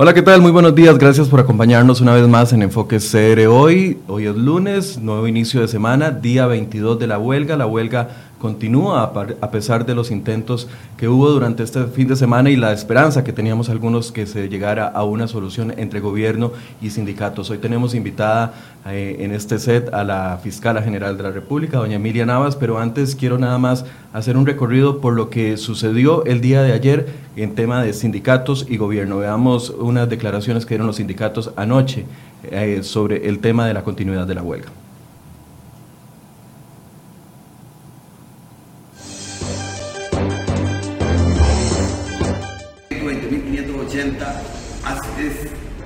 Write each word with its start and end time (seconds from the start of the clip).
Hola, 0.00 0.14
¿qué 0.14 0.22
tal? 0.22 0.40
Muy 0.40 0.52
buenos 0.52 0.76
días. 0.76 0.96
Gracias 0.96 1.26
por 1.26 1.40
acompañarnos 1.40 2.00
una 2.00 2.14
vez 2.14 2.28
más 2.28 2.52
en 2.52 2.62
Enfoque 2.62 2.98
CR 2.98 3.48
hoy. 3.48 3.98
Hoy 4.06 4.26
es 4.26 4.36
lunes, 4.36 4.96
nuevo 5.00 5.26
inicio 5.26 5.60
de 5.60 5.66
semana, 5.66 6.12
día 6.12 6.46
22 6.46 7.00
de 7.00 7.08
la 7.08 7.18
huelga. 7.18 7.56
La 7.56 7.66
huelga 7.66 8.08
continúa 8.38 9.12
a 9.40 9.50
pesar 9.50 9.84
de 9.84 9.94
los 9.94 10.10
intentos 10.10 10.68
que 10.96 11.08
hubo 11.08 11.28
durante 11.30 11.62
este 11.62 11.84
fin 11.86 12.08
de 12.08 12.16
semana 12.16 12.50
y 12.50 12.56
la 12.56 12.72
esperanza 12.72 13.24
que 13.24 13.32
teníamos 13.32 13.68
algunos 13.68 14.12
que 14.12 14.26
se 14.26 14.48
llegara 14.48 14.86
a 14.86 15.04
una 15.04 15.28
solución 15.28 15.74
entre 15.76 16.00
gobierno 16.00 16.52
y 16.80 16.90
sindicatos. 16.90 17.50
Hoy 17.50 17.58
tenemos 17.58 17.94
invitada 17.94 18.54
eh, 18.86 19.16
en 19.20 19.32
este 19.32 19.58
set 19.58 19.92
a 19.92 20.04
la 20.04 20.38
fiscala 20.42 20.82
general 20.82 21.16
de 21.16 21.24
la 21.24 21.30
República, 21.30 21.78
doña 21.78 21.96
Emilia 21.96 22.26
Navas, 22.26 22.56
pero 22.56 22.78
antes 22.78 23.16
quiero 23.16 23.38
nada 23.38 23.58
más 23.58 23.84
hacer 24.12 24.36
un 24.36 24.46
recorrido 24.46 25.00
por 25.00 25.14
lo 25.14 25.30
que 25.30 25.56
sucedió 25.56 26.24
el 26.24 26.40
día 26.40 26.62
de 26.62 26.72
ayer 26.72 27.08
en 27.36 27.54
tema 27.54 27.82
de 27.82 27.92
sindicatos 27.92 28.66
y 28.68 28.76
gobierno. 28.76 29.18
Veamos 29.18 29.70
unas 29.70 30.08
declaraciones 30.08 30.64
que 30.64 30.70
dieron 30.70 30.86
los 30.86 30.96
sindicatos 30.96 31.52
anoche 31.56 32.04
eh, 32.44 32.80
sobre 32.82 33.28
el 33.28 33.40
tema 33.40 33.66
de 33.66 33.74
la 33.74 33.82
continuidad 33.82 34.26
de 34.26 34.34
la 34.34 34.42
huelga. 34.42 34.68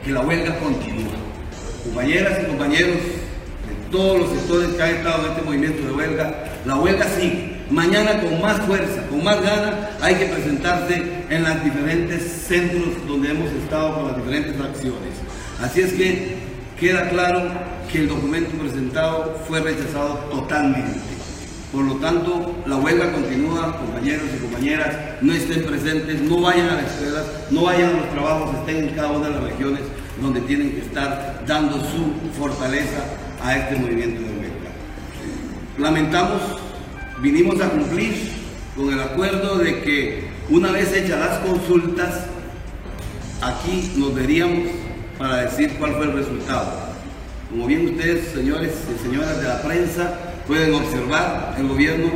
Que 0.04 0.10
la 0.10 0.20
huelga 0.20 0.58
continúa. 0.58 1.12
Compañeras 1.84 2.38
y 2.42 2.46
compañeros 2.46 2.96
de 2.96 3.90
todos 3.90 4.20
los 4.20 4.30
sectores 4.30 4.68
que 4.70 4.82
han 4.82 4.94
estado 4.96 5.24
en 5.24 5.30
este 5.30 5.42
movimiento 5.42 5.86
de 5.86 5.92
huelga, 5.92 6.44
la 6.64 6.76
huelga 6.76 7.06
sigue. 7.18 7.52
Mañana 7.70 8.20
con 8.20 8.40
más 8.40 8.60
fuerza, 8.62 9.02
con 9.08 9.24
más 9.24 9.40
ganas, 9.40 9.74
hay 10.00 10.14
que 10.16 10.26
presentarse 10.26 11.02
en 11.30 11.42
los 11.42 11.64
diferentes 11.64 12.22
centros 12.46 12.88
donde 13.06 13.30
hemos 13.30 13.50
estado 13.52 13.94
con 13.94 14.08
las 14.08 14.16
diferentes 14.16 14.60
acciones. 14.60 15.14
Así 15.62 15.80
es 15.80 15.92
que 15.94 16.36
queda 16.78 17.08
claro 17.08 17.42
que 17.90 17.98
el 17.98 18.08
documento 18.08 18.50
presentado 18.58 19.40
fue 19.48 19.60
rechazado 19.60 20.14
totalmente. 20.30 20.98
Por 21.72 21.84
lo 21.84 21.94
tanto, 21.94 22.54
la 22.66 22.76
huelga 22.76 23.12
continúa, 23.12 23.78
compañeros 23.78 24.26
y 24.36 24.42
compañeras, 24.42 24.94
no 25.22 25.32
estén 25.32 25.64
presentes, 25.64 26.20
no 26.20 26.42
vayan 26.42 26.68
a 26.68 26.74
las 26.74 26.92
escuelas, 26.92 27.24
no 27.50 27.62
vayan 27.62 27.90
a 27.90 27.92
los 27.94 28.10
trabajos, 28.10 28.54
estén 28.56 28.88
en 28.88 28.94
cada 28.94 29.10
una 29.12 29.28
de 29.28 29.34
las 29.34 29.42
regiones 29.44 29.80
donde 30.20 30.42
tienen 30.42 30.72
que 30.72 30.80
estar 30.80 31.42
dando 31.46 31.78
su 31.78 32.38
fortaleza 32.38 33.04
a 33.42 33.56
este 33.56 33.76
movimiento 33.76 34.20
de 34.20 34.28
huelga. 34.28 34.70
Lamentamos, 35.78 36.42
vinimos 37.22 37.58
a 37.62 37.70
cumplir 37.70 38.16
con 38.76 38.92
el 38.92 39.00
acuerdo 39.00 39.56
de 39.56 39.80
que 39.80 40.28
una 40.50 40.72
vez 40.72 40.92
hechas 40.92 41.18
las 41.18 41.38
consultas, 41.38 42.26
aquí 43.40 43.94
nos 43.96 44.14
veríamos 44.14 44.68
para 45.16 45.44
decir 45.44 45.72
cuál 45.78 45.94
fue 45.94 46.04
el 46.04 46.12
resultado. 46.12 46.70
Como 47.48 47.66
bien 47.66 47.86
ustedes, 47.86 48.28
señores 48.28 48.72
y 48.94 49.08
señoras 49.08 49.40
de 49.40 49.48
la 49.48 49.62
prensa, 49.62 50.31
Pueden 50.46 50.74
observar, 50.74 51.54
el 51.58 51.68
gobierno 51.68 52.08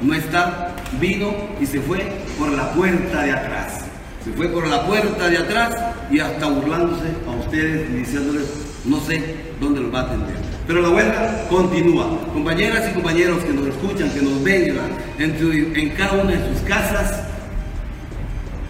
no 0.00 0.14
está, 0.14 0.74
vino 1.00 1.34
y 1.60 1.66
se 1.66 1.80
fue 1.80 2.12
por 2.38 2.50
la 2.50 2.72
puerta 2.72 3.22
de 3.22 3.32
atrás. 3.32 3.80
Se 4.24 4.32
fue 4.32 4.48
por 4.48 4.66
la 4.68 4.86
puerta 4.86 5.28
de 5.28 5.38
atrás 5.38 5.74
y 6.10 6.20
hasta 6.20 6.46
burlándose 6.46 7.08
a 7.26 7.30
ustedes 7.32 7.90
y 7.90 7.94
diciéndoles, 7.94 8.48
no 8.84 9.00
sé 9.00 9.36
dónde 9.60 9.80
los 9.80 9.92
va 9.92 10.00
a 10.00 10.02
atender. 10.04 10.36
Pero 10.66 10.80
la 10.80 10.90
huelga 10.90 11.48
continúa. 11.48 12.06
Compañeras 12.32 12.88
y 12.90 12.94
compañeros 12.94 13.42
que 13.42 13.52
nos 13.52 13.66
escuchan, 13.66 14.10
que 14.10 14.22
nos 14.22 14.42
ven 14.44 14.78
en, 15.18 15.76
en 15.76 15.90
cada 15.90 16.22
una 16.22 16.30
de 16.30 16.48
sus 16.48 16.60
casas, 16.68 17.24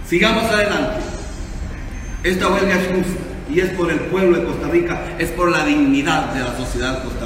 sigamos 0.09 0.45
adelante. 0.45 1.01
Esta 2.25 2.49
huelga 2.49 2.77
es 2.77 2.87
justa 2.89 3.21
y 3.53 3.61
es 3.61 3.71
por 3.71 3.91
el 3.91 4.01
pueblo 4.01 4.39
de 4.39 4.45
Costa 4.45 4.69
Rica, 4.69 5.03
es 5.19 5.31
por 5.31 5.51
la 5.51 5.65
dignidad 5.67 6.33
de 6.33 6.41
la 6.41 6.57
sociedad 6.57 7.03
costarricense. 7.05 7.22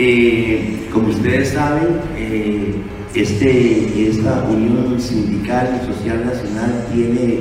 Eh, 0.00 0.86
como 0.92 1.08
ustedes 1.08 1.48
saben, 1.48 1.88
eh, 2.16 2.72
este, 3.16 4.08
esta 4.08 4.44
Unión 4.48 5.00
Sindical 5.00 5.80
y 5.82 5.92
Social 5.92 6.24
Nacional 6.24 6.86
tiene 6.94 7.40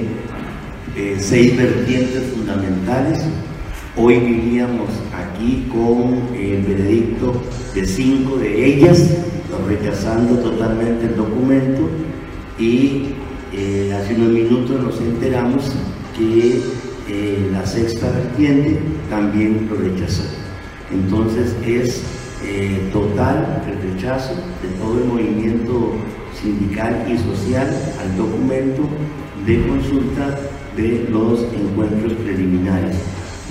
eh, 0.95 1.17
seis 1.19 1.55
vertientes 1.55 2.23
fundamentales. 2.33 3.19
Hoy 3.95 4.17
vivíamos 4.17 4.89
aquí 5.13 5.67
con 5.71 6.35
el 6.35 6.63
veredicto 6.63 7.43
de 7.75 7.85
cinco 7.85 8.37
de 8.37 8.65
ellas, 8.65 9.07
rechazando 9.67 10.39
totalmente 10.39 11.05
el 11.05 11.15
documento 11.15 11.87
y 12.57 13.09
hace 13.93 14.15
unos 14.15 14.29
minutos 14.29 14.81
nos 14.81 14.99
enteramos 14.99 15.75
que 16.17 16.59
la 17.51 17.65
sexta 17.65 18.09
vertiente 18.09 18.79
también 19.11 19.67
lo 19.69 19.75
rechazó. 19.75 20.23
Entonces 20.91 21.55
es 21.65 22.01
eh, 22.49 22.89
total 22.93 23.61
el 23.67 23.91
rechazo 23.91 24.33
de 24.61 24.69
todo 24.79 24.99
el 24.99 25.05
movimiento 25.05 25.91
sindical 26.41 27.05
y 27.07 27.17
social 27.17 27.67
al 28.01 28.17
documento 28.17 28.83
de 29.45 29.67
consulta 29.67 30.39
de 30.77 31.07
los 31.11 31.41
encuentros 31.53 32.13
preliminares. 32.13 32.95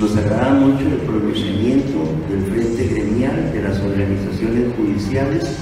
Nos 0.01 0.17
agrada 0.17 0.55
mucho 0.55 0.87
el 0.87 0.99
pronunciamiento 0.99 1.99
del 2.31 2.43
Frente 2.51 2.87
Gremial 2.87 3.53
de 3.53 3.62
las 3.62 3.79
organizaciones 3.81 4.73
judiciales 4.77 5.57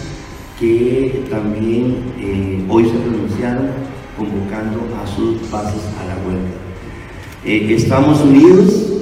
que 0.61 1.25
también 1.29 1.97
eh, 2.21 2.65
hoy 2.69 2.85
se 2.85 2.97
pronunciaron 2.97 3.67
convocando 4.17 4.81
a 5.03 5.07
sus 5.09 5.51
bases 5.51 5.83
a 6.01 6.05
la 6.07 6.15
huelga. 6.25 6.55
Eh, 7.45 7.75
estamos 7.75 8.21
unidos, 8.21 8.93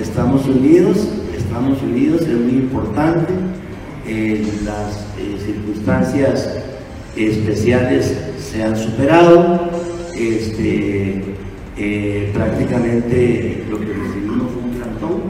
estamos 0.00 0.46
unidos, 0.46 1.08
estamos 1.36 1.80
unidos, 1.82 2.22
es 2.22 2.36
muy 2.36 2.54
importante 2.54 3.47
las 4.08 5.04
eh, 5.18 5.36
circunstancias 5.44 6.56
especiales 7.14 8.16
se 8.40 8.62
han 8.62 8.74
superado, 8.74 9.70
este, 10.16 11.22
eh, 11.76 12.30
prácticamente 12.32 13.64
lo 13.68 13.78
que 13.78 13.86
recibimos 13.86 14.50
fue 14.52 14.62
un 14.62 14.70
plantón, 14.70 15.22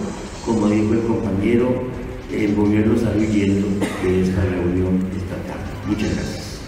como 0.44 0.68
dijo 0.68 0.92
el 0.92 1.00
compañero, 1.00 1.88
el 2.32 2.54
gobierno 2.54 2.94
está 2.94 3.10
huyendo 3.16 3.66
de 4.04 4.22
esta 4.22 4.42
reunión 4.42 5.04
estatal. 5.16 5.58
Muchas 5.88 6.14
gracias. 6.14 6.60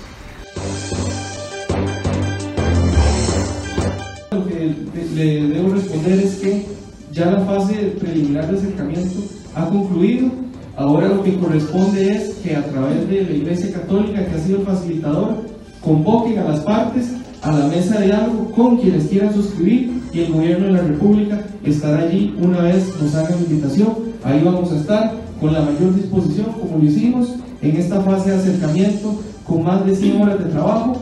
Lo 4.32 4.47
que 4.48 4.75
le 5.15 5.48
debo 5.48 5.75
responder 5.75 6.19
es 6.19 6.34
que 6.37 6.66
ya 7.12 7.27
la 7.27 7.41
fase 7.44 7.94
preliminar 8.00 8.50
de 8.50 8.59
acercamiento 8.59 9.21
ha 9.54 9.69
concluido 9.69 10.49
Ahora 10.80 11.08
lo 11.08 11.22
que 11.22 11.38
corresponde 11.38 12.10
es 12.10 12.36
que 12.36 12.56
a 12.56 12.64
través 12.64 13.06
de 13.06 13.22
la 13.22 13.32
Iglesia 13.32 13.70
Católica, 13.70 14.24
que 14.24 14.34
ha 14.34 14.38
sido 14.38 14.60
el 14.60 14.64
facilitador, 14.64 15.34
convoquen 15.84 16.38
a 16.38 16.44
las 16.44 16.60
partes 16.60 17.16
a 17.42 17.52
la 17.52 17.66
mesa 17.66 17.98
de 17.98 18.06
diálogo 18.06 18.50
con 18.52 18.78
quienes 18.78 19.08
quieran 19.08 19.34
suscribir 19.34 20.00
y 20.10 20.20
el 20.20 20.32
gobierno 20.32 20.68
de 20.68 20.72
la 20.72 20.80
República 20.80 21.44
estará 21.64 22.04
allí 22.04 22.34
una 22.41 22.62
vez 22.62 22.94
nos 22.98 23.14
hagan 23.14 23.38
invitación. 23.41 23.92
Ahí 24.24 24.41
vamos 24.42 24.72
a 24.72 24.76
estar 24.76 25.12
con 25.38 25.52
la 25.52 25.60
mayor 25.60 25.94
disposición, 25.94 26.46
como 26.58 26.78
lo 26.78 26.84
hicimos 26.84 27.34
en 27.60 27.76
esta 27.76 28.00
fase 28.00 28.30
de 28.30 28.36
acercamiento, 28.36 29.20
con 29.47 29.62
más 29.62 29.84
de 29.84 29.94
100 29.94 30.22
horas 30.22 30.38
de 30.38 30.47
trabajo 30.47 30.97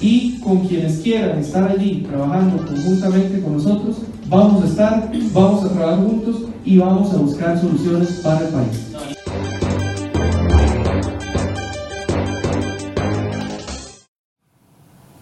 y 0.00 0.38
con 0.38 0.60
quienes 0.68 0.98
quieran 0.98 1.40
estar 1.40 1.68
allí 1.68 2.06
trabajando 2.08 2.64
conjuntamente 2.64 3.40
con 3.40 3.54
nosotros, 3.54 3.96
vamos 4.28 4.62
a 4.62 4.66
estar, 4.68 5.12
vamos 5.32 5.64
a 5.64 5.68
trabajar 5.70 6.06
juntos 6.06 6.42
y 6.64 6.78
vamos 6.78 7.12
a 7.12 7.16
buscar 7.16 7.60
soluciones 7.60 8.20
para 8.22 8.46
el 8.46 8.54
país. 8.54 8.85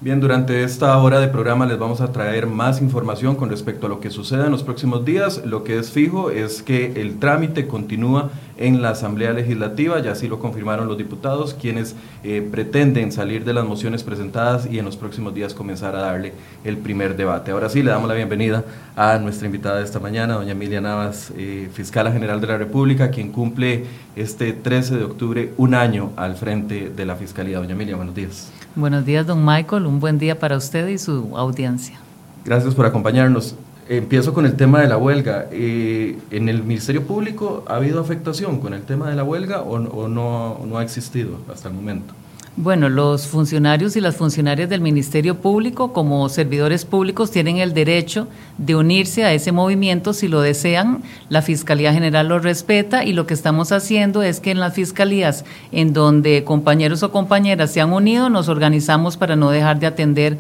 Bien, 0.04 0.20
durante 0.20 0.64
esta 0.64 0.98
hora 0.98 1.18
de 1.18 1.28
programa 1.28 1.64
les 1.64 1.78
vamos 1.78 2.02
a 2.02 2.12
traer 2.12 2.46
más 2.46 2.82
información 2.82 3.36
con 3.36 3.48
respecto 3.48 3.86
a 3.86 3.88
lo 3.88 4.00
que 4.00 4.10
suceda 4.10 4.44
en 4.44 4.52
los 4.52 4.62
próximos 4.62 5.06
días. 5.06 5.40
Lo 5.46 5.64
que 5.64 5.78
es 5.78 5.92
fijo 5.92 6.30
es 6.30 6.60
que 6.60 7.00
el 7.00 7.18
trámite 7.18 7.66
continúa 7.66 8.28
en 8.58 8.82
la 8.82 8.90
Asamblea 8.90 9.32
Legislativa, 9.32 9.98
ya 10.00 10.12
así 10.12 10.28
lo 10.28 10.40
confirmaron 10.40 10.88
los 10.88 10.98
diputados, 10.98 11.54
quienes 11.54 11.96
eh, 12.22 12.46
pretenden 12.52 13.12
salir 13.12 13.46
de 13.46 13.54
las 13.54 13.64
mociones 13.64 14.02
presentadas 14.02 14.68
y 14.70 14.78
en 14.78 14.84
los 14.84 14.98
próximos 14.98 15.32
días 15.32 15.54
comenzar 15.54 15.96
a 15.96 16.02
darle 16.02 16.34
el 16.64 16.76
primer 16.76 17.16
debate. 17.16 17.52
Ahora 17.52 17.70
sí, 17.70 17.82
le 17.82 17.90
damos 17.90 18.06
la 18.06 18.14
bienvenida 18.14 18.62
a 18.96 19.16
nuestra 19.16 19.46
invitada 19.46 19.78
de 19.78 19.84
esta 19.84 20.00
mañana, 20.00 20.34
doña 20.34 20.52
Emilia 20.52 20.82
Navas, 20.82 21.32
eh, 21.34 21.70
fiscala 21.72 22.12
general 22.12 22.42
de 22.42 22.48
la 22.48 22.58
República, 22.58 23.08
quien 23.10 23.32
cumple 23.32 23.86
este 24.16 24.52
13 24.52 24.98
de 24.98 25.04
octubre 25.04 25.54
un 25.56 25.74
año 25.74 26.10
al 26.16 26.34
frente 26.34 26.90
de 26.90 27.06
la 27.06 27.16
Fiscalía. 27.16 27.56
Doña 27.56 27.72
Emilia, 27.72 27.96
buenos 27.96 28.14
días. 28.14 28.52
Buenos 28.76 29.06
días, 29.06 29.24
don 29.24 29.44
Michael. 29.44 29.86
Un 29.86 30.00
buen 30.00 30.18
día 30.18 30.40
para 30.40 30.56
usted 30.56 30.88
y 30.88 30.98
su 30.98 31.36
audiencia. 31.36 31.96
Gracias 32.44 32.74
por 32.74 32.86
acompañarnos. 32.86 33.54
Empiezo 33.88 34.34
con 34.34 34.46
el 34.46 34.56
tema 34.56 34.80
de 34.80 34.88
la 34.88 34.96
huelga. 34.96 35.46
Eh, 35.52 36.18
¿En 36.32 36.48
el 36.48 36.64
Ministerio 36.64 37.06
Público 37.06 37.64
ha 37.68 37.76
habido 37.76 38.00
afectación 38.00 38.58
con 38.58 38.74
el 38.74 38.82
tema 38.82 39.08
de 39.08 39.14
la 39.14 39.22
huelga 39.22 39.62
o, 39.62 39.78
no, 39.78 40.58
no, 40.66 40.78
ha 40.78 40.82
existido 40.82 41.38
hasta 41.52 41.68
el 41.68 41.74
momento? 41.74 42.14
Bueno, 42.56 42.88
los 42.88 43.26
funcionarios 43.26 43.96
y 43.96 44.00
las 44.00 44.14
funcionarias 44.14 44.68
del 44.68 44.80
Ministerio 44.80 45.40
Público, 45.40 45.92
como 45.92 46.28
servidores 46.28 46.84
públicos, 46.84 47.32
tienen 47.32 47.56
el 47.56 47.74
derecho 47.74 48.28
de 48.58 48.76
unirse 48.76 49.24
a 49.24 49.32
ese 49.32 49.50
movimiento 49.50 50.12
si 50.12 50.28
lo 50.28 50.40
desean. 50.40 51.02
La 51.28 51.42
Fiscalía 51.42 51.92
General 51.92 52.28
lo 52.28 52.38
respeta 52.38 53.04
y 53.04 53.12
lo 53.12 53.26
que 53.26 53.34
estamos 53.34 53.72
haciendo 53.72 54.22
es 54.22 54.38
que 54.38 54.52
en 54.52 54.60
las 54.60 54.72
fiscalías 54.74 55.44
en 55.72 55.92
donde 55.92 56.44
compañeros 56.44 57.02
o 57.02 57.10
compañeras 57.10 57.72
se 57.72 57.80
han 57.80 57.92
unido, 57.92 58.30
nos 58.30 58.48
organizamos 58.48 59.16
para 59.16 59.34
no 59.34 59.50
dejar 59.50 59.80
de 59.80 59.88
atender 59.88 60.38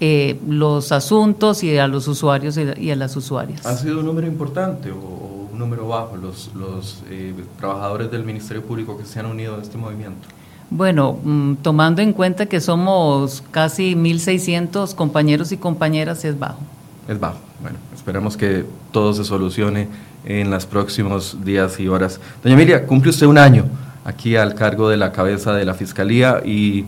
eh, 0.00 0.38
los 0.46 0.92
asuntos 0.92 1.64
y 1.64 1.78
a 1.78 1.88
los 1.88 2.08
usuarios 2.08 2.58
y 2.58 2.90
a 2.90 2.96
las 2.96 3.16
usuarias. 3.16 3.64
¿Ha 3.64 3.78
sido 3.78 4.00
un 4.00 4.06
número 4.06 4.26
importante 4.26 4.90
o, 4.90 5.48
un 5.50 5.58
número 5.58 5.88
bajo 5.88 6.16
los, 6.16 6.50
los 6.54 7.02
eh, 7.08 7.32
trabajadores 7.58 8.10
del 8.10 8.22
Ministerio 8.22 8.62
Público 8.62 8.98
que 8.98 9.06
se 9.06 9.20
han 9.20 9.26
unido 9.26 9.56
a 9.56 9.62
este 9.62 9.78
movimiento? 9.78 10.28
Bueno, 10.76 11.20
mm, 11.22 11.54
tomando 11.62 12.02
en 12.02 12.12
cuenta 12.12 12.46
que 12.46 12.60
somos 12.60 13.44
casi 13.52 13.94
1.600 13.94 14.96
compañeros 14.96 15.52
y 15.52 15.56
compañeras, 15.56 16.24
es 16.24 16.36
bajo. 16.36 16.58
Es 17.06 17.20
bajo. 17.20 17.38
Bueno, 17.62 17.78
esperamos 17.94 18.36
que 18.36 18.64
todo 18.90 19.12
se 19.14 19.22
solucione 19.22 19.86
en 20.24 20.50
los 20.50 20.66
próximos 20.66 21.38
días 21.44 21.78
y 21.78 21.86
horas. 21.86 22.18
Doña 22.42 22.56
Emilia, 22.56 22.86
cumple 22.88 23.10
usted 23.10 23.26
un 23.28 23.38
año 23.38 23.66
aquí 24.04 24.34
al 24.34 24.56
cargo 24.56 24.88
de 24.88 24.96
la 24.96 25.12
cabeza 25.12 25.52
de 25.52 25.64
la 25.64 25.74
Fiscalía 25.74 26.42
y 26.44 26.86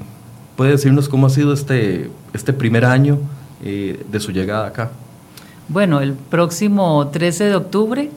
puede 0.56 0.73
decirnos 0.73 1.09
cómo 1.09 1.29
ha 1.29 1.31
sido 1.31 1.53
este, 1.53 2.11
este 2.35 2.53
primer 2.53 2.85
año 2.85 3.21
eh, 3.62 4.05
de 4.11 4.19
su 4.19 4.33
llegada 4.33 4.67
acá. 4.67 4.91
Bueno, 5.69 6.00
el 6.00 6.15
próximo 6.15 7.06
13 7.06 7.44
de 7.44 7.55
octubre 7.55 8.11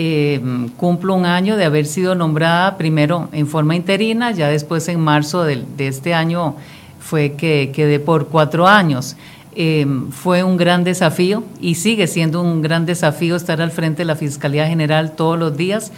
eh, 0.00 0.40
cumplo 0.76 1.14
un 1.14 1.26
año 1.26 1.56
de 1.56 1.64
haber 1.64 1.84
sido 1.84 2.14
nombrada 2.14 2.78
primero 2.78 3.28
en 3.32 3.48
forma 3.48 3.74
interina, 3.74 4.30
ya 4.30 4.48
después 4.48 4.86
en 4.88 5.00
marzo 5.00 5.42
de, 5.42 5.64
este 5.78 6.14
año 6.14 6.54
fue 7.00 7.32
que 7.32 7.72
quedé 7.74 7.98
por 7.98 8.28
cuatro 8.28 8.68
años. 8.68 9.16
Eh, 9.56 9.86
fue 10.12 10.44
un 10.44 10.56
gran 10.56 10.84
desafío 10.84 11.42
y 11.60 11.74
sigue 11.74 12.06
siendo 12.06 12.40
un 12.40 12.62
gran 12.62 12.86
desafío 12.86 13.34
estar 13.34 13.60
al 13.60 13.72
frente 13.72 14.02
de 14.02 14.04
la 14.04 14.14
Fiscalía 14.14 14.68
General 14.68 15.16
todos 15.16 15.36
los 15.36 15.56
días. 15.56 15.90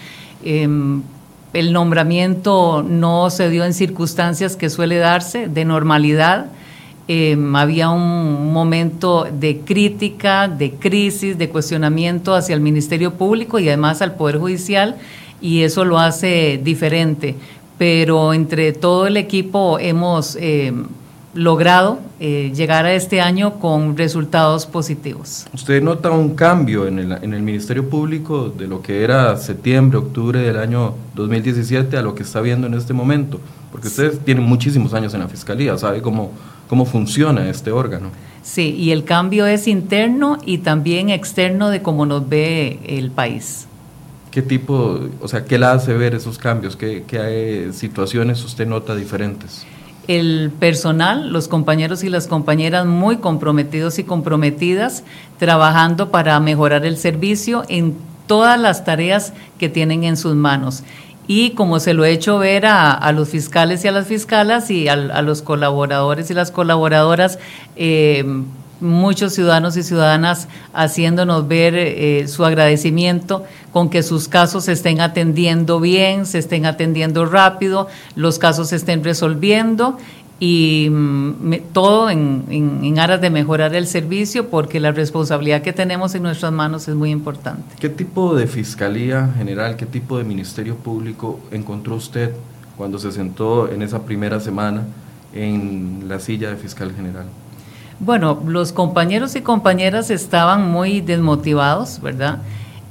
Eh, 0.45 0.67
el 1.53 1.73
nombramiento 1.73 2.83
no 2.83 3.29
se 3.29 3.51
dio 3.51 3.65
en 3.65 3.75
circunstancias 3.75 4.57
que 4.57 4.71
suele 4.71 4.97
darse 4.97 5.49
de 5.49 5.67
normalidad 5.67 6.47
Em, 7.13 7.57
había 7.57 7.91
un 7.91 8.53
momento 8.53 9.27
de 9.33 9.63
crítica, 9.65 10.47
de 10.47 10.75
crisis, 10.75 11.37
de 11.37 11.49
cuestionamiento 11.49 12.37
hacia 12.37 12.55
el 12.55 12.61
Ministerio 12.61 13.15
Público 13.15 13.59
y 13.59 13.67
además 13.67 14.01
al 14.01 14.15
Poder 14.15 14.39
Judicial 14.39 14.95
y 15.41 15.63
eso 15.63 15.85
lo 15.85 15.99
hace 15.99 16.61
diferente. 16.63 17.35
Pero 17.79 18.33
entre 18.33 18.73
todo 18.73 19.09
el 19.09 19.17
equipo 19.17 19.81
hemos 19.81 20.37
em, 20.37 20.85
logrado 21.35 21.99
eh, 22.21 22.53
llegar 22.55 22.87
a 22.87 22.95
este 22.95 23.21
año 23.21 23.55
con 23.55 23.97
resultados 23.97 24.67
positivos. 24.67 25.47
¿Usted 25.53 25.83
nota 25.83 26.13
un 26.13 26.37
cambio 26.37 26.87
en 26.87 27.01
el, 27.01 27.11
en 27.11 27.35
el 27.35 27.43
Ministerio 27.43 27.91
Público 27.91 28.51
de 28.57 28.69
lo 28.69 28.83
que 28.83 29.03
era 29.03 29.37
septiembre, 29.37 29.99
octubre 29.99 30.39
del 30.39 30.59
año 30.59 30.95
2017 31.17 31.97
a 31.97 32.03
lo 32.03 32.15
que 32.15 32.23
está 32.23 32.41
viendo 32.41 32.69
en 32.69 32.75
este 32.75 32.93
momento? 32.93 33.41
Porque 33.73 33.89
ustedes 33.89 34.21
tienen 34.21 34.45
muchísimos 34.45 34.95
años 34.95 35.13
en 35.15 35.21
la 35.21 35.29
Fiscalía, 35.29 35.77
¿sabe 35.77 36.03
cómo 36.03 36.31
cómo 36.71 36.85
funciona 36.85 37.51
este 37.51 37.73
órgano. 37.73 38.11
Sí, 38.45 38.77
y 38.79 38.93
el 38.93 39.03
cambio 39.03 39.45
es 39.45 39.67
interno 39.67 40.39
y 40.47 40.59
también 40.59 41.11
externo 41.11 41.69
de 41.69 41.83
cómo 41.83 42.07
nos 42.07 42.29
ve 42.29 42.79
el 42.87 43.11
país. 43.11 43.67
¿Qué 44.31 44.41
tipo, 44.41 45.01
o 45.21 45.27
sea, 45.27 45.45
qué 45.45 45.59
le 45.59 45.67
hace 45.67 45.95
ver 45.95 46.15
esos 46.15 46.39
cambios? 46.39 46.77
¿Qué, 46.77 47.03
qué 47.09 47.71
situaciones 47.73 48.45
usted 48.45 48.69
nota 48.69 48.95
diferentes? 48.95 49.67
el 50.07 50.51
personal, 50.59 51.33
los 51.33 51.47
compañeros 51.47 52.03
y 52.03 52.09
las 52.09 52.27
compañeras 52.27 52.85
muy 52.85 53.19
comprometidos 53.19 54.01
y 54.01 54.05
comprometidas, 54.05 55.05
trabajando 55.39 56.11
para 56.11 56.41
mejorar 56.41 56.85
el 56.85 56.97
servicio 56.97 57.63
en 57.69 57.95
todas 58.27 58.59
las 58.59 58.85
tareas 58.85 59.33
que 59.59 59.69
tienen 59.69 60.03
en 60.03 60.17
sus 60.17 60.35
manos 60.35 60.83
y 61.27 61.51
como 61.51 61.81
se 61.81 61.95
lo 61.95 62.05
he 62.05 62.11
hecho 62.13 62.39
ver 62.39 62.67
a, 62.67 63.13
los 63.13 63.29
fiscales 63.29 63.85
y 63.85 63.89
a 63.89 63.93
las 63.93 64.07
fiscalas 64.07 64.71
y 64.71 64.89
a, 64.89 64.97
los 64.97 65.43
colaboradores 65.43 66.31
y 66.31 66.35
las 66.35 66.51
colaboradoras, 66.51 67.39
eh, 67.77 68.25
muchos 68.81 69.35
ciudadanos 69.35 69.77
y 69.77 69.83
ciudadanas 69.83 70.49
haciéndonos 70.73 71.47
ver 71.47 71.75
eh, 71.77 72.27
su 72.29 72.45
agradecimiento 72.45 73.45
con 73.73 73.91
que 73.91 74.03
sus 74.03 74.27
casos 74.29 74.65
se 74.65 74.73
estén 74.73 75.01
atendiendo 75.01 75.81
bien, 75.81 76.27
se 76.27 76.39
estén 76.39 76.67
atendiendo 76.67 77.27
rápido, 77.27 77.89
los 78.17 78.39
casos 78.39 78.69
se 78.69 78.77
estén 78.77 79.05
resolviendo 79.05 79.99
y 80.41 80.89
mm, 80.91 81.55
todo 81.73 82.09
en, 82.09 82.99
aras 82.99 83.21
de 83.21 83.29
mejorar 83.29 83.75
el 83.75 83.87
servicio 83.87 84.49
porque 84.49 84.81
la 84.81 84.91
responsabilidad 84.91 85.61
que 85.61 85.75
tenemos 85.75 86.15
en 86.15 86.23
nuestras 86.23 86.51
manos 86.51 86.89
es 86.89 86.95
muy 86.95 87.11
importante. 87.11 87.77
¿Qué 87.79 87.91
tipo 87.91 88.35
de 88.35 88.47
fiscalía 88.47 89.33
general, 89.37 89.77
qué 89.77 89.87
tipo 89.87 90.17
de 90.17 90.25
ministerio 90.25 90.77
público 90.77 91.41
encontró 91.51 91.95
usted 91.95 92.35
cuando 92.77 92.99
se 92.99 93.13
sentó 93.13 93.71
en 93.71 93.83
esa 93.83 94.03
primera 94.03 94.41
semana 94.41 94.85
en 95.35 96.05
la 96.09 96.19
silla 96.19 96.49
de 96.49 96.57
fiscal 96.57 96.93
general? 96.95 97.27
Bueno, 98.01 98.43
los 98.47 98.73
compañeros 98.73 99.37
y 99.37 99.43
compañeras 99.43 100.11
estaban 100.11 100.71
muy 100.71 101.03
desmotivados, 101.03 102.01
¿verdad? 102.01 102.39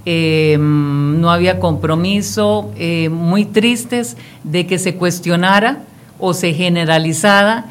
Eh, 0.06 0.56
no 0.60 1.32
había 1.32 1.60
compromiso, 1.60 2.72
eh, 2.78 3.10
muy 3.10 3.46
tristes 3.46 4.18
de 4.44 4.68
que 4.68 4.78
se 4.78 4.96
cuestionara 4.96 5.84
o 6.20 6.34
se 6.34 6.54
generalizara, 6.54 7.66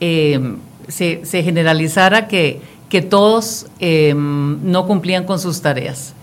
eh, 0.00 0.56
se, 0.88 1.42
generalizara 1.42 2.28
que, 2.28 2.60
que 2.88 3.02
todos 3.02 3.66
eh, 3.80 4.14
no 4.14 4.86
cumplían 4.86 5.24
con 5.24 5.38
sus 5.38 5.60
tareas. 5.62 6.14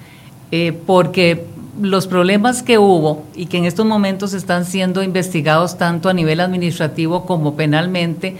Eh, 0.51 0.77
porque 0.85 1.45
los 1.81 2.07
problemas 2.07 2.61
que 2.61 2.77
hubo 2.77 3.23
y 3.35 3.45
que 3.45 3.57
en 3.57 3.65
estos 3.65 3.85
momentos 3.85 4.33
están 4.33 4.65
siendo 4.65 5.01
investigados 5.01 5.77
tanto 5.77 6.09
a 6.09 6.13
nivel 6.13 6.41
administrativo 6.41 7.25
como 7.25 7.55
penalmente, 7.55 8.35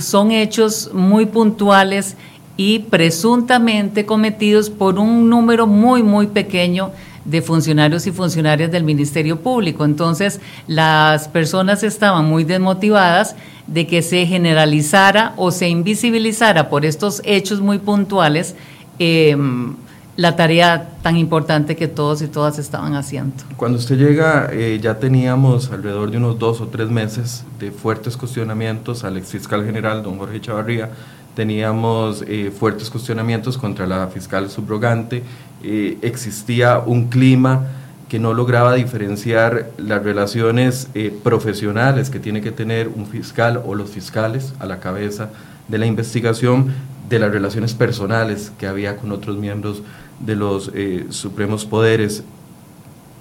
son 0.00 0.30
hechos 0.30 0.90
muy 0.92 1.26
puntuales 1.26 2.16
y 2.56 2.80
presuntamente 2.80 4.06
cometidos 4.06 4.70
por 4.70 4.98
un 4.98 5.28
número 5.28 5.66
muy, 5.66 6.02
muy 6.02 6.28
pequeño 6.28 6.92
de 7.24 7.42
funcionarios 7.42 8.06
y 8.06 8.12
funcionarias 8.12 8.70
del 8.70 8.84
Ministerio 8.84 9.40
Público. 9.40 9.84
Entonces, 9.84 10.40
las 10.66 11.28
personas 11.28 11.82
estaban 11.82 12.26
muy 12.26 12.44
desmotivadas 12.44 13.34
de 13.66 13.86
que 13.86 14.02
se 14.02 14.26
generalizara 14.26 15.32
o 15.36 15.50
se 15.50 15.68
invisibilizara 15.68 16.68
por 16.68 16.84
estos 16.84 17.22
hechos 17.24 17.60
muy 17.60 17.78
puntuales 17.78 18.54
em, 18.98 19.74
la 20.16 20.36
tarea 20.36 20.90
tan 21.02 21.16
importante 21.16 21.74
que 21.74 21.88
todos 21.88 22.22
y 22.22 22.28
todas 22.28 22.58
estaban 22.58 22.94
haciendo. 22.94 23.34
Cuando 23.56 23.78
usted 23.78 23.96
llega, 23.96 24.48
eh, 24.52 24.78
ya 24.80 24.98
teníamos 24.98 25.72
alrededor 25.72 26.10
de 26.10 26.18
unos 26.18 26.38
dos 26.38 26.60
o 26.60 26.68
tres 26.68 26.88
meses 26.88 27.44
de 27.58 27.72
fuertes 27.72 28.16
cuestionamientos 28.16 29.02
al 29.02 29.16
ex 29.16 29.28
fiscal 29.28 29.64
general, 29.64 30.02
don 30.02 30.18
Jorge 30.18 30.40
Chavarría, 30.40 30.90
teníamos 31.34 32.24
eh, 32.26 32.50
fuertes 32.56 32.90
cuestionamientos 32.90 33.58
contra 33.58 33.86
la 33.86 34.06
fiscal 34.08 34.50
subrogante, 34.50 35.22
eh, 35.62 35.98
existía 36.02 36.78
un 36.78 37.08
clima 37.08 37.66
que 38.08 38.18
no 38.18 38.34
lograba 38.34 38.74
diferenciar 38.74 39.70
las 39.76 40.02
relaciones 40.02 40.88
eh, 40.94 41.12
profesionales 41.22 42.10
que 42.10 42.20
tiene 42.20 42.40
que 42.40 42.52
tener 42.52 42.88
un 42.88 43.06
fiscal 43.06 43.62
o 43.64 43.74
los 43.74 43.90
fiscales 43.90 44.54
a 44.60 44.66
la 44.66 44.78
cabeza 44.78 45.30
de 45.68 45.78
la 45.78 45.86
investigación 45.86 46.72
de 47.08 47.18
las 47.18 47.32
relaciones 47.32 47.74
personales 47.74 48.52
que 48.58 48.66
había 48.66 48.96
con 48.96 49.10
otros 49.12 49.36
miembros 49.36 49.82
de 50.20 50.36
los 50.36 50.70
supremos 51.10 51.64
poderes. 51.66 52.22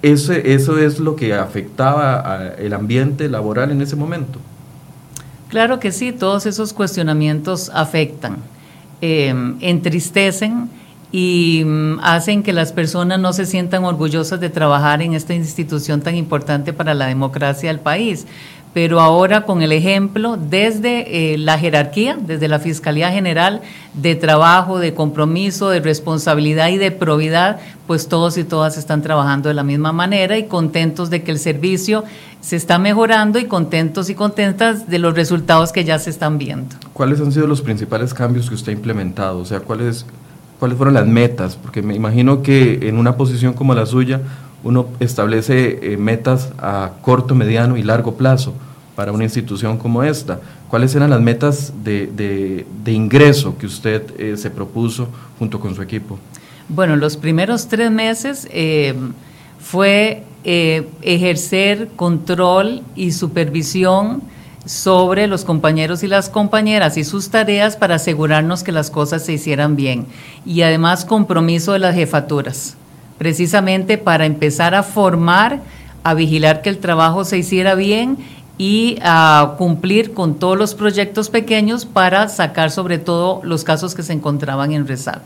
Ese, 0.02 0.54
eso 0.54 0.78
es 0.78 1.00
lo 1.00 1.16
que 1.16 1.34
afectaba 1.34 2.54
el 2.58 2.74
ambiente 2.74 3.30
laboral 3.30 3.72
en 3.72 3.82
ese 3.82 3.96
momento. 3.96 4.40
Claro 5.54 5.80
que 5.80 5.92
sí, 5.92 6.12
todos 6.12 6.48
esos 6.48 6.74
cuestionamientos 6.74 7.70
afectan, 7.76 8.38
em, 9.02 9.56
entristecen 9.62 10.68
y 11.12 11.62
mm, 11.64 12.00
hacen 12.02 12.42
que 12.42 12.54
las 12.54 12.74
personas 12.74 13.20
no 13.20 13.34
se 13.34 13.46
sientan 13.46 13.84
orgullosas 13.84 14.40
de 14.40 14.50
trabajar 14.50 15.04
en 15.04 15.14
esta 15.14 15.36
institución 15.36 16.02
tan 16.02 16.16
importante 16.16 16.74
para 16.74 16.96
la 16.96 17.06
democracia 17.06 17.70
del 17.70 17.80
país 17.80 18.26
pero 18.74 19.00
ahora 19.00 19.46
con 19.46 19.62
el 19.62 19.72
ejemplo 19.72 20.36
desde 20.38 21.34
eh, 21.34 21.38
la 21.38 21.60
jerarquía, 21.60 22.18
desde 22.20 22.48
la 22.48 22.60
Fiscalía 22.60 23.12
General, 23.12 23.62
de 23.94 24.16
trabajo, 24.16 24.80
de 24.80 24.94
compromiso, 24.96 25.70
de 25.70 25.80
responsabilidad 25.80 26.70
y 26.70 26.78
de 26.78 26.90
probidad, 26.90 27.60
pues 27.86 28.08
todos 28.08 28.38
y 28.38 28.44
todas 28.44 28.78
están 28.78 29.04
trabajando 29.04 29.50
de 29.50 29.56
la 29.56 29.64
misma 29.64 29.92
manera 29.92 30.38
y 30.38 30.48
contentos 30.48 31.12
de 31.12 31.22
que 31.24 31.32
el 31.32 31.40
servicio 31.40 32.04
se 32.42 32.56
está 32.56 32.80
mejorando 32.80 33.38
y 33.38 33.46
contentos 33.46 34.10
y 34.10 34.16
contentas 34.16 34.90
de 34.90 35.00
los 35.00 35.14
resultados 35.14 35.72
que 35.72 35.84
ya 35.84 36.00
se 36.00 36.10
están 36.10 36.40
viendo. 36.40 36.76
¿Cuáles 36.94 37.22
han 37.22 37.32
sido 37.32 37.46
los 37.46 37.62
principales 37.62 38.14
cambios 38.14 38.50
que 38.50 38.56
usted 38.56 38.72
ha 38.72 38.76
implementado? 38.76 39.40
O 39.40 39.46
sea, 39.46 39.60
¿cuáles, 39.60 40.06
cuáles 40.60 40.78
fueron 40.78 40.96
las 40.96 41.06
metas? 41.06 41.56
Porque 41.56 41.84
me 41.84 41.94
imagino 41.94 42.42
que 42.42 42.88
en 42.90 42.98
una 42.98 43.18
posición 43.18 43.54
como 43.54 43.76
la 43.76 43.86
suya, 43.86 44.22
uno 44.64 44.88
establece 45.00 45.94
eh, 45.94 45.98
metas 45.98 46.52
a 46.58 46.92
corto, 47.02 47.36
mediano 47.36 47.78
y 47.78 47.84
largo 47.84 48.16
plazo. 48.16 48.54
para 48.96 49.12
una 49.12 49.24
institución 49.24 49.80
como 49.80 50.04
esta. 50.04 50.40
¿Cuáles 50.70 50.94
eran 50.94 51.10
las 51.10 51.20
metas 51.20 51.74
de, 51.84 52.66
ingreso 52.86 53.58
que 53.58 53.66
usted 53.66 54.04
eh, 54.20 54.38
se 54.38 54.52
propuso 54.52 55.08
junto 55.40 55.60
con 55.60 55.74
su 55.74 55.82
equipo? 55.82 56.20
Bueno, 56.70 56.96
los 56.96 57.18
primeros 57.18 57.68
tres 57.68 57.90
meses 57.90 58.48
eh, 58.52 58.94
fue 59.60 60.24
ejercer 60.44 61.88
control 61.96 62.84
y 62.96 63.14
supervisión 63.14 64.22
sobre 64.66 65.28
los 65.28 65.44
compañeros 65.44 66.04
y 66.04 66.08
las 66.08 66.30
compañeras 66.30 66.98
y 66.98 67.04
sus 67.04 67.30
tareas 67.30 67.76
para 67.76 67.96
asegurarnos 67.96 68.64
que 68.64 68.72
las 68.72 68.90
cosas 68.90 69.26
se 69.26 69.34
hicieran 69.34 69.76
bien. 69.76 70.06
Y 70.46 70.62
además 70.62 71.06
compromiso 71.06 71.74
de 71.74 71.80
las 71.80 71.96
jefaturas, 71.96 72.78
precisamente 73.18 73.98
para 73.98 74.26
empezar 74.26 74.76
a 74.76 74.84
formar, 74.84 75.62
a 76.04 76.14
vigilar 76.14 76.62
que 76.62 76.70
el 76.70 76.80
trabajo 76.80 77.24
se 77.26 77.38
hiciera 77.38 77.76
bien 77.76 78.18
y 78.58 78.98
a 79.02 79.56
cumplir 79.58 80.14
con 80.14 80.36
todos 80.36 80.58
los 80.58 80.76
proyectos 80.76 81.30
pequeños 81.30 81.86
para 81.86 82.28
sacar 82.30 82.72
sobre 82.72 82.98
todo 82.98 83.42
los 83.44 83.64
casos 83.64 83.96
que 83.96 84.04
se 84.04 84.14
encontraban 84.14 84.72
en 84.74 84.88
rezago. 84.88 85.22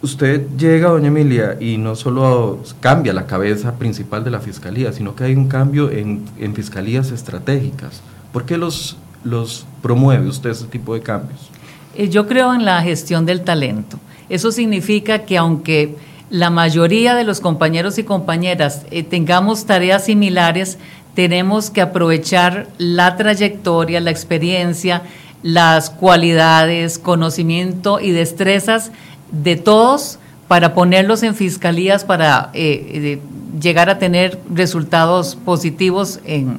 Usted 0.00 0.46
llega, 0.56 0.90
doña 0.90 1.08
Emilia, 1.08 1.56
y 1.58 1.76
no 1.76 1.96
solo 1.96 2.60
cambia 2.80 3.12
la 3.12 3.26
cabeza 3.26 3.74
principal 3.74 4.22
de 4.22 4.30
la 4.30 4.38
fiscalía, 4.38 4.92
sino 4.92 5.16
que 5.16 5.24
hay 5.24 5.34
un 5.34 5.48
cambio 5.48 5.90
en, 5.90 6.24
en 6.38 6.54
fiscalías 6.54 7.10
estratégicas. 7.10 8.00
¿Por 8.32 8.44
qué 8.44 8.56
los, 8.56 8.96
los 9.24 9.66
promueve 9.82 10.28
usted 10.28 10.50
ese 10.50 10.66
tipo 10.66 10.94
de 10.94 11.00
cambios? 11.00 11.50
Eh, 11.96 12.08
yo 12.08 12.28
creo 12.28 12.54
en 12.54 12.64
la 12.64 12.80
gestión 12.82 13.26
del 13.26 13.42
talento. 13.42 13.98
Eso 14.28 14.52
significa 14.52 15.20
que 15.24 15.36
aunque 15.36 15.96
la 16.30 16.50
mayoría 16.50 17.14
de 17.14 17.24
los 17.24 17.40
compañeros 17.40 17.98
y 17.98 18.04
compañeras 18.04 18.82
eh, 18.90 19.02
tengamos 19.02 19.64
tareas 19.66 20.04
similares, 20.04 20.78
tenemos 21.14 21.70
que 21.70 21.80
aprovechar 21.80 22.68
la 22.78 23.16
trayectoria, 23.16 24.00
la 24.00 24.10
experiencia, 24.10 25.02
las 25.42 25.90
cualidades, 25.90 26.98
conocimiento 26.98 28.00
y 28.00 28.10
destrezas 28.10 28.92
de 29.32 29.56
todos 29.56 30.18
para 30.48 30.74
ponerlos 30.74 31.22
en 31.22 31.34
fiscalías 31.34 32.04
para 32.04 32.50
eh, 32.54 33.20
llegar 33.60 33.90
a 33.90 33.98
tener 33.98 34.38
resultados 34.50 35.36
positivos 35.36 36.20
en, 36.24 36.58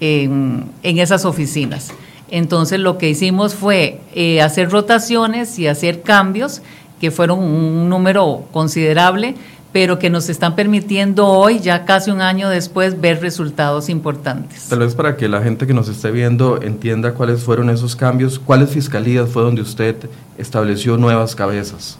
en, 0.00 0.70
esas 0.82 1.24
oficinas. 1.24 1.92
Entonces 2.30 2.78
lo 2.78 2.98
que 2.98 3.08
hicimos 3.08 3.54
fue 3.54 4.00
eh, 4.14 4.42
hacer 4.42 4.70
rotaciones 4.70 5.58
y 5.58 5.66
hacer 5.66 6.02
cambios 6.02 6.62
que 7.00 7.10
fueron 7.10 7.40
un 7.40 7.88
número 7.88 8.44
considerable, 8.52 9.34
pero 9.72 9.98
que 9.98 10.10
nos 10.10 10.28
están 10.28 10.56
permitiendo 10.56 11.26
hoy, 11.26 11.60
ya 11.60 11.84
casi 11.84 12.10
un 12.10 12.20
año 12.20 12.48
después, 12.48 13.00
ver 13.00 13.20
resultados 13.20 13.88
importantes. 13.88 14.68
Tal 14.68 14.78
vez 14.80 14.94
para 14.94 15.16
que 15.16 15.28
la 15.28 15.42
gente 15.42 15.66
que 15.66 15.74
nos 15.74 15.88
esté 15.88 16.10
viendo 16.10 16.60
entienda 16.62 17.12
cuáles 17.12 17.42
fueron 17.42 17.68
esos 17.70 17.94
cambios, 17.94 18.38
¿cuáles 18.38 18.70
fiscalías 18.70 19.28
fue 19.28 19.42
donde 19.42 19.62
usted 19.62 19.96
estableció 20.38 20.96
nuevas 20.96 21.34
cabezas? 21.34 21.98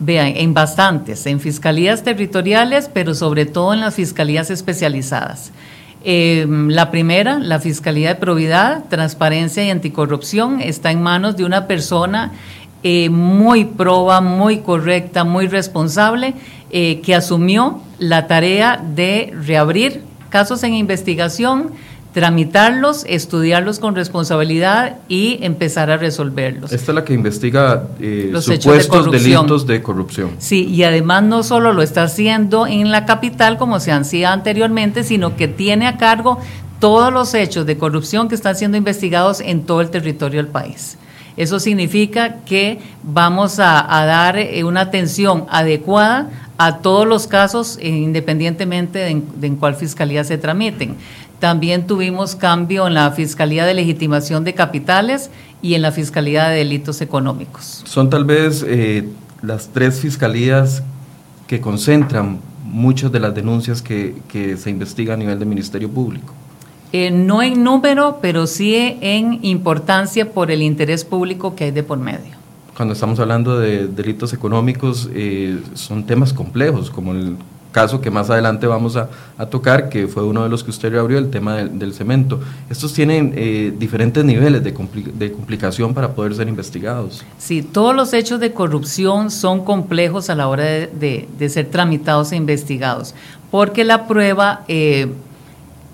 Vean, 0.00 0.32
en 0.36 0.54
bastantes, 0.54 1.26
en 1.26 1.40
fiscalías 1.40 2.04
territoriales, 2.04 2.88
pero 2.92 3.14
sobre 3.14 3.46
todo 3.46 3.74
en 3.74 3.80
las 3.80 3.94
fiscalías 3.94 4.50
especializadas. 4.50 5.52
Em, 6.04 6.68
la 6.68 6.92
primera, 6.92 7.40
la 7.40 7.58
Fiscalía 7.58 8.10
de 8.10 8.14
Probidad, 8.14 8.84
Transparencia 8.88 9.64
y 9.64 9.70
Anticorrupción, 9.70 10.60
está 10.60 10.92
en 10.92 11.02
manos 11.02 11.36
de 11.36 11.44
una 11.44 11.66
persona 11.66 12.30
eh, 12.82 13.10
muy 13.10 13.64
proba, 13.64 14.20
muy 14.20 14.58
correcta, 14.58 15.24
muy 15.24 15.48
responsable, 15.48 16.34
eh, 16.70 17.00
que 17.00 17.14
asumió 17.14 17.80
la 17.98 18.26
tarea 18.26 18.82
de 18.94 19.34
reabrir 19.44 20.02
casos 20.28 20.62
en 20.62 20.74
investigación, 20.74 21.72
tramitarlos, 22.12 23.04
estudiarlos 23.08 23.78
con 23.78 23.94
responsabilidad 23.94 24.98
y 25.08 25.38
empezar 25.42 25.90
a 25.90 25.96
resolverlos. 25.96 26.72
Esta 26.72 26.92
es 26.92 26.94
la 26.94 27.04
que 27.04 27.14
investiga 27.14 27.88
eh, 28.00 28.28
Los 28.30 28.44
supuestos 28.44 29.10
delitos 29.10 29.66
de 29.66 29.82
corrupción. 29.82 30.30
Sí, 30.38 30.64
y 30.66 30.84
además 30.84 31.22
no 31.24 31.42
solo 31.42 31.72
lo 31.72 31.82
está 31.82 32.04
haciendo 32.04 32.66
en 32.66 32.90
la 32.90 33.06
capital 33.06 33.58
como 33.58 33.80
se 33.80 33.92
hacía 33.92 34.32
anteriormente, 34.32 35.04
sino 35.04 35.36
que 35.36 35.48
tiene 35.48 35.86
a 35.86 35.96
cargo 35.96 36.38
todos 36.78 37.12
los 37.12 37.34
hechos 37.34 37.66
de 37.66 37.76
corrupción 37.76 38.28
que 38.28 38.34
están 38.34 38.56
siendo 38.56 38.76
investigados 38.76 39.40
en 39.40 39.64
todo 39.64 39.80
el 39.80 39.90
territorio 39.90 40.42
del 40.42 40.50
país. 40.50 40.96
Eso 41.38 41.58
significa 41.58 42.40
que 42.44 42.80
vamos 43.02 43.58
a, 43.58 43.86
dar 44.04 44.36
eh, 44.36 44.64
una 44.64 44.82
atención 44.82 45.46
adecuada 45.48 46.28
a 46.58 46.78
todos 46.78 47.06
los 47.06 47.26
casos, 47.26 47.78
eh, 47.80 47.88
independientemente 47.88 48.98
de 48.98 49.46
en 49.46 49.56
cuál 49.56 49.76
fiscalía 49.76 50.24
se 50.24 50.36
tramiten. 50.36 50.96
También 51.38 51.86
tuvimos 51.86 52.34
cambio 52.34 52.88
en 52.88 52.94
la 52.94 53.12
Fiscalía 53.12 53.64
de 53.64 53.72
Legitimación 53.72 54.42
de 54.42 54.54
Capitales 54.54 55.30
y 55.62 55.74
en 55.74 55.82
la 55.82 55.92
Fiscalía 55.92 56.48
de 56.48 56.58
Delitos 56.58 57.00
Económicos. 57.00 57.82
Son 57.86 58.10
tal 58.10 58.24
vez 58.24 58.64
eh, 58.66 59.08
las 59.42 59.68
tres 59.68 60.00
fiscalías 60.00 60.82
que 61.46 61.60
concentran 61.60 62.40
muchas 62.64 63.12
de 63.12 63.20
las 63.20 63.34
denuncias 63.34 63.80
que, 63.80 64.14
se 64.58 64.70
investigan 64.70 65.14
a 65.14 65.18
nivel 65.18 65.38
del 65.38 65.48
Ministerio 65.48 65.88
Público. 65.88 66.34
Eh, 66.92 67.10
no 67.10 67.42
en 67.42 67.62
número, 67.62 68.18
pero 68.22 68.46
sí 68.46 68.74
en 68.74 69.40
importancia 69.42 70.32
por 70.32 70.50
el 70.50 70.62
interés 70.62 71.04
público 71.04 71.54
que 71.54 71.64
hay 71.64 71.70
de 71.70 71.82
por 71.82 71.98
medio. 71.98 72.38
Cuando 72.76 72.94
estamos 72.94 73.18
hablando 73.18 73.58
de 73.58 73.88
delitos 73.88 74.32
económicos, 74.32 75.08
eh, 75.12 75.60
son 75.74 76.04
temas 76.04 76.32
complejos, 76.32 76.90
como 76.90 77.12
el 77.12 77.36
caso 77.72 78.00
que 78.00 78.10
más 78.10 78.30
adelante 78.30 78.66
vamos 78.66 78.96
a, 78.96 79.08
tocar, 79.50 79.88
que 79.88 80.08
fue 80.08 80.24
uno 80.24 80.42
de 80.42 80.48
los 80.48 80.64
que 80.64 80.70
usted 80.70 80.94
abrió, 80.96 81.18
el 81.18 81.30
tema 81.30 81.56
del, 81.56 81.92
cemento. 81.92 82.40
Estos 82.70 82.92
tienen 82.92 83.32
eh, 83.36 83.72
diferentes 83.78 84.24
niveles 84.24 84.64
de, 84.64 84.72
de, 84.72 85.32
complicación 85.32 85.94
para 85.94 86.12
poder 86.14 86.34
ser 86.34 86.48
investigados. 86.48 87.24
Sí, 87.38 87.62
todos 87.62 87.94
los 87.94 88.12
hechos 88.14 88.40
de 88.40 88.52
corrupción 88.52 89.30
son 89.30 89.64
complejos 89.64 90.30
a 90.30 90.34
la 90.34 90.48
hora 90.48 90.64
de, 90.64 91.48
ser 91.48 91.66
tramitados 91.66 92.32
e 92.32 92.36
investigados, 92.36 93.14
porque 93.50 93.84
la 93.84 94.06
prueba 94.08 94.64
eh, 94.66 95.12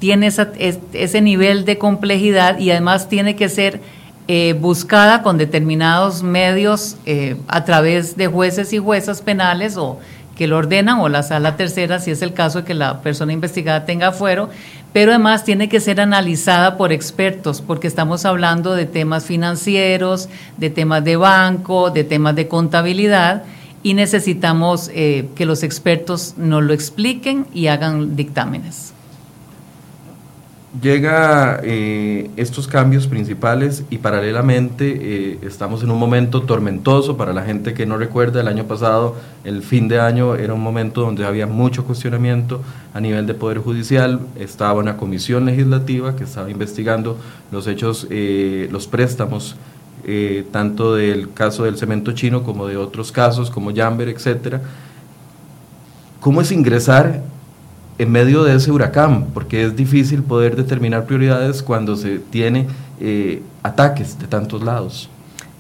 tiene 0.04 0.26
ese 0.26 1.20
nivel 1.22 1.64
de 1.64 1.78
complejidad 1.78 2.58
y 2.58 2.70
además 2.70 3.08
tiene 3.08 3.36
que 3.36 3.48
ser 3.48 3.80
eh, 4.28 4.52
buscada 4.52 5.22
con 5.22 5.38
determinados 5.38 6.22
medios 6.22 6.98
a 7.48 7.64
través 7.64 8.14
de 8.14 8.26
jueces 8.26 8.74
y 8.74 8.78
juezas 8.78 9.22
penales 9.22 9.78
o 9.78 9.98
que 10.36 10.46
lo 10.46 10.58
ordenan 10.58 11.00
o 11.00 11.08
la 11.08 11.22
sala 11.22 11.56
tercera 11.56 12.00
si 12.00 12.10
es 12.10 12.20
el 12.20 12.34
caso 12.34 12.60
de 12.60 12.64
que 12.66 12.74
la 12.74 13.00
persona 13.00 13.32
investigada 13.32 13.86
tenga 13.86 14.12
fuero, 14.12 14.50
pero 14.92 15.12
además 15.12 15.42
tiene 15.42 15.70
que 15.70 15.80
ser 15.80 16.02
analizada 16.02 16.76
por 16.76 16.92
expertos 16.92 17.62
porque 17.62 17.86
estamos 17.86 18.26
hablando 18.26 18.74
de 18.74 18.84
temas 18.84 19.24
financieros, 19.24 20.28
de 20.58 20.68
temas 20.68 21.02
de 21.02 21.16
banco, 21.16 21.88
de 21.88 22.04
temas 22.04 22.36
de 22.36 22.46
contabilidad 22.46 23.44
y 23.82 23.94
necesitamos 23.94 24.90
eh, 24.92 25.30
que 25.34 25.46
los 25.46 25.62
expertos 25.62 26.34
nos 26.36 26.62
lo 26.62 26.74
expliquen 26.74 27.46
y 27.54 27.68
hagan 27.68 28.16
dictámenes 28.16 28.93
llega 30.80 31.60
eh, 31.62 32.30
estos 32.36 32.66
cambios 32.66 33.06
principales 33.06 33.84
y 33.90 33.98
paralelamente 33.98 34.98
eh, 35.00 35.38
estamos 35.42 35.82
en 35.82 35.90
un 35.90 35.98
momento 35.98 36.42
tormentoso 36.42 37.16
para 37.16 37.32
la 37.32 37.42
gente 37.42 37.74
que 37.74 37.86
no 37.86 37.96
recuerda 37.96 38.40
el 38.40 38.48
año 38.48 38.64
pasado, 38.64 39.16
el 39.44 39.62
fin 39.62 39.88
de 39.88 40.00
año 40.00 40.34
era 40.34 40.54
un 40.54 40.62
momento 40.62 41.02
donde 41.02 41.24
había 41.24 41.46
mucho 41.46 41.84
cuestionamiento 41.84 42.60
a 42.92 43.00
nivel 43.00 43.26
de 43.26 43.34
Poder 43.34 43.58
Judicial, 43.58 44.20
estaba 44.38 44.80
una 44.80 44.96
comisión 44.96 45.44
legislativa 45.44 46.16
que 46.16 46.24
estaba 46.24 46.50
investigando 46.50 47.18
los 47.52 47.66
hechos, 47.66 48.06
eh, 48.10 48.68
los 48.70 48.86
préstamos, 48.86 49.56
tanto 50.50 50.96
del 50.96 51.32
caso 51.32 51.64
del 51.64 51.78
cemento 51.78 52.12
chino 52.12 52.42
como 52.42 52.66
de 52.66 52.76
otros 52.76 53.10
casos 53.10 53.50
como 53.50 53.74
Jamber, 53.74 54.10
etcétera. 54.10 54.60
¿Cómo 56.20 56.42
es 56.42 56.52
ingresar 56.52 57.22
en 57.98 58.10
medio 58.10 58.42
de 58.44 58.56
ese 58.56 58.70
huracán, 58.70 59.26
porque 59.32 59.64
es 59.64 59.76
difícil 59.76 60.22
poder 60.22 60.56
determinar 60.56 61.06
prioridades 61.06 61.62
cuando 61.62 61.96
se 61.96 62.18
tiene 62.18 62.66
eh, 63.00 63.42
ataques 63.62 64.18
de 64.18 64.26
tantos 64.26 64.62
lados. 64.62 65.08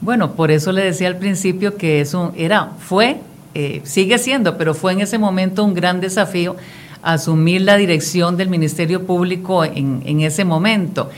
Bueno, 0.00 0.32
por 0.32 0.50
eso 0.50 0.72
le 0.72 0.84
decía 0.84 1.08
al 1.08 1.16
principio 1.16 1.76
que 1.76 2.00
eso 2.00 2.32
era, 2.36 2.72
fue, 2.78 3.18
eh, 3.54 3.80
sigue 3.84 4.18
siendo, 4.18 4.58
pero 4.58 4.74
fue 4.74 4.92
en 4.92 5.00
ese 5.00 5.18
momento 5.18 5.64
un 5.64 5.74
gran 5.74 6.00
desafío 6.00 6.56
asumir 7.02 7.60
la 7.62 7.76
dirección 7.76 8.36
del 8.36 8.48
Ministerio 8.48 9.06
Público 9.06 9.64
en, 9.64 10.20
ese 10.20 10.44
momento. 10.44 11.10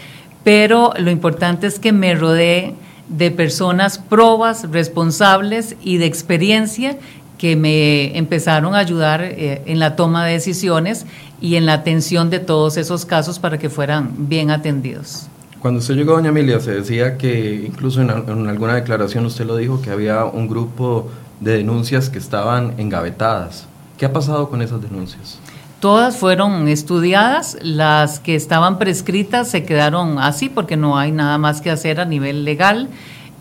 Pero 0.45 0.93
lo 0.99 1.11
importante 1.11 1.67
es 1.67 1.79
que 1.79 1.93
me 1.93 2.15
rodeé 2.15 2.75
de 3.09 3.31
personas 3.31 3.99
probas, 3.99 4.71
responsables 4.71 5.77
y 5.83 5.99
de 5.99 6.07
experiencia 6.07 6.97
que 7.39 7.57
me 7.57 8.17
empezaron 8.17 8.75
a 8.75 8.79
ayudar 8.79 9.23
eh, 9.23 9.63
en 9.67 9.79
la 9.79 9.97
toma 9.97 10.25
de 10.25 10.33
decisiones 10.33 11.07
y 11.41 11.57
en 11.57 11.67
la 11.67 11.75
atención 11.75 12.31
de 12.31 12.39
todos 12.39 12.77
esos 12.77 13.05
casos 13.05 13.39
para 13.39 13.59
que 13.59 13.69
fueran 13.69 14.29
bien 14.29 14.51
atendidos. 14.51 15.29
Cuando 15.61 15.81
usted 15.81 15.95
llegó, 15.95 16.13
doña 16.13 16.29
Emilia, 16.29 16.61
se 16.61 16.73
decía 16.73 17.19
que 17.19 17.65
incluso 17.67 18.01
en, 18.01 18.11
alguna 18.11 18.75
declaración 18.75 19.27
usted 19.27 19.47
lo 19.47 19.57
dijo, 19.57 19.83
que 19.83 19.91
había 19.91 20.25
un 20.25 20.49
grupo 20.49 21.11
de 21.41 21.57
denuncias 21.57 22.09
que 22.09 22.19
estaban 22.19 22.75
engavetadas. 22.79 23.67
¿Qué 23.99 24.07
ha 24.07 24.13
pasado 24.13 24.49
con 24.49 24.63
esas 24.63 24.81
denuncias? 24.81 25.39
Todas 25.81 26.17
fueron 26.17 26.69
estudiadas, 26.69 27.59
las 27.63 28.21
que 28.21 28.35
estaban 28.35 28.79
prescritas 28.79 29.49
se 29.49 29.65
quedaron 29.65 30.19
así 30.19 30.49
porque 30.49 30.77
no 30.77 30.99
hay 30.99 31.13
nada 31.13 31.37
más 31.37 31.61
que 31.61 31.71
hacer 31.71 32.01
a 32.01 32.05
nivel 32.05 32.45
legal. 32.45 32.89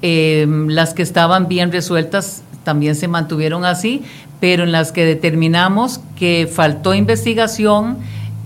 Eh, 0.01 0.45
las 0.67 0.93
que 0.93 1.01
estaban 1.01 1.47
bien 1.47 1.71
resueltas 1.71 2.43
también 2.65 2.95
se 2.95 3.07
mantuvieron 3.07 3.63
así, 3.63 4.03
pero 4.41 4.63
en 4.63 4.73
las 4.73 4.91
que 4.91 5.05
determinamos 5.05 6.01
que 6.17 6.49
faltó 6.51 6.93
investigación, 6.93 7.97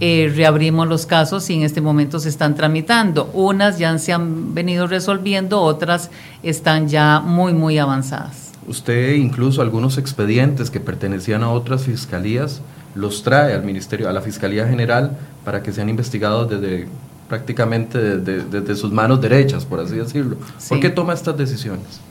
eh, 0.01 0.31
reabrimos 0.33 0.88
los 0.88 1.07
casos 1.07 1.49
y 1.49 1.55
en 1.55 1.63
este 1.63 1.81
momento 1.81 2.19
se 2.19 2.29
están 2.29 2.53
tramitando. 2.53 3.31
Unas 3.33 3.79
ya 3.79 3.97
se 3.97 4.13
han 4.13 4.53
venido 4.53 4.85
resolviendo, 4.85 5.61
otras 5.61 6.11
están 6.43 6.88
ya 6.88 7.19
muy, 7.19 7.53
muy 7.53 7.79
avanzadas. 7.79 8.51
Usted 8.67 9.15
incluso 9.15 9.63
algunos 9.63 9.97
expedientes 9.97 10.69
que 10.69 10.79
pertenecían 10.79 11.41
a 11.41 11.49
otras 11.49 11.85
fiscalías 11.85 12.61
los 12.95 13.23
trae 13.23 13.53
al 13.53 13.63
Ministerio, 13.63 14.09
a 14.09 14.13
la 14.13 14.21
Fiscalía 14.21 14.67
General, 14.67 15.17
para 15.43 15.63
que 15.63 15.71
sean 15.71 15.89
investigados 15.89 16.49
desde 16.49 16.88
prácticamente 17.27 18.17
desde, 18.17 18.75
sus 18.75 18.91
manos 18.91 19.21
derechas, 19.21 19.63
por 19.63 19.79
así 19.79 19.95
decirlo. 19.95 20.38
¿Por 20.67 20.79
qué 20.79 20.89
toma 20.89 21.13
estas 21.13 21.38
decisiones? 21.38 22.01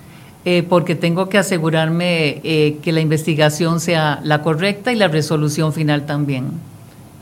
Eh, 0.45 0.63
porque 0.63 0.95
tengo 0.95 1.29
que 1.29 1.37
asegurarme 1.37 2.41
eh, 2.45 2.79
que 2.83 2.93
la 2.93 3.01
investigación 3.01 3.81
sea 3.81 4.21
la 4.23 4.41
correcta 4.41 4.93
y 4.93 4.97
la 4.97 5.09
resolución 5.09 5.73
final 5.73 6.07
también. 6.07 6.53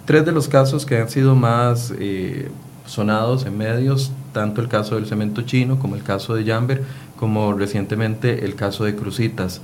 Tres 0.05 0.25
de 0.27 0.33
los 0.33 0.49
casos 0.49 0.85
que 0.85 0.99
han 0.99 1.09
sido 1.09 1.35
más 1.35 1.93
eh, 1.99 2.51
sonados 2.85 3.47
en 3.47 3.57
medios, 3.57 4.13
tanto 4.33 4.61
el 4.61 4.69
caso 4.69 4.97
del 4.97 5.07
cemento 5.07 5.43
chino 5.43 5.79
como 5.79 5.97
el 5.97 6.03
caso 6.03 6.35
de 6.35 6.45
Jamber, 6.45 6.85
como 7.19 7.55
recientemente 7.55 8.45
el 8.45 8.55
caso 8.55 8.85
de 8.85 8.95
Crucitas. 8.95 9.63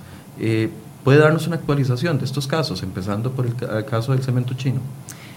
¿Puede 1.04 1.18
darnos 1.18 1.46
una 1.46 1.56
actualización 1.56 2.18
de 2.18 2.24
estos 2.24 2.46
casos, 2.46 2.82
empezando 2.82 3.32
por 3.32 3.46
el, 3.46 3.84
caso 3.84 4.12
del 4.12 4.22
cemento 4.22 4.54
chino? 4.54 4.80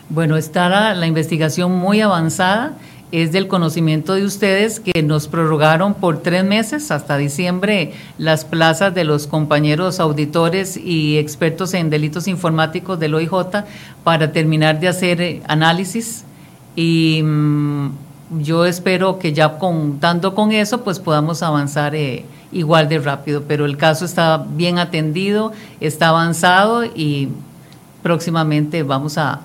Bueno, 0.09 0.37
está 0.37 0.93
la 0.93 1.07
investigación 1.07 1.71
muy 1.71 2.01
avanzada 2.01 2.77
es 3.11 3.31
del 3.31 3.47
conocimiento 3.47 4.13
de 4.13 4.25
ustedes 4.25 4.79
que 4.79 5.03
nos 5.03 5.27
prorrogaron 5.27 5.93
por 5.93 6.21
tres 6.21 6.43
meses 6.43 6.91
hasta 6.91 7.17
diciembre 7.17 7.93
las 8.17 8.45
plazas 8.45 8.93
de 8.93 9.03
los 9.03 9.27
compañeros 9.27 9.99
auditores 9.99 10.75
y 10.77 11.17
expertos 11.17 11.73
en 11.73 11.89
delitos 11.89 12.27
informáticos 12.27 12.99
del 12.99 13.15
OIJ 13.15 13.31
para 14.03 14.31
terminar 14.31 14.79
de 14.79 14.87
hacer 14.87 15.21
eh, 15.21 15.41
análisis. 15.47 16.23
Y 16.75 17.21
mm, 17.23 17.89
yo 18.39 18.65
espero 18.65 19.19
que 19.19 19.33
ya 19.33 19.57
contando 19.57 20.33
con 20.33 20.51
eso 20.51 20.83
pues 20.83 20.99
podamos 20.99 21.43
avanzar 21.43 21.95
eh, 21.95 22.25
igual 22.51 22.89
de 22.89 22.99
rápido, 22.99 23.43
pero 23.47 23.65
el 23.65 23.77
caso 23.77 24.05
está 24.05 24.45
bien 24.49 24.79
atendido, 24.79 25.51
está 25.79 26.09
avanzado 26.09 26.83
y 26.85 27.29
próximamente 28.05 28.83
vamos 28.83 29.17
a, 29.17 29.41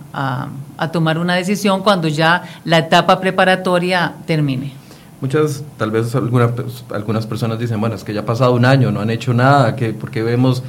tomar 0.93 1.17
una 1.17 1.35
decisión 1.35 1.83
cuando 1.83 2.09
ya 2.09 2.43
la 2.67 2.77
etapa 2.77 3.19
preparatoria 3.19 4.13
termine. 4.27 4.75
Muchas, 5.23 5.65
tal 5.79 5.91
vez 5.91 6.15
algunas, 6.15 6.51
algunas 6.93 7.27
personas 7.27 7.59
dicen, 7.59 7.81
bueno, 7.81 7.95
es 7.97 8.05
que 8.05 8.13
ya 8.13 8.21
ha 8.21 8.27
pasado 8.27 8.53
un 8.53 8.67
año, 8.67 8.93
no 8.93 9.01
han 9.01 9.09
hecho 9.09 9.33
nada, 9.33 9.77
que, 9.77 9.95
porque 9.95 10.23
vemos 10.23 10.63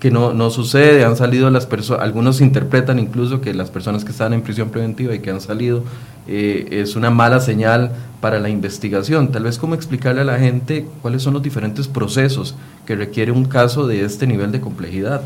que 0.00 0.10
no, 0.10 0.32
no 0.32 0.48
sucede, 0.48 1.04
han 1.04 1.16
salido 1.16 1.50
las 1.50 1.66
personas, 1.66 2.02
algunos 2.02 2.40
interpretan 2.40 2.98
incluso 2.98 3.42
que 3.42 3.52
las 3.52 3.68
personas 3.68 4.06
que 4.06 4.12
están 4.12 4.32
en 4.32 4.40
prisión 4.40 4.70
preventiva 4.70 5.14
y 5.14 5.18
que 5.18 5.30
han 5.30 5.42
salido 5.42 5.84
eh, 6.28 6.68
es 6.70 6.96
una 6.96 7.10
mala 7.10 7.40
señal 7.40 7.92
para 8.22 8.40
la 8.40 8.48
investigación. 8.48 9.32
Tal 9.32 9.42
vez 9.42 9.58
cómo 9.58 9.74
explicarle 9.74 10.22
a 10.22 10.24
la 10.24 10.38
gente 10.38 10.86
cuáles 11.02 11.24
son 11.24 11.34
los 11.34 11.42
diferentes 11.42 11.88
procesos 11.88 12.54
que 12.86 12.96
requiere 12.96 13.32
un 13.32 13.44
caso 13.44 13.86
de 13.86 14.06
este 14.06 14.26
nivel 14.26 14.50
de 14.50 14.62
complejidad. 14.62 15.20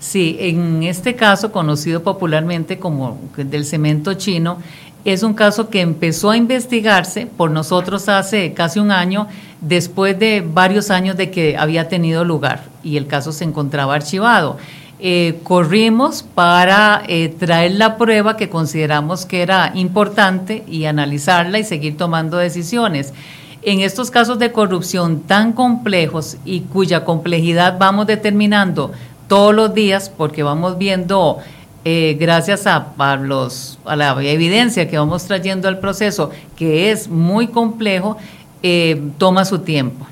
Sí, 0.00 0.38
en 0.40 0.82
este 0.82 1.14
caso, 1.14 1.52
conocido 1.52 2.02
popularmente 2.02 2.78
como 2.78 3.20
del 3.36 3.66
cemento 3.66 4.14
chino, 4.14 4.58
es 5.04 5.22
un 5.22 5.34
caso 5.34 5.68
que 5.68 5.82
empezó 5.82 6.30
a 6.30 6.38
investigarse 6.38 7.26
por 7.26 7.50
nosotros 7.50 8.08
hace 8.08 8.54
casi 8.54 8.80
un 8.80 8.90
año, 8.90 9.28
después 9.60 10.18
de 10.18 10.42
varios 10.46 10.90
años 10.90 11.16
de 11.16 11.30
que 11.30 11.56
había 11.56 11.88
tenido 11.88 12.24
lugar 12.24 12.64
y 12.82 12.96
el 12.96 13.06
caso 13.06 13.30
se 13.32 13.44
encontraba 13.44 13.94
archivado. 13.94 14.56
Eh, 14.98 15.38
corrimos 15.42 16.22
para 16.22 17.02
eh, 17.06 17.34
traer 17.38 17.72
la 17.72 17.96
prueba 17.96 18.36
que 18.36 18.50
consideramos 18.50 19.24
que 19.24 19.42
era 19.42 19.72
importante 19.74 20.64
y 20.66 20.86
analizarla 20.86 21.58
y 21.58 21.64
seguir 21.64 21.96
tomando 21.96 22.36
decisiones. 22.36 23.12
En 23.62 23.80
estos 23.80 24.10
casos 24.10 24.38
de 24.38 24.52
corrupción 24.52 25.20
tan 25.20 25.52
complejos 25.52 26.38
y 26.46 26.60
cuya 26.60 27.04
complejidad 27.04 27.78
vamos 27.78 28.06
determinando 28.06 28.92
todos 29.30 29.54
los 29.54 29.72
días 29.74 30.10
porque 30.10 30.42
vamos 30.42 30.76
viendo, 30.76 31.38
eh, 31.84 32.16
gracias 32.18 32.66
a, 32.66 32.92
los, 33.22 33.78
a 33.84 33.94
la 33.94 34.20
evidencia 34.24 34.88
que 34.88 34.98
vamos 34.98 35.24
trayendo 35.24 35.68
al 35.68 35.78
proceso, 35.78 36.32
que 36.56 36.90
es 36.90 37.06
muy 37.06 37.46
complejo, 37.46 38.16
eh, 38.64 39.00
toma 39.18 39.44
su 39.44 39.60
tiempo. 39.60 40.04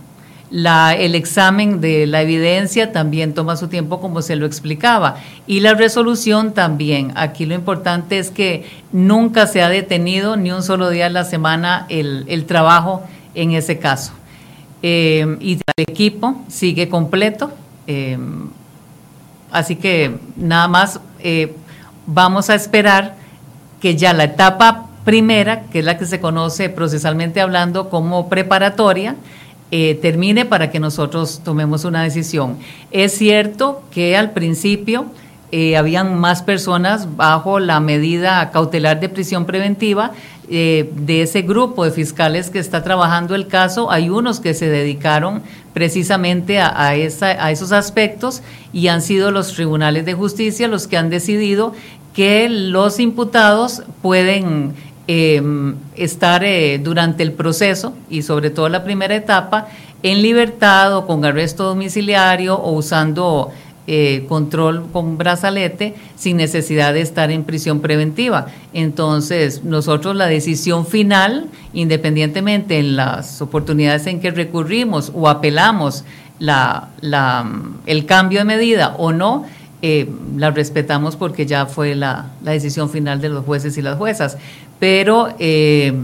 La, 0.53 0.95
el 0.95 1.17
examen 1.17 1.81
de 1.81 2.07
la 2.07 2.23
evidencia 2.23 2.93
también 2.93 3.35
toma 3.35 3.57
su 3.57 3.67
tiempo, 3.67 4.01
como 4.01 4.23
se 4.23 4.37
lo 4.37 4.47
explicaba, 4.47 5.17
y 5.49 5.59
la 5.61 5.75
resolución 5.75 6.55
también. 6.55 7.11
Aquí 7.17 7.45
lo 7.45 7.57
importante 7.57 8.21
es 8.21 8.31
que 8.31 8.67
nunca 8.93 9.49
se 9.49 9.63
ha 9.63 9.69
detenido 9.69 10.37
ni 10.37 10.53
un 10.53 10.63
solo 10.63 10.91
día 10.91 11.07
a 11.07 11.11
la 11.11 11.25
semana 11.25 11.87
el, 11.89 12.45
trabajo 12.47 13.03
en 13.35 13.51
ese 13.51 13.81
caso. 13.81 14.13
Eh, 14.85 15.37
y 15.41 15.55
el 15.55 15.85
equipo 15.89 16.41
sigue 16.47 16.89
completo. 16.89 17.51
Así 19.51 19.77
que 19.77 20.19
nada 20.37 20.69
más 20.69 21.01
eh, 21.21 21.55
vamos 22.07 22.51
a 22.51 22.55
esperar 22.55 23.17
que 23.81 23.97
ya 23.97 24.13
la 24.13 24.25
etapa 24.25 24.87
primera, 25.05 25.63
que 25.73 25.79
es 25.79 25.85
la 25.85 25.97
que 25.97 26.07
se 26.07 26.21
conoce 26.21 26.69
procesalmente 26.69 27.41
hablando 27.41 27.89
como 27.89 28.29
preparatoria, 28.29 29.17
eh, 29.71 29.99
termine 30.01 30.45
para 30.45 30.71
que 30.71 30.81
nosotros 30.81 31.43
tomemos 31.45 31.85
una 31.85 32.03
decisión. 32.03 32.59
Es 32.91 33.13
cierto 33.13 33.83
que 33.91 34.17
al 34.17 34.31
principio 34.31 35.07
eh, 35.51 35.77
habían 35.77 36.19
más 36.19 36.43
personas 36.43 37.17
bajo 37.17 37.59
la 37.59 37.81
medida 37.81 38.51
cautelar 38.51 39.01
de 39.01 39.09
prisión 39.09 39.47
preventiva. 39.47 40.13
Eh, 40.51 40.91
de 40.95 41.21
ese 41.21 41.43
grupo 41.43 41.85
de 41.85 41.91
fiscales 41.91 42.49
que 42.49 42.59
está 42.59 42.83
trabajando 42.83 43.35
el 43.35 43.49
caso, 43.49 43.91
hay 43.91 44.09
unos 44.09 44.41
que 44.41 44.55
se 44.55 44.67
dedicaron 44.67 45.43
precisamente 45.75 46.59
a, 46.59 46.95
esa, 46.95 47.45
a 47.45 47.51
esos 47.51 47.71
aspectos 47.71 48.43
y 48.73 48.89
han 48.89 49.03
sido 49.03 49.31
los 49.31 49.53
tribunales 49.53 50.07
de 50.07 50.15
justicia 50.15 50.67
los 50.67 50.87
que 50.87 50.97
han 50.97 51.11
decidido 51.11 51.75
que 52.15 52.49
los 52.49 52.99
imputados 52.99 53.83
pueden 54.01 54.73
em, 55.07 55.77
estar 55.97 56.43
eh, 56.45 56.81
durante 56.83 57.23
el 57.23 57.33
proceso 57.33 57.93
y 58.09 58.23
sobre 58.23 58.49
todo 58.49 58.71
la 58.71 58.85
primera 58.85 59.15
etapa 59.15 59.69
en 60.03 60.23
libertad 60.23 60.97
o 60.97 61.07
con 61.07 61.25
arresto 61.25 61.65
domiciliario 61.65 62.57
o 62.57 62.73
usando 62.73 63.53
eh, 63.91 64.27
control 64.29 64.85
con 64.93 65.17
brazalete 65.17 65.95
sin 66.15 66.37
necesidad 66.37 66.93
de 66.93 67.01
estar 67.01 67.31
en 67.31 67.45
prisión 67.45 67.81
preventiva. 67.81 68.49
Entonces, 68.75 69.65
nosotros 69.65 70.15
la 70.15 70.27
decisión 70.27 70.85
final, 70.85 71.47
independientemente 71.73 72.79
en 72.81 72.97
las 72.97 73.41
oportunidades 73.41 74.07
en 74.07 74.21
que 74.21 74.31
recurrimos 74.31 75.11
o 75.15 75.27
apelamos 75.27 76.05
la, 76.39 76.91
el 77.87 78.05
cambio 78.05 78.41
de 78.41 78.45
medida 78.45 78.95
o 78.99 79.13
no, 79.13 79.47
eh, 79.81 80.07
la 80.37 80.51
respetamos 80.51 81.17
porque 81.17 81.47
ya 81.47 81.65
fue 81.65 81.95
la, 81.95 82.27
decisión 82.43 82.91
final 82.91 83.23
de 83.23 83.31
los 83.31 83.47
jueces 83.47 83.79
y 83.79 83.81
las 83.81 83.97
juezas. 83.97 84.37
Pero 84.79 85.35
eh, 85.39 85.95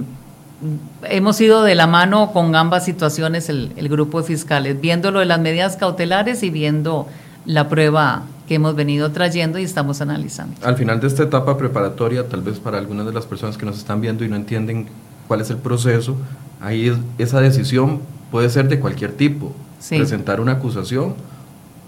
hemos 1.11 1.39
ido 1.39 1.63
de 1.63 1.75
la 1.75 1.87
mano 1.87 2.33
con 2.33 2.57
ambas 2.57 2.87
situaciones 2.87 3.51
el, 3.51 3.73
el 3.77 3.91
grupo 3.91 4.23
de 4.23 4.27
fiscales, 4.27 4.81
viéndolo 4.81 5.19
de 5.19 5.27
las 5.27 5.39
medidas 5.39 5.77
cautelares 5.77 6.43
y 6.43 6.49
viendo 6.49 7.09
la 7.47 7.69
prueba 7.69 8.25
que 8.47 8.57
hemos 8.57 8.75
venido 8.75 9.11
trayendo 9.13 9.59
y 9.59 9.65
estamos 9.65 10.01
analizando. 10.01 10.55
Al 10.63 10.77
final 10.77 11.01
de 11.01 11.07
esta 11.07 11.23
etapa 11.23 11.57
preparatoria, 11.57 12.29
tal 12.29 12.43
vez 12.43 12.59
para 12.59 12.79
algunas 12.79 13.07
de 13.07 13.13
las 13.13 13.27
personas 13.27 13.57
que 13.57 13.65
nos 13.65 13.79
están 13.79 14.01
viendo 14.01 14.25
y 14.25 14.29
no 14.29 14.37
entienden 14.37 14.87
cuál 15.27 15.41
es 15.41 15.51
el 15.51 15.57
proceso, 15.57 16.17
ahí 16.61 16.93
esa 17.19 17.41
decisión 17.41 18.01
puede 18.31 18.51
ser 18.51 18.69
de 18.69 18.81
cualquier 18.81 19.13
tipo, 19.13 19.53
presentar 19.89 20.41
una 20.41 20.53
acusación 20.53 21.15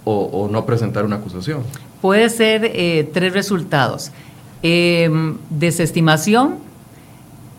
o, 0.04 0.48
no 0.50 0.64
presentar 0.64 1.04
una 1.04 1.16
acusación. 1.16 1.62
Puede 2.00 2.30
ser 2.30 2.64
eh, 2.64 3.10
tres 3.12 3.32
resultados. 3.32 4.12
Em, 4.62 5.36
desestimación, 5.50 6.56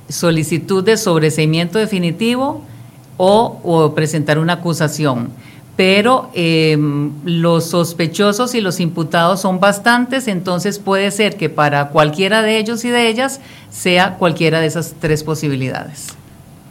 solicitud 0.07 0.83
de 0.83 0.95
sobreseimiento 0.95 1.77
definitivo 1.77 2.63
o, 3.17 3.59
o 3.63 3.93
presentar 3.93 4.39
una 4.39 4.53
acusación 4.53 5.29
pero 5.77 6.31
em, 6.33 7.11
los 7.23 7.65
sospechosos 7.65 8.55
y 8.55 8.61
los 8.61 8.79
imputados 8.79 9.39
son 9.41 9.59
bastantes, 9.59 10.27
entonces 10.27 10.79
puede 10.79 11.11
ser 11.11 11.37
que 11.37 11.49
para 11.49 11.89
cualquiera 11.89 12.41
de 12.41 12.57
ellos 12.57 12.83
y 12.83 12.89
de 12.89 13.07
ellas 13.07 13.39
sea 13.69 14.15
cualquiera 14.15 14.59
de 14.59 14.65
esas 14.65 14.95
tres 14.99 15.23
posibilidades. 15.23 16.17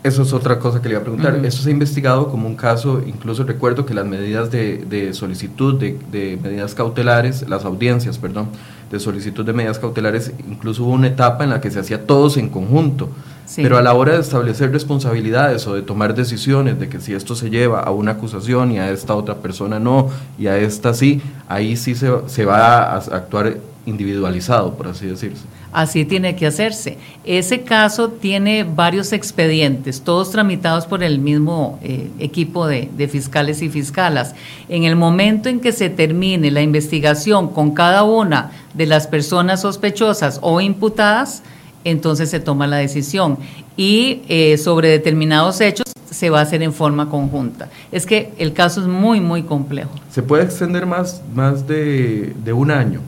Eso 0.02 0.22
es 0.22 0.32
otra 0.32 0.58
cosa 0.58 0.82
que 0.82 0.88
le 0.88 0.94
iba 0.94 1.00
a 1.00 1.04
preguntar. 1.04 1.34
Ujú. 1.34 1.46
Esto 1.46 1.62
se 1.62 1.68
ha 1.68 1.72
investigado 1.72 2.28
como 2.30 2.48
un 2.48 2.56
caso, 2.56 3.00
incluso 3.06 3.44
recuerdo 3.44 3.86
que 3.86 3.94
las 3.94 4.06
medidas 4.06 4.50
de, 4.50 4.78
de 4.78 5.14
solicitud 5.14 5.78
de, 5.78 5.98
de 6.10 6.38
medidas 6.42 6.74
cautelares, 6.74 7.48
las 7.48 7.64
audiencias, 7.64 8.18
perdón, 8.18 8.48
de 8.90 9.00
solicitud 9.00 9.44
de 9.44 9.52
medidas 9.52 9.78
cautelares, 9.78 10.32
incluso 10.48 10.84
hubo 10.84 10.92
una 10.92 11.08
etapa 11.08 11.44
en 11.44 11.50
la 11.50 11.60
que 11.60 11.70
se 11.70 11.78
hacía 11.78 12.06
todos 12.06 12.36
en 12.36 12.48
conjunto. 12.48 13.08
Sí. 13.46 13.62
Pero 13.62 13.78
a 13.78 13.82
la 13.82 13.94
hora 13.94 14.14
de 14.14 14.20
establecer 14.20 14.72
responsabilidades 14.72 15.66
o 15.66 15.74
de 15.74 15.82
tomar 15.82 16.14
decisiones 16.14 16.78
de 16.78 16.88
que 16.88 17.00
si 17.00 17.14
esto 17.14 17.34
se 17.34 17.48
lleva 17.48 17.80
a 17.80 17.90
una 17.92 18.12
acusación 18.12 18.72
y 18.72 18.78
a 18.78 18.90
esta 18.90 19.14
otra 19.14 19.36
persona 19.36 19.78
no, 19.78 20.10
y 20.38 20.48
a 20.48 20.58
esta 20.58 20.92
sí, 20.92 21.22
ahí 21.48 21.76
sí 21.76 21.94
se, 21.94 22.10
se 22.26 22.44
va 22.44 22.82
a 22.82 22.96
actuar 22.96 23.56
individualizado, 23.86 24.74
por 24.74 24.88
así 24.88 25.06
decirse. 25.06 25.44
Así 25.72 26.04
tiene 26.04 26.34
que 26.34 26.46
hacerse. 26.46 26.98
Ese 27.24 27.62
caso 27.62 28.08
tiene 28.08 28.64
varios 28.64 29.12
expedientes, 29.12 30.02
todos 30.02 30.30
tramitados 30.30 30.86
por 30.86 31.02
el 31.02 31.18
mismo 31.20 31.78
eh, 31.82 32.10
equipo 32.18 32.66
de, 32.66 32.90
de 32.96 33.08
fiscales 33.08 33.62
y 33.62 33.68
fiscalas. 33.68 34.34
En 34.68 34.84
el 34.84 34.96
momento 34.96 35.48
en 35.48 35.60
que 35.60 35.72
se 35.72 35.88
termine 35.88 36.50
la 36.50 36.62
investigación 36.62 37.48
con 37.48 37.72
cada 37.72 38.02
una 38.02 38.50
de 38.74 38.86
las 38.86 39.06
personas 39.06 39.62
sospechosas 39.62 40.40
o 40.42 40.60
imputadas, 40.60 41.42
entonces 41.86 42.28
se 42.30 42.40
toma 42.40 42.66
la 42.66 42.76
decisión. 42.76 43.38
Y 43.76 44.22
eh, 44.28 44.58
sobre 44.58 44.88
determinados 44.88 45.60
hechos 45.60 45.86
se 46.10 46.30
va 46.30 46.40
a 46.40 46.42
hacer 46.42 46.62
en 46.62 46.72
forma 46.72 47.08
conjunta. 47.08 47.68
Es 47.92 48.06
que 48.06 48.32
el 48.38 48.52
caso 48.52 48.80
es 48.80 48.86
muy, 48.86 49.20
muy 49.20 49.42
complejo. 49.42 49.90
¿Se 50.10 50.22
puede 50.22 50.44
extender 50.44 50.86
más, 50.86 51.22
más 51.34 51.66
de, 51.66 52.34
de 52.44 52.52
un 52.52 52.70
año 52.70 53.00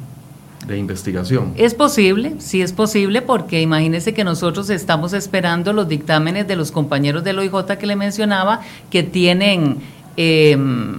de 0.66 0.78
investigación? 0.78 1.54
Es 1.56 1.74
posible, 1.74 2.34
sí 2.38 2.62
es 2.62 2.72
posible, 2.72 3.22
porque 3.22 3.60
imagínese 3.60 4.14
que 4.14 4.24
nosotros 4.24 4.70
estamos 4.70 5.12
esperando 5.12 5.72
los 5.72 5.88
dictámenes 5.88 6.46
de 6.46 6.56
los 6.56 6.70
compañeros 6.70 7.24
del 7.24 7.38
OIJ 7.38 7.78
que 7.78 7.86
le 7.86 7.96
mencionaba, 7.96 8.60
que 8.90 9.02
tienen 9.02 9.78
eh, 10.16 10.56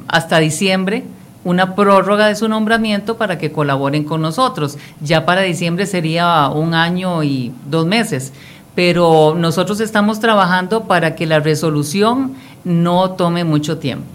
hasta 0.07 0.39
diciembre 0.39 1.03
una 1.43 1.75
prórroga 1.75 2.27
de 2.27 2.35
su 2.35 2.47
nombramiento 2.47 3.17
para 3.17 3.37
que 3.37 3.51
colaboren 3.51 4.03
con 4.03 4.21
nosotros. 4.21 4.77
Ya 5.01 5.25
para 5.25 5.41
diciembre 5.41 5.85
sería 5.85 6.49
un 6.49 6.73
año 6.73 7.23
y 7.23 7.53
dos 7.69 7.85
meses, 7.85 8.33
pero 8.75 9.35
nosotros 9.37 9.79
estamos 9.79 10.19
trabajando 10.19 10.85
para 10.85 11.15
que 11.15 11.25
la 11.25 11.39
resolución 11.39 12.33
no 12.63 13.11
tome 13.11 13.43
mucho 13.43 13.77
tiempo. 13.77 14.05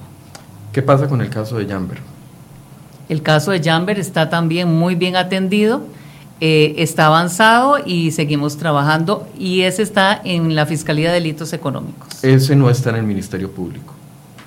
¿Qué 0.72 0.82
pasa 0.82 1.08
con 1.08 1.20
el 1.20 1.30
caso 1.30 1.56
de 1.56 1.66
Jamber? 1.66 1.98
El 3.08 3.22
caso 3.22 3.50
de 3.50 3.62
Jamber 3.62 3.98
está 3.98 4.30
también 4.30 4.72
muy 4.74 4.94
bien 4.94 5.16
atendido, 5.16 5.82
eh, 6.40 6.74
está 6.78 7.06
avanzado 7.06 7.78
y 7.84 8.10
seguimos 8.10 8.56
trabajando 8.56 9.28
y 9.38 9.62
ese 9.62 9.82
está 9.82 10.20
en 10.24 10.54
la 10.54 10.66
Fiscalía 10.66 11.08
de 11.08 11.14
Delitos 11.14 11.52
Económicos. 11.52 12.24
Ese 12.24 12.56
no 12.56 12.70
está 12.70 12.90
en 12.90 12.96
el 12.96 13.02
Ministerio 13.04 13.50
Público. 13.50 13.94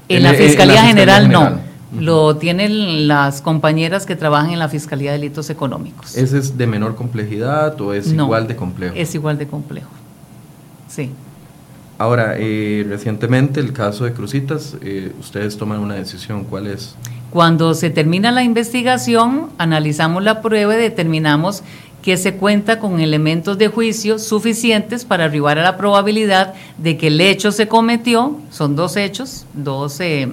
En, 0.10 0.24
la, 0.24 0.34
Fiscalía 0.34 0.84
General, 0.84 1.30
no, 1.30 1.60
lo 1.92 2.36
tienen 2.38 3.08
las 3.08 3.42
compañeras 3.42 4.06
que 4.06 4.16
trabajan 4.16 4.52
en 4.52 4.60
la 4.60 4.70
Fiscalía 4.70 5.12
de 5.12 5.20
Delitos 5.20 5.50
Económicos. 5.50 6.16
¿Ese 6.18 6.38
es 6.38 6.58
de 6.58 6.68
menor 6.68 6.96
complejidad 6.96 7.80
o 7.80 7.94
es 7.94 8.12
No, 8.12 8.26
igual 8.26 8.48
de 8.48 8.56
complejo? 8.56 8.94
Es 8.96 9.16
igual 9.16 9.38
de 9.38 9.48
complejo, 9.48 9.90
sí. 10.88 11.12
Ahora, 11.98 12.36
eh, 12.38 12.86
recientemente 12.88 13.60
el 13.60 13.74
caso 13.74 14.04
de 14.04 14.14
Crucitas, 14.14 14.78
eh, 14.82 15.14
ustedes 15.20 15.58
toman 15.58 15.80
una 15.80 15.96
decisión, 15.96 16.44
¿cuál 16.44 16.68
es? 16.68 16.96
Cuando 17.32 17.74
se 17.74 17.90
termina 17.90 18.32
la 18.32 18.44
investigación, 18.44 19.50
analizamos 19.58 20.24
la 20.24 20.42
prueba 20.42 20.76
y 20.76 20.78
determinamos 20.78 21.64
que 22.02 22.16
se 22.16 22.36
cuenta 22.36 22.80
con 22.80 23.00
elementos 23.00 23.58
de 23.58 23.68
juicio 23.68 24.20
suficientes 24.20 25.04
para 25.06 25.26
arribar 25.26 25.58
a 25.58 25.64
la 25.64 25.76
probabilidad 25.76 26.54
de 26.78 26.98
que 26.98 27.08
el 27.08 27.20
hecho 27.20 27.52
se 27.52 27.68
cometió, 27.68 28.38
son 28.52 28.76
dos 28.76 28.96
hechos, 28.96 29.46
dos 29.54 30.00
eh, 30.00 30.30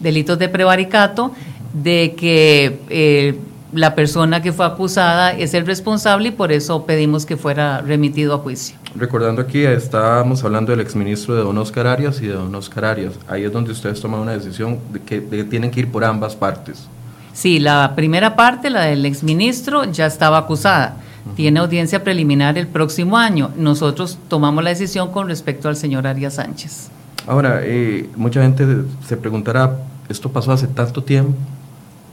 delitos 0.00 0.38
de 0.38 0.48
prevaricato, 0.48 1.32
de 1.72 2.14
que 2.16 2.80
eh, 2.88 3.38
la 3.72 3.94
persona 3.94 4.42
que 4.42 4.52
fue 4.52 4.66
acusada 4.66 5.32
es 5.32 5.54
el 5.54 5.66
responsable 5.66 6.28
y 6.28 6.32
por 6.32 6.52
eso 6.52 6.84
pedimos 6.86 7.26
que 7.26 7.36
fuera 7.36 7.80
remitido 7.80 8.34
a 8.34 8.38
juicio. 8.38 8.76
Recordando 8.96 9.42
aquí, 9.42 9.62
estábamos 9.62 10.42
hablando 10.42 10.72
del 10.72 10.80
exministro 10.80 11.36
de 11.36 11.42
don 11.42 11.56
Oscar 11.58 11.86
Arias 11.86 12.20
y 12.20 12.26
de 12.26 12.32
don 12.32 12.52
Oscar 12.54 12.84
Arias. 12.84 13.14
Ahí 13.28 13.44
es 13.44 13.52
donde 13.52 13.70
ustedes 13.70 14.00
toman 14.00 14.20
una 14.20 14.32
decisión 14.32 14.78
de 14.92 15.00
que, 15.00 15.20
de 15.20 15.44
tienen 15.44 15.70
que 15.70 15.80
ir 15.80 15.88
por 15.88 16.04
ambas 16.04 16.34
partes. 16.34 16.88
Sí, 17.32 17.60
la 17.60 17.92
primera 17.94 18.34
parte, 18.34 18.70
la 18.70 18.82
del 18.82 19.06
exministro, 19.06 19.84
ya 19.84 20.06
estaba 20.06 20.38
acusada. 20.38 20.96
Tiene 21.36 21.60
audiencia 21.60 22.02
preliminar 22.02 22.58
el 22.58 22.66
próximo 22.66 23.16
año. 23.16 23.50
Nosotros 23.56 24.18
tomamos 24.28 24.64
la 24.64 24.70
decisión 24.70 25.12
con 25.12 25.28
respecto 25.28 25.68
al 25.68 25.76
señor 25.76 26.06
Arias 26.06 26.34
Sánchez. 26.34 26.90
Ahora, 27.26 27.60
eh, 27.62 28.08
mucha 28.16 28.42
gente 28.42 28.66
se 29.06 29.16
preguntará, 29.16 29.76
¿esto 30.10 30.30
pasó 30.30 30.52
hace 30.52 30.66
tanto 30.66 31.02
tiempo? 31.02 31.34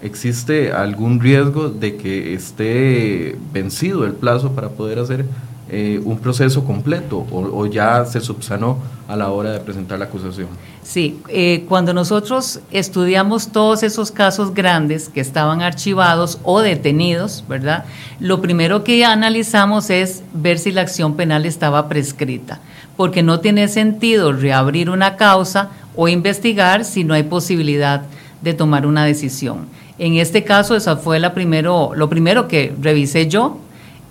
¿Existe 0.02 0.72
algún 0.72 1.20
riesgo 1.20 1.70
de 1.70 1.98
que 1.98 2.36
esté 2.36 3.36
vencido 3.52 4.06
el 4.06 4.14
plazo 4.14 4.52
para 4.52 4.70
poder 4.70 5.00
hacer 5.00 5.26
eh, 5.70 6.00
un 6.06 6.20
proceso 6.20 6.64
completo 6.64 7.26
o, 7.32 7.66
ya 7.66 8.06
se 8.06 8.22
subsanó 8.22 8.78
a 9.08 9.18
la 9.18 9.32
hora 9.32 9.52
de 9.52 9.60
presentar 9.60 9.98
la 9.98 10.06
acusación? 10.06 10.48
Sí, 10.84 11.20
eh, 11.28 11.66
cuando 11.68 11.94
nosotros 11.94 12.60
estudiamos 12.72 13.52
todos 13.52 13.82
esos 13.82 14.12
casos 14.12 14.54
grandes 14.54 15.10
que 15.10 15.20
estaban 15.20 15.62
archivados 15.62 16.40
o 16.44 16.62
detenidos, 16.62 17.44
¿verdad? 17.50 17.86
Lo 18.20 18.40
primero 18.40 18.84
que 18.84 19.04
analizamos 19.04 19.90
es 19.90 20.22
ver 20.34 20.60
si 20.60 20.72
la 20.72 20.82
acción 20.82 21.16
penal 21.16 21.46
estaba 21.46 21.90
prescrita, 21.90 22.62
porque 22.96 23.24
no 23.24 23.40
tiene 23.40 23.68
sentido 23.68 24.32
reabrir 24.32 24.92
una 24.92 25.16
causa 25.18 25.72
o 25.98 26.08
investigar 26.08 26.86
si 26.86 27.04
no 27.04 27.14
hay 27.14 27.24
posibilidad 27.24 28.04
de 28.42 28.54
tomar 28.54 28.86
una 28.86 29.04
decisión. 29.04 29.68
En 30.00 30.16
este 30.16 30.44
caso, 30.44 30.76
esa 30.76 30.96
fue 30.96 31.20
la 31.20 31.34
lo 31.34 32.10
primero 32.10 32.48
que 32.48 32.74
revisé 32.80 33.28
yo 33.28 33.58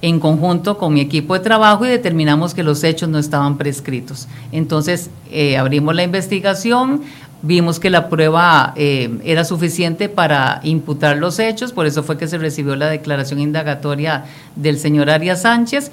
en 0.02 0.20
conjunto 0.20 0.76
con 0.76 0.92
mi 0.92 1.00
equipo 1.00 1.34
de 1.34 1.40
trabajo 1.40 1.86
y 1.86 1.88
determinamos 1.88 2.54
que 2.54 2.62
los 2.62 2.84
hechos 2.84 3.08
no 3.08 3.18
estaban 3.18 3.56
prescritos. 3.56 4.28
Entonces, 4.52 5.10
eh, 5.30 5.56
abrimos 5.56 5.94
la 5.94 6.02
investigación, 6.02 7.02
vimos 7.42 7.78
que 7.78 7.88
la 7.88 8.08
prueba 8.08 8.72
eh, 8.76 9.18
era 9.24 9.44
suficiente 9.44 10.08
para 10.08 10.60
imputar 10.64 11.16
los 11.16 11.38
hechos, 11.38 11.72
por 11.72 11.86
eso 11.86 12.02
fue 12.02 12.18
que 12.18 12.28
se 12.28 12.38
recibió 12.38 12.76
la 12.76 12.88
declaración 12.88 13.40
indagatoria 13.40 14.24
del 14.56 14.78
señor 14.78 15.08
Arias 15.08 15.42
Sánchez. 15.42 15.92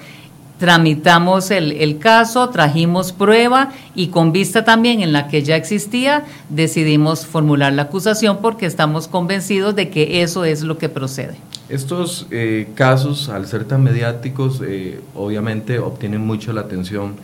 Tramitamos 0.59 1.51
el, 1.51 1.71
el 1.73 1.97
caso, 1.99 2.49
trajimos 2.49 3.11
prueba 3.11 3.71
y 3.95 4.07
con 4.07 4.31
vista 4.31 4.63
también 4.63 5.01
en 5.01 5.11
la 5.11 5.27
que 5.27 5.43
ya 5.43 5.55
existía, 5.55 6.23
decidimos 6.49 7.25
formular 7.25 7.73
la 7.73 7.83
acusación 7.83 8.37
porque 8.41 8.65
estamos 8.65 9.07
convencidos 9.07 9.75
de 9.75 9.89
que 9.89 10.21
eso 10.21 10.45
es 10.45 10.61
lo 10.61 10.77
que 10.77 10.89
procede. 10.89 11.35
Estos 11.69 12.27
eh, 12.31 12.69
casos, 12.75 13.29
al 13.29 13.47
ser 13.47 13.65
tan 13.65 13.83
mediáticos, 13.83 14.61
eh, 14.65 14.99
obviamente 15.15 15.79
obtienen 15.79 16.21
mucho 16.21 16.53
la 16.53 16.61
atención 16.61 17.15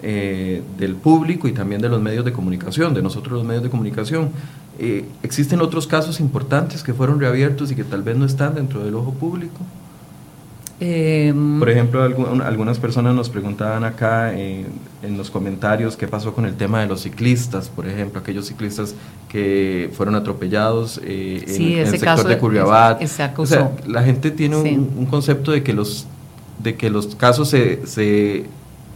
eh, 0.00 0.62
del 0.78 0.94
público 0.94 1.48
y 1.48 1.52
también 1.52 1.80
de 1.80 1.88
los 1.88 2.00
medios 2.00 2.24
de 2.24 2.32
comunicación, 2.32 2.94
de 2.94 3.02
nosotros 3.02 3.32
los 3.32 3.44
medios 3.44 3.64
de 3.64 3.70
comunicación. 3.70 4.30
Eh, 4.78 5.04
¿Existen 5.24 5.60
otros 5.60 5.88
casos 5.88 6.20
importantes 6.20 6.84
que 6.84 6.94
fueron 6.94 7.18
reabiertos 7.18 7.72
y 7.72 7.74
que 7.74 7.82
tal 7.82 8.04
vez 8.04 8.16
no 8.16 8.24
están 8.24 8.54
dentro 8.54 8.84
del 8.84 8.94
ojo 8.94 9.12
público? 9.12 9.58
Eh, 10.80 11.34
Por 11.58 11.68
ejemplo, 11.68 12.08
algu- 12.08 12.40
algunas 12.44 12.78
personas 12.78 13.12
nos 13.14 13.28
preguntaban 13.28 13.82
acá 13.82 14.32
en, 14.38 14.66
en 15.02 15.18
los 15.18 15.28
comentarios 15.28 15.96
qué 15.96 16.06
pasó 16.06 16.32
con 16.34 16.46
el 16.46 16.54
tema 16.54 16.80
de 16.80 16.86
los 16.86 17.00
ciclistas, 17.02 17.68
por 17.68 17.88
ejemplo, 17.88 18.20
aquellos 18.20 18.46
ciclistas 18.46 18.94
que 19.28 19.90
fueron 19.96 20.14
atropellados 20.14 21.00
eh, 21.04 21.42
en, 21.48 21.54
Sí, 21.54 21.72
en 21.74 21.80
el 21.80 21.86
sector 21.88 22.06
caso 22.16 22.28
de 22.28 22.38
Curriabat. 22.38 23.02
O 23.36 23.46
sea, 23.46 23.72
la 23.88 24.04
gente 24.04 24.30
tiene 24.30 24.56
un, 24.56 25.06
concepto 25.06 25.50
de 25.50 25.62
que 25.64 25.72
los 25.72 26.06
de 26.62 26.74
que 26.76 26.90
los 26.90 27.14
casos 27.16 27.48
se, 27.50 27.86
se 27.86 28.44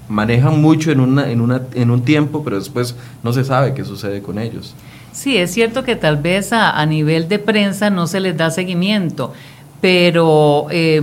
manejan 0.09 0.61
mucho 0.61 0.91
en 0.93 1.01
una, 1.01 1.31
en 1.31 1.41
una 1.41 1.63
en 1.75 1.91
un 1.91 2.03
tiempo, 2.03 2.45
pero 2.45 2.59
después 2.59 2.95
no 3.25 3.33
se 3.33 3.45
sabe 3.45 3.75
qué 3.75 3.85
sucede 3.85 4.23
con 4.23 4.39
ellos. 4.39 4.75
Sí, 5.13 5.37
es 5.37 5.51
cierto 5.53 5.85
que 5.85 5.95
tal 5.95 6.17
vez 6.17 6.53
a, 6.53 6.71
a 6.71 6.87
nivel 6.87 7.29
de 7.29 7.39
prensa 7.39 7.91
no 7.91 8.07
se 8.07 8.19
les 8.21 8.37
da 8.37 8.51
seguimiento, 8.51 9.33
pero 9.83 10.69
eh, 10.71 11.03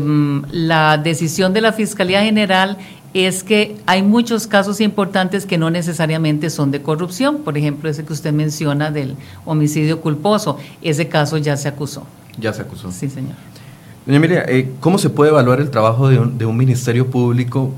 la 0.51 0.97
decisión 0.97 1.51
de 1.51 1.59
la 1.59 1.73
Fiscalía 1.73 2.23
General 2.23 2.77
es 3.13 3.43
que 3.43 3.75
hay 3.85 4.01
muchos 4.01 4.47
casos 4.47 4.79
importantes 4.79 5.45
que 5.45 5.57
no 5.57 5.69
necesariamente 5.69 6.49
son 6.49 6.71
de 6.71 6.81
corrupción. 6.81 7.39
Por 7.39 7.57
ejemplo, 7.57 7.89
ese 7.89 8.05
que 8.05 8.13
usted 8.13 8.31
menciona 8.31 8.89
del 8.89 9.17
homicidio 9.45 9.99
culposo, 9.99 10.57
ese 10.81 11.09
caso 11.09 11.37
ya 11.37 11.57
se 11.57 11.67
acusó. 11.67 12.05
Ya 12.39 12.53
se 12.53 12.61
acusó. 12.61 12.89
Sí, 12.89 13.09
señor. 13.09 13.33
Doña 14.05 14.17
Emilia, 14.17 14.45
eh, 14.47 14.71
¿cómo 14.79 14.97
se 14.97 15.09
puede 15.09 15.31
evaluar 15.31 15.59
el 15.59 15.69
trabajo 15.69 16.07
de 16.07 16.17
un, 16.17 16.37
de 16.37 16.45
un 16.45 16.55
ministerio 16.55 17.09
público 17.09 17.73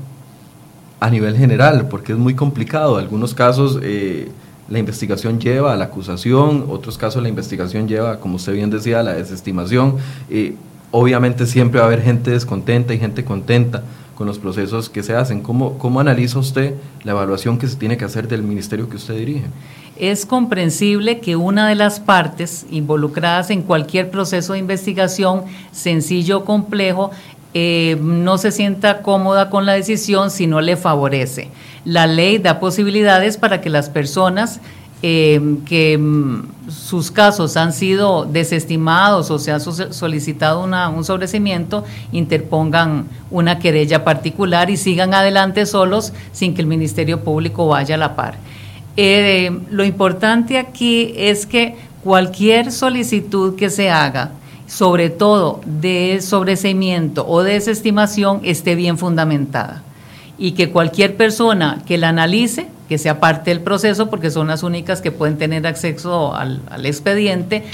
a 1.00 1.10
nivel 1.10 1.36
general? 1.36 1.88
Porque 1.88 2.12
es 2.12 2.18
muy 2.18 2.36
complicado. 2.36 2.96
Algunos 2.96 3.34
casos 3.34 3.80
eh, 3.82 4.30
la 4.68 4.78
investigación 4.78 5.40
lleva 5.40 5.72
a 5.72 5.76
la 5.76 5.86
acusación, 5.86 6.66
otros 6.68 6.96
casos 6.96 7.24
la 7.24 7.28
investigación 7.28 7.88
lleva, 7.88 8.20
como 8.20 8.36
usted 8.36 8.52
bien 8.52 8.70
decía, 8.70 9.00
a 9.00 9.02
la 9.02 9.14
desestimación. 9.14 9.96
Eh, 10.30 10.54
obviamente 10.92 11.46
siempre 11.46 11.80
va 11.80 11.86
a 11.86 11.88
haber 11.88 12.02
gente 12.02 12.30
descontenta 12.30 12.94
y 12.94 12.98
gente 12.98 13.24
contenta 13.24 13.82
con 14.14 14.26
los 14.28 14.38
procesos 14.38 14.88
que 14.88 15.02
se 15.02 15.16
hacen. 15.16 15.40
¿Cómo, 15.40 15.78
¿Cómo 15.78 15.98
analiza 15.98 16.38
usted 16.38 16.74
la 17.02 17.12
evaluación 17.12 17.58
que 17.58 17.66
se 17.66 17.76
tiene 17.76 17.96
que 17.96 18.04
hacer 18.04 18.28
del 18.28 18.42
ministerio 18.42 18.88
que 18.88 18.96
usted 18.96 19.16
dirige? 19.16 19.46
Es 19.96 20.26
comprensible 20.26 21.18
que 21.18 21.34
una 21.34 21.68
de 21.68 21.74
las 21.74 21.98
partes 21.98 22.66
involucradas 22.70 23.50
en 23.50 23.62
cualquier 23.62 24.10
proceso 24.10 24.52
de 24.52 24.58
investigación, 24.58 25.42
sencillo 25.72 26.38
o 26.38 26.44
complejo, 26.44 27.10
eh, 27.54 27.98
no 28.00 28.38
se 28.38 28.50
sienta 28.50 29.02
cómoda 29.02 29.50
con 29.50 29.66
la 29.66 29.72
decisión 29.72 30.30
si 30.30 30.46
no 30.46 30.60
le 30.60 30.76
favorece. 30.76 31.48
La 31.84 32.06
ley 32.06 32.38
da 32.38 32.60
posibilidades 32.60 33.36
para 33.36 33.60
que 33.60 33.68
las 33.70 33.90
personas 33.90 34.60
eh, 35.04 35.40
que 35.66 35.98
mm, 35.98 36.70
sus 36.70 37.10
casos 37.10 37.56
han 37.56 37.72
sido 37.72 38.24
desestimados 38.24 39.30
o 39.32 39.38
se 39.40 39.50
ha 39.50 39.58
solicitado 39.58 40.62
un 40.62 41.04
sobrecimiento, 41.04 41.84
interpongan 42.12 43.06
una 43.30 43.58
querella 43.58 44.04
particular 44.04 44.70
y 44.70 44.76
sigan 44.76 45.12
adelante 45.12 45.66
solos 45.66 46.12
sin 46.30 46.54
que 46.54 46.60
el 46.60 46.68
Ministerio 46.68 47.24
Público 47.24 47.66
vaya 47.66 47.96
a 47.96 47.98
la 47.98 48.14
par. 48.14 48.36
Eh, 48.96 49.50
lo 49.70 49.84
importante 49.84 50.58
aquí 50.58 51.12
es 51.16 51.46
que 51.46 51.74
cualquier 52.04 52.70
solicitud 52.70 53.56
que 53.56 53.70
se 53.70 53.90
haga, 53.90 54.32
sobre 54.66 55.10
todo 55.10 55.60
de 55.64 56.20
sobrecimiento 56.20 57.26
o 57.26 57.42
de 57.42 57.54
desestimación, 57.54 58.40
esté 58.44 58.74
bien 58.74 58.98
fundamentada 58.98 59.82
y 60.38 60.52
que 60.52 60.70
cualquier 60.70 61.16
persona 61.16 61.82
que 61.86 61.98
la 61.98 62.08
analice, 62.08 62.68
que 62.92 62.98
sea 62.98 63.20
parte 63.20 63.48
del 63.48 63.62
proceso, 63.62 64.10
porque 64.10 64.30
son 64.30 64.48
las 64.48 64.62
únicas 64.62 65.00
que 65.00 65.10
pueden 65.10 65.38
tener 65.38 65.66
acceso 65.66 66.34
al, 66.34 66.60
expediente, 66.84 67.64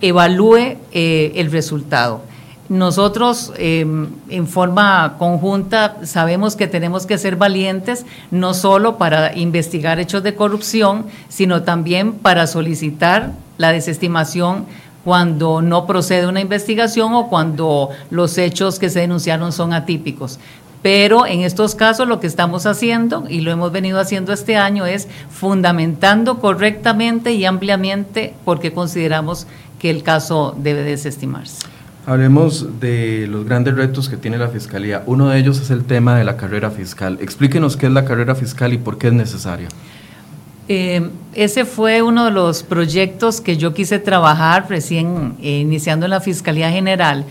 evalúe 0.00 0.78
eh, 0.90 1.30
el 1.36 1.52
resultado. 1.52 2.22
Nosotros 2.68 3.52
em, 3.56 4.08
en 4.28 4.48
forma 4.48 5.14
conjunta 5.16 5.98
sabemos 6.02 6.56
que 6.56 6.66
tenemos 6.66 7.06
que 7.06 7.18
ser 7.18 7.36
valientes, 7.36 8.04
no 8.32 8.52
solo 8.52 8.98
para 8.98 9.36
investigar 9.36 10.00
hechos 10.00 10.24
de 10.24 10.34
corrupción, 10.34 11.06
sino 11.28 11.62
también 11.62 12.14
para 12.14 12.48
solicitar 12.48 13.30
la 13.58 13.70
desestimación 13.70 14.64
cuando 15.04 15.62
no 15.62 15.86
procede 15.86 16.26
una 16.26 16.40
investigación 16.40 17.14
o 17.14 17.28
cuando 17.28 17.90
los 18.10 18.38
hechos 18.38 18.80
que 18.80 18.90
se 18.90 19.00
denunciaron 19.00 19.52
son 19.52 19.72
atípicos. 19.72 20.40
Pero 20.84 21.26
en 21.26 21.40
estos 21.40 21.74
casos 21.74 22.06
lo 22.06 22.20
que 22.20 22.26
estamos 22.26 22.66
haciendo, 22.66 23.24
y 23.26 23.40
lo 23.40 23.50
hemos 23.50 23.72
venido 23.72 23.98
haciendo 23.98 24.34
este 24.34 24.58
año, 24.58 24.84
es 24.84 25.08
fundamentando 25.30 26.40
correctamente 26.40 27.32
y 27.32 27.46
ampliamente 27.46 28.34
porque 28.44 28.70
consideramos 28.70 29.46
que 29.78 29.88
el 29.88 30.02
caso 30.02 30.54
debe 30.58 30.82
desestimarse. 30.82 31.66
Hablemos 32.04 32.80
de 32.80 33.26
los 33.30 33.46
grandes 33.46 33.74
retos 33.76 34.10
que 34.10 34.18
tiene 34.18 34.36
la 34.36 34.48
Fiscalía. 34.48 35.02
Uno 35.06 35.30
de 35.30 35.38
ellos 35.38 35.58
es 35.58 35.70
el 35.70 35.84
tema 35.84 36.18
de 36.18 36.24
la 36.24 36.36
carrera 36.36 36.70
fiscal. 36.70 37.16
Explíquenos 37.22 37.78
qué 37.78 37.86
es 37.86 37.92
la 37.92 38.04
carrera 38.04 38.34
fiscal 38.34 38.74
y 38.74 38.76
por 38.76 38.98
qué 38.98 39.06
es 39.06 39.14
necesaria. 39.14 39.68
Eh, 40.68 41.08
ese 41.32 41.64
fue 41.64 42.02
uno 42.02 42.26
de 42.26 42.30
los 42.30 42.62
proyectos 42.62 43.40
que 43.40 43.56
yo 43.56 43.72
quise 43.72 44.00
trabajar 44.00 44.66
recién 44.68 45.36
eh, 45.40 45.60
iniciando 45.60 46.04
en 46.04 46.10
la 46.10 46.20
Fiscalía 46.20 46.70
General 46.70 47.24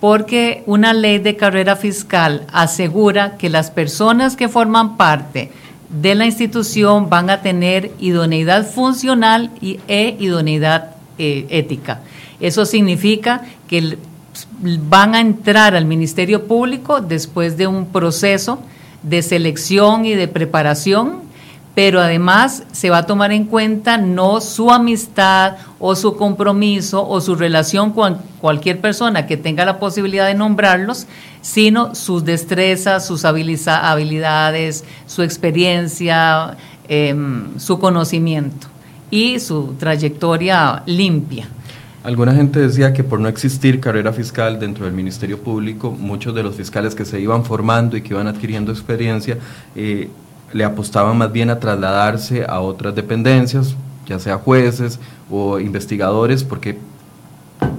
porque 0.00 0.62
una 0.66 0.92
ley 0.92 1.18
de 1.18 1.36
carrera 1.36 1.76
fiscal 1.76 2.46
asegura 2.52 3.36
que 3.36 3.50
las 3.50 3.70
personas 3.70 4.36
que 4.36 4.48
forman 4.48 4.96
parte 4.96 5.50
de 5.88 6.14
la 6.14 6.26
institución 6.26 7.08
van 7.08 7.30
a 7.30 7.42
tener 7.42 7.92
idoneidad 7.98 8.66
funcional 8.66 9.50
e 9.60 10.16
idoneidad 10.18 10.96
eh, 11.18 11.46
ética. 11.50 12.00
Eso 12.40 12.66
significa 12.66 13.42
que 13.66 13.98
van 14.62 15.14
a 15.14 15.20
entrar 15.20 15.74
al 15.74 15.84
Ministerio 15.84 16.46
Público 16.46 17.00
después 17.00 17.56
de 17.56 17.66
un 17.66 17.86
proceso 17.86 18.60
de 19.02 19.22
selección 19.22 20.04
y 20.04 20.14
de 20.14 20.28
preparación 20.28 21.27
pero 21.74 22.00
además 22.00 22.64
se 22.72 22.90
va 22.90 22.98
a 22.98 23.06
tomar 23.06 23.32
en 23.32 23.44
cuenta 23.44 23.98
no 23.98 24.40
su 24.40 24.70
amistad 24.70 25.56
o 25.78 25.94
su 25.94 26.16
compromiso 26.16 27.06
o 27.08 27.20
su 27.20 27.34
relación 27.36 27.92
con 27.92 28.18
cualquier 28.40 28.80
persona 28.80 29.26
que 29.26 29.36
tenga 29.36 29.64
la 29.64 29.78
posibilidad 29.78 30.26
de 30.26 30.34
nombrarlos, 30.34 31.06
sino 31.40 31.94
sus 31.94 32.24
destrezas, 32.24 33.06
sus 33.06 33.24
habilidades, 33.24 34.84
su 35.06 35.22
experiencia, 35.22 36.56
em, 36.88 37.58
su 37.58 37.78
conocimiento 37.78 38.66
y 39.10 39.38
su 39.38 39.74
trayectoria 39.78 40.82
limpia. 40.86 41.48
Alguna 42.04 42.32
gente 42.32 42.60
decía 42.60 42.92
que 42.92 43.04
por 43.04 43.20
no 43.20 43.28
existir 43.28 43.80
carrera 43.80 44.12
fiscal 44.12 44.58
dentro 44.58 44.84
del 44.84 44.94
Ministerio 44.94 45.38
Público, 45.42 45.90
muchos 45.90 46.34
de 46.34 46.42
los 46.42 46.54
fiscales 46.54 46.94
que 46.94 47.04
se 47.04 47.20
iban 47.20 47.44
formando 47.44 47.96
y 47.96 48.02
que 48.02 48.14
iban 48.14 48.28
adquiriendo 48.28 48.72
experiencia, 48.72 49.36
eh, 49.74 50.08
le 50.52 50.64
apostaban 50.64 51.16
más 51.16 51.32
bien 51.32 51.50
a 51.50 51.58
trasladarse 51.58 52.44
a 52.48 52.60
otras 52.60 52.94
dependencias, 52.94 53.74
ya 54.06 54.18
sea 54.18 54.36
jueces 54.36 54.98
o 55.30 55.58
investigadores, 55.58 56.44
porque 56.44 56.78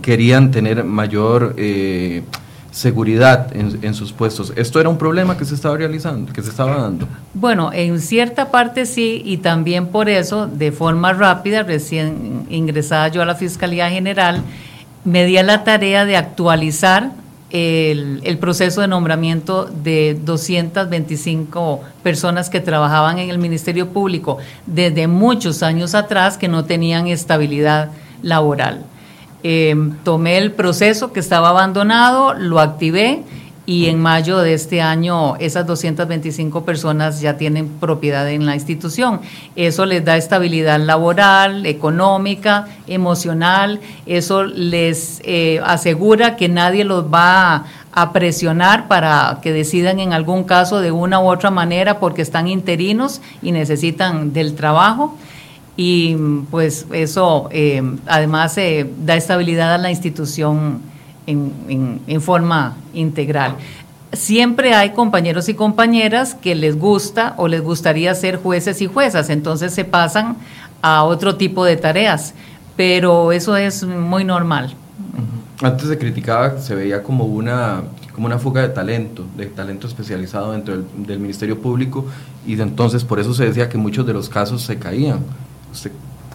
querían 0.01 0.51
tener 0.51 0.84
mayor 0.84 1.55
eh, 1.58 2.23
seguridad 2.71 3.55
en, 3.55 3.93
sus 3.93 4.13
puestos. 4.13 4.53
¿Esto 4.55 4.79
era 4.79 4.89
un 4.89 4.97
problema 4.97 5.38
que 5.38 5.45
se 5.45 5.55
estaba 5.55 5.75
realizando, 5.77 6.32
que 6.32 6.41
se 6.41 6.49
estaba 6.49 6.77
dando? 6.77 7.08
Bueno, 7.34 7.71
en 7.73 7.99
cierta 7.99 8.51
parte 8.51 8.86
sí, 8.86 9.21
y 9.25 9.38
también 9.38 9.88
por 9.88 10.10
eso, 10.10 10.47
de 10.47 10.71
forma 10.71 11.13
rápida, 11.13 11.63
recién 11.63 12.45
ingresada 12.49 13.08
yo 13.08 13.21
a 13.21 13.25
la 13.25 13.36
Fiscalía 13.36 13.89
General, 13.89 14.43
me 15.03 15.25
di 15.25 15.38
a 15.38 15.43
la 15.43 15.63
tarea 15.63 16.05
de 16.05 16.17
actualizar 16.17 17.12
el, 17.51 18.38
proceso 18.39 18.81
de 18.81 18.88
nombramiento 18.88 19.65
de 19.65 20.17
225 20.23 21.81
personas 22.03 22.49
que 22.49 22.59
trabajaban 22.59 23.19
en 23.19 23.29
el 23.29 23.39
Ministerio 23.39 23.89
Público 23.89 24.38
desde 24.65 25.07
muchos 25.07 25.63
años 25.63 25.95
atrás 25.95 26.38
que 26.38 26.47
no 26.47 26.65
tenían 26.65 27.07
estabilidad 27.07 27.91
laboral. 28.21 28.85
Eh, 29.43 29.75
tomé 30.03 30.38
el 30.38 30.51
proceso 30.51 31.13
que 31.13 31.19
estaba 31.19 31.49
abandonado, 31.49 32.33
lo 32.33 32.59
activé 32.59 33.23
y 33.69 33.86
en 33.86 33.99
mayo 33.99 34.39
de 34.39 34.55
este 34.55 34.82
año 34.82 35.36
esas 35.36 35.67
225 35.67 36.65
personas 36.65 37.21
ya 37.21 37.38
tienen 37.38 37.67
propiedad 37.67 38.27
en 38.27 38.47
la 38.47 38.55
institución. 38.55 39.21
Eso 39.55 39.86
les 39.86 40.03
da 40.03 40.17
estabilidad 40.17 40.79
laboral, 40.79 41.67
económica, 41.67 42.67
emocional, 42.88 43.79
eso 44.08 44.43
les 44.43 45.21
eh, 45.23 45.62
asegura 45.63 46.36
que 46.36 46.49
nadie 46.49 46.84
los 46.84 47.13
va 47.13 47.65
a 47.91 48.12
presionar 48.12 48.88
para 48.88 49.38
que 49.43 49.53
decidan 49.53 49.99
en 49.99 50.13
algún 50.13 50.45
caso 50.45 50.82
de 50.82 50.91
una 50.91 51.19
u 51.19 51.29
otra 51.29 51.51
manera 51.51 51.99
porque 51.99 52.23
están 52.23 52.47
interinos 52.47 53.21
y 53.43 53.51
necesitan 53.51 54.34
del 54.34 54.55
trabajo 54.55 55.15
y 55.77 56.15
pues 56.49 56.88
eso 56.91 57.49
eh, 57.51 57.84
además 58.08 58.58
eh, 58.58 58.89
da 59.05 59.15
estabilidad 59.15 59.75
a 59.75 59.77
la 59.77 59.91
institución 59.91 60.89
en, 61.29 62.21
forma 62.21 62.75
integral. 62.93 63.55
Siempre 64.11 64.73
hay 64.73 64.91
compañeros 64.91 65.49
y 65.49 65.53
compañeras 65.53 66.33
que 66.33 66.55
les 66.55 66.77
gusta 66.77 67.35
o 67.37 67.47
les 67.47 67.61
gustaría 67.61 68.13
ser 68.15 68.37
jueces 68.37 68.81
y 68.81 68.87
juezas, 68.87 69.29
entonces 69.29 69.73
se 69.73 69.85
pasan 69.85 70.37
a 70.81 71.03
otro 71.03 71.35
tipo 71.35 71.63
de 71.63 71.77
tareas, 71.77 72.33
pero 72.75 73.31
eso 73.31 73.55
es 73.55 73.83
muy 73.83 74.23
normal. 74.23 74.73
Antes 75.61 75.89
se 75.89 75.97
criticaba, 75.97 76.57
se 76.57 76.73
veía 76.73 77.03
como 77.03 77.25
una, 77.25 77.83
como 78.13 78.27
una 78.27 78.39
fuga 78.39 78.61
de 78.61 78.69
talento, 78.69 79.25
de 79.35 79.45
talento 79.47 79.87
especializado 79.87 80.53
dentro 80.53 80.83
del, 80.95 81.19
Ministerio 81.19 81.59
Público 81.59 82.05
y 82.47 82.59
entonces 82.59 83.03
por 83.03 83.19
eso 83.19 83.33
se 83.33 83.45
decía 83.45 83.69
que 83.69 83.77
muchos 83.77 84.07
de 84.07 84.13
los 84.13 84.29
casos 84.29 84.61
se 84.63 84.79
caían. 84.79 85.19
¿Usted 85.71 85.91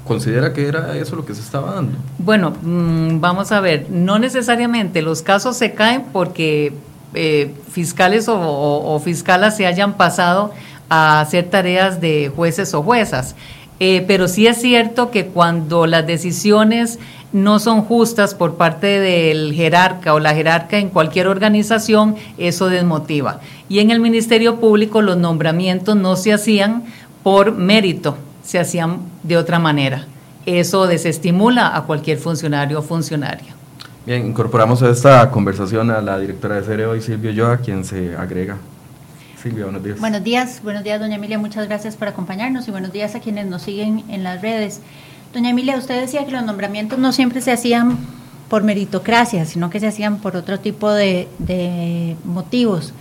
¿Considera 0.06 0.52
que 0.52 0.68
era 0.68 0.96
eso 0.96 1.16
lo 1.16 1.24
que 1.24 1.34
se 1.34 1.40
estaba 1.40 1.74
dando? 1.74 1.96
Bueno, 2.18 2.52
mm, 2.62 3.20
vamos 3.20 3.52
a 3.52 3.60
ver, 3.60 3.86
no 3.90 4.18
necesariamente 4.18 5.00
los 5.00 5.22
casos 5.22 5.56
se 5.56 5.72
caen 5.72 6.04
porque 6.12 6.74
eh, 7.14 7.54
fiscales 7.70 8.26
o, 8.28 9.00
fiscalas 9.02 9.56
se 9.56 9.66
hayan 9.66 9.96
pasado 9.96 10.52
a 10.90 11.20
hacer 11.20 11.48
tareas 11.48 12.00
de 12.00 12.30
jueces 12.34 12.74
o 12.74 12.82
juezas. 12.82 13.34
Eh, 13.80 14.04
pero 14.06 14.28
sí 14.28 14.46
es 14.46 14.60
cierto 14.60 15.10
que 15.10 15.26
cuando 15.26 15.86
las 15.86 16.06
decisiones 16.06 16.98
no 17.32 17.58
son 17.58 17.82
justas 17.82 18.34
por 18.34 18.54
parte 18.56 19.00
del 19.00 19.52
jerarca 19.54 20.14
o 20.14 20.20
la 20.20 20.34
jerarca 20.34 20.78
en 20.78 20.90
cualquier 20.90 21.28
organización, 21.28 22.14
eso 22.38 22.68
desmotiva. 22.68 23.40
Y 23.68 23.80
en 23.80 23.90
el 23.90 24.00
Ministerio 24.00 24.60
Público 24.60 25.02
los 25.02 25.16
nombramientos 25.16 25.96
no 25.96 26.14
se 26.16 26.32
hacían 26.32 26.84
por 27.22 27.52
mérito, 27.52 28.16
se 28.44 28.58
hacían 28.60 29.13
de 29.24 29.36
otra 29.36 29.58
manera. 29.58 30.06
Eso 30.46 30.86
desestimula 30.86 31.76
a 31.76 31.82
cualquier 31.82 32.18
funcionario 32.18 32.78
o 32.78 32.82
funcionaria. 32.82 33.54
Bien, 34.06 34.26
incorporamos 34.26 34.82
a 34.82 34.90
esta 34.90 35.30
conversación 35.30 35.90
a 35.90 36.00
la 36.00 36.18
directora 36.18 36.56
de 36.56 36.62
Cereo 36.62 36.94
y 36.94 37.00
Silvio 37.00 37.32
Yoa, 37.32 37.56
quien 37.56 37.84
se 37.84 38.14
agrega. 38.14 38.58
Silvia, 39.42 39.64
buenos 39.64 39.82
días. 39.82 39.98
Buenos 39.98 40.22
días, 40.22 40.60
buenos 40.62 40.84
días, 40.84 41.00
doña 41.00 41.16
Emilia, 41.16 41.38
muchas 41.38 41.66
gracias 41.66 41.96
por 41.96 42.08
acompañarnos 42.08 42.68
y 42.68 42.70
buenos 42.70 42.92
días 42.92 43.14
a 43.14 43.20
quienes 43.20 43.46
nos 43.46 43.62
siguen 43.62 44.04
en 44.08 44.22
las 44.22 44.40
redes. 44.40 44.80
Doña 45.32 45.50
Emilia, 45.50 45.76
usted 45.76 46.00
decía 46.00 46.24
que 46.24 46.30
los 46.30 46.44
nombramientos 46.44 46.98
no 46.98 47.12
siempre 47.12 47.40
se 47.40 47.50
hacían 47.50 47.98
por 48.48 48.62
meritocracia, 48.62 49.46
sino 49.46 49.70
que 49.70 49.80
se 49.80 49.88
hacían 49.88 50.18
por 50.18 50.36
otro 50.36 50.60
tipo 50.60 50.90
de, 50.90 52.16
motivos. 52.24 52.92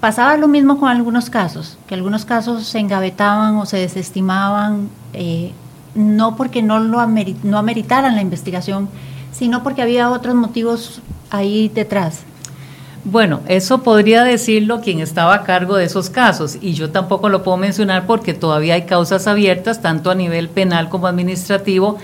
Pasaba 0.00 0.36
lo 0.36 0.48
mismo 0.48 0.78
con 0.78 0.90
algunos 0.90 1.28
casos, 1.30 1.78
que 1.86 1.94
algunos 1.94 2.24
casos 2.24 2.66
se 2.66 2.78
engavetaban 2.78 3.56
o 3.56 3.66
se 3.66 3.78
desestimaban, 3.78 4.88
eh, 5.16 5.52
no 5.94 6.36
porque 6.36 6.62
no, 6.62 6.78
lo 6.78 7.04
no 7.42 7.58
ameritaran 7.58 8.14
la 8.14 8.22
investigación, 8.22 8.88
sino 9.32 9.62
porque 9.62 9.82
había 9.82 10.10
otros 10.10 10.34
motivos 10.34 11.00
ahí 11.30 11.70
detrás. 11.74 12.20
Bueno, 13.04 13.40
eso 13.46 13.82
podría 13.82 14.24
decirlo 14.24 14.80
quien 14.80 14.98
estaba 14.98 15.34
a 15.34 15.44
cargo 15.44 15.76
de 15.76 15.84
esos 15.84 16.10
casos 16.10 16.58
y 16.60 16.72
yo 16.72 16.90
tampoco 16.90 17.28
lo 17.28 17.44
puedo 17.44 17.56
mencionar 17.56 18.04
porque 18.04 18.34
todavía 18.34 18.74
hay 18.74 18.82
causas 18.82 19.28
abiertas, 19.28 19.80
tanto 19.80 20.10
a 20.10 20.16
nivel 20.16 20.48
penal 20.48 20.88
como 20.88 21.06
administrativo, 21.06 21.98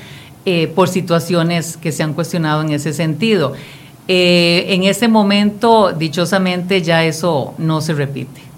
eh, 0.45 0.69
por 0.69 0.89
situaciones 0.89 1.77
que 1.77 1.91
se 1.91 2.05
han 2.05 2.15
cuestionado 2.15 2.63
en 2.63 2.71
ese 2.71 2.93
sentido. 2.93 3.53
Eh, 4.07 4.67
en 4.69 4.85
ese 4.85 5.09
momento, 5.09 5.93
dichosamente, 5.93 6.83
ya 6.83 7.05
eso 7.05 7.55
no 7.59 7.81
se 7.81 7.95
repite. 7.95 8.52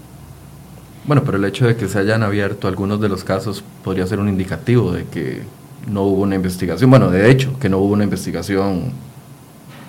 Bueno, 1.06 1.22
pero 1.24 1.36
el 1.36 1.44
hecho 1.44 1.66
de 1.66 1.76
que 1.76 1.88
se 1.88 1.98
hayan 1.98 2.22
abierto 2.22 2.66
algunos 2.66 3.00
de 3.00 3.08
los 3.08 3.24
casos 3.24 3.62
podría 3.82 4.06
ser 4.06 4.20
un 4.20 4.28
indicativo 4.28 4.92
de 4.92 5.04
que 5.04 5.42
no 5.86 6.02
hubo 6.04 6.22
una 6.22 6.34
investigación, 6.34 6.88
bueno, 6.90 7.10
de 7.10 7.30
hecho, 7.30 7.58
que 7.58 7.68
no 7.68 7.78
hubo 7.78 7.92
una 7.92 8.04
investigación 8.04 8.92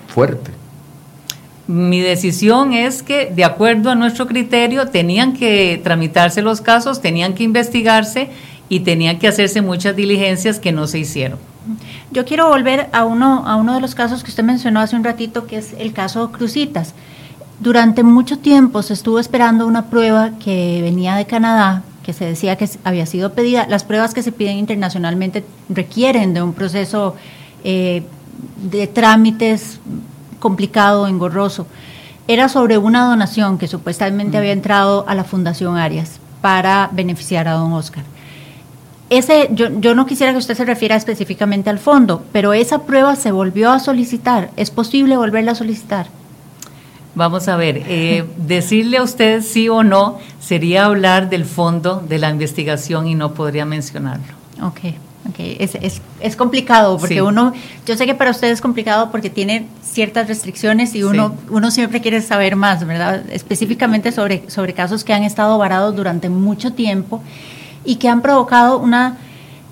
fuerte. 0.08 0.50
Mi 1.66 2.00
decisión 2.00 2.74
es 2.74 3.02
que, 3.02 3.32
de 3.34 3.44
acuerdo 3.44 3.90
a 3.90 3.94
nuestro 3.94 4.26
criterio, 4.26 4.88
tenían 4.88 5.32
que 5.32 5.80
tramitarse 5.82 6.42
los 6.42 6.60
casos, 6.60 7.00
tenían 7.00 7.34
que 7.34 7.44
investigarse 7.44 8.30
y 8.68 8.80
tenían 8.80 9.18
que 9.18 9.26
hacerse 9.26 9.62
muchas 9.62 9.96
diligencias 9.96 10.60
que 10.60 10.70
no 10.70 10.86
se 10.86 10.98
hicieron. 10.98 11.38
Yo 12.12 12.24
quiero 12.24 12.48
volver 12.48 12.88
a 12.92 13.04
uno, 13.04 13.44
a 13.46 13.56
uno 13.56 13.74
de 13.74 13.80
los 13.80 13.94
casos 13.94 14.22
que 14.22 14.30
usted 14.30 14.44
mencionó 14.44 14.80
hace 14.80 14.94
un 14.94 15.02
ratito, 15.02 15.46
que 15.46 15.56
es 15.56 15.72
el 15.78 15.92
caso 15.92 16.30
Crucitas. 16.30 16.94
Durante 17.58 18.02
mucho 18.02 18.38
tiempo 18.38 18.82
se 18.82 18.92
estuvo 18.92 19.18
esperando 19.18 19.66
una 19.66 19.86
prueba 19.86 20.32
que 20.38 20.80
venía 20.82 21.16
de 21.16 21.24
Canadá, 21.24 21.82
que 22.02 22.12
se 22.12 22.26
decía 22.26 22.56
que 22.56 22.68
había 22.84 23.06
sido 23.06 23.32
pedida. 23.32 23.66
Las 23.68 23.82
pruebas 23.82 24.12
que 24.12 24.22
se 24.22 24.30
piden 24.30 24.58
internacionalmente 24.58 25.44
requieren 25.70 26.34
de 26.34 26.42
un 26.42 26.52
proceso 26.52 27.16
eh, 27.64 28.02
de 28.70 28.86
trámites 28.86 29.80
complicado, 30.38 31.06
engorroso. 31.06 31.66
Era 32.28 32.48
sobre 32.48 32.76
una 32.76 33.06
donación 33.06 33.56
que 33.56 33.68
supuestamente 33.68 34.36
había 34.36 34.52
entrado 34.52 35.04
a 35.08 35.14
la 35.14 35.24
Fundación 35.24 35.78
Arias 35.78 36.20
para 36.42 36.90
beneficiar 36.92 37.48
a 37.48 37.52
don 37.54 37.72
Oscar. 37.72 38.04
Ese, 39.08 39.48
yo, 39.52 39.68
yo 39.80 39.94
no 39.94 40.04
quisiera 40.04 40.32
que 40.32 40.38
usted 40.38 40.56
se 40.56 40.64
refiera 40.64 40.96
específicamente 40.96 41.70
al 41.70 41.78
fondo, 41.78 42.22
pero 42.32 42.52
esa 42.52 42.82
prueba 42.82 43.16
se 43.16 43.32
volvió 43.32 43.70
a 43.70 43.78
solicitar. 43.78 44.50
¿Es 44.56 44.70
posible 44.70 45.16
volverla 45.16 45.52
a 45.52 45.54
solicitar? 45.54 46.08
Vamos 47.16 47.48
a 47.48 47.56
ver, 47.56 47.82
eh, 47.88 48.24
decirle 48.36 48.98
a 48.98 49.02
usted 49.02 49.40
sí 49.40 49.70
o 49.70 49.82
no 49.82 50.18
sería 50.38 50.84
hablar 50.84 51.30
del 51.30 51.46
fondo 51.46 52.04
de 52.06 52.18
la 52.18 52.28
investigación 52.28 53.08
y 53.08 53.14
no 53.14 53.32
podría 53.32 53.64
mencionarlo. 53.64 54.34
Ok. 54.62 54.80
Okay. 55.30 55.56
Es, 55.58 55.74
es, 55.76 56.02
es, 56.20 56.36
complicado 56.36 56.98
porque 56.98 57.20
uno, 57.20 57.52
yo 57.84 57.96
sé 57.96 58.06
que 58.06 58.14
para 58.14 58.30
usted 58.30 58.48
es 58.48 58.60
complicado 58.60 59.10
porque 59.10 59.28
tiene 59.28 59.66
ciertas 59.82 60.28
restricciones 60.28 60.94
y 60.94 61.02
uno, 61.02 61.34
uno 61.50 61.72
siempre 61.72 62.00
quiere 62.00 62.22
saber 62.22 62.54
más, 62.54 62.86
¿verdad? 62.86 63.24
Específicamente 63.32 64.12
sobre, 64.12 64.48
sobre 64.48 64.72
casos 64.72 65.02
que 65.02 65.14
han 65.14 65.24
estado 65.24 65.58
varados 65.58 65.96
durante 65.96 66.28
mucho 66.28 66.74
tiempo 66.74 67.24
y 67.84 67.96
que 67.96 68.08
han 68.08 68.22
provocado 68.22 68.78
una 68.78 69.18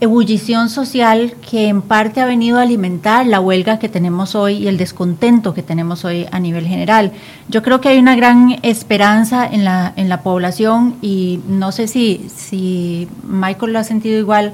ebullición 0.04 0.70
social 0.70 1.34
que 1.50 1.68
en 1.68 1.82
parte 1.82 2.20
ha 2.20 2.26
venido 2.26 2.58
a 2.58 2.62
alimentar 2.62 3.26
la 3.26 3.40
huelga 3.40 3.78
que 3.78 3.88
tenemos 3.88 4.34
hoy 4.34 4.54
y 4.54 4.68
el 4.68 4.76
descontento 4.76 5.52
que 5.54 5.62
tenemos 5.62 6.04
hoy 6.04 6.26
a 6.30 6.38
nivel 6.38 6.66
general. 6.66 7.12
Yo 7.48 7.62
creo 7.62 7.80
que 7.80 7.88
hay 7.88 7.98
una 7.98 8.16
gran 8.16 8.56
esperanza 8.62 9.46
en 9.46 9.64
la, 9.64 9.92
en 9.96 10.08
la 10.08 10.22
población 10.22 10.96
y 11.02 11.40
no 11.48 11.72
sé 11.72 11.88
si, 11.88 12.26
si 12.34 13.08
Michael 13.22 13.72
lo 13.72 13.78
ha 13.78 13.84
sentido 13.84 14.18
igual 14.18 14.52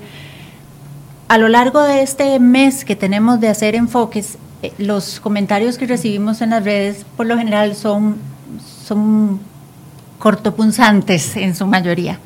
a 1.28 1.38
lo 1.38 1.48
largo 1.48 1.82
de 1.82 2.02
este 2.02 2.40
mes 2.40 2.84
que 2.84 2.96
tenemos 2.96 3.38
de 3.40 3.48
hacer 3.48 3.74
enfoques, 3.74 4.36
eh, 4.62 4.72
los 4.78 5.20
comentarios 5.20 5.78
que 5.78 5.86
recibimos 5.86 6.40
en 6.40 6.50
las 6.50 6.64
redes 6.64 7.06
por 7.16 7.26
lo 7.26 7.36
general 7.38 7.76
son, 7.76 8.16
son 8.84 9.40
cortopunzantes 10.18 11.36
en 11.36 11.54
su 11.54 11.66
mayoría. 11.66 12.18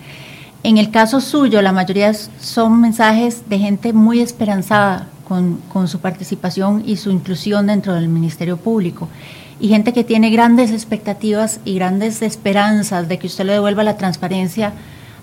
En 0.65 0.79
el 0.79 0.91
caso 0.91 1.21
suyo, 1.21 1.61
la 1.61 1.73
mayoría 1.73 2.15
son 2.15 2.81
mensajes 2.81 3.51
de 3.51 3.59
gente 3.59 3.93
muy 3.93 4.21
esperanzada 4.21 5.09
con, 5.29 5.61
con, 5.71 5.89
su 5.89 5.99
participación 5.99 6.83
y 6.87 6.97
su 6.97 7.11
inclusión 7.11 7.67
dentro 7.67 7.93
del 7.93 8.09
Ministerio 8.09 8.57
Público. 8.57 9.07
Y 9.61 9.69
gente 9.69 9.93
que 9.93 10.05
tiene 10.05 10.31
grandes 10.31 10.71
expectativas 10.71 11.61
y 11.67 11.75
grandes 11.75 12.23
esperanzas 12.23 13.09
de 13.09 13.19
que 13.19 13.27
usted 13.27 13.45
le 13.45 13.53
devuelva 13.53 13.85
la 13.85 13.99
transparencia 13.99 14.73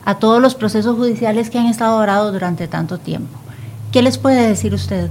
a 0.06 0.20
todos 0.20 0.40
los 0.40 0.54
procesos 0.54 0.96
judiciales 0.96 1.50
que 1.50 1.58
han 1.58 1.66
estado 1.66 1.98
orados 1.98 2.32
durante 2.34 2.68
tanto 2.68 3.00
tiempo. 3.00 3.40
¿Qué 3.92 4.04
les 4.04 4.20
puede 4.20 4.48
decir 4.48 4.76
usted? 4.76 5.10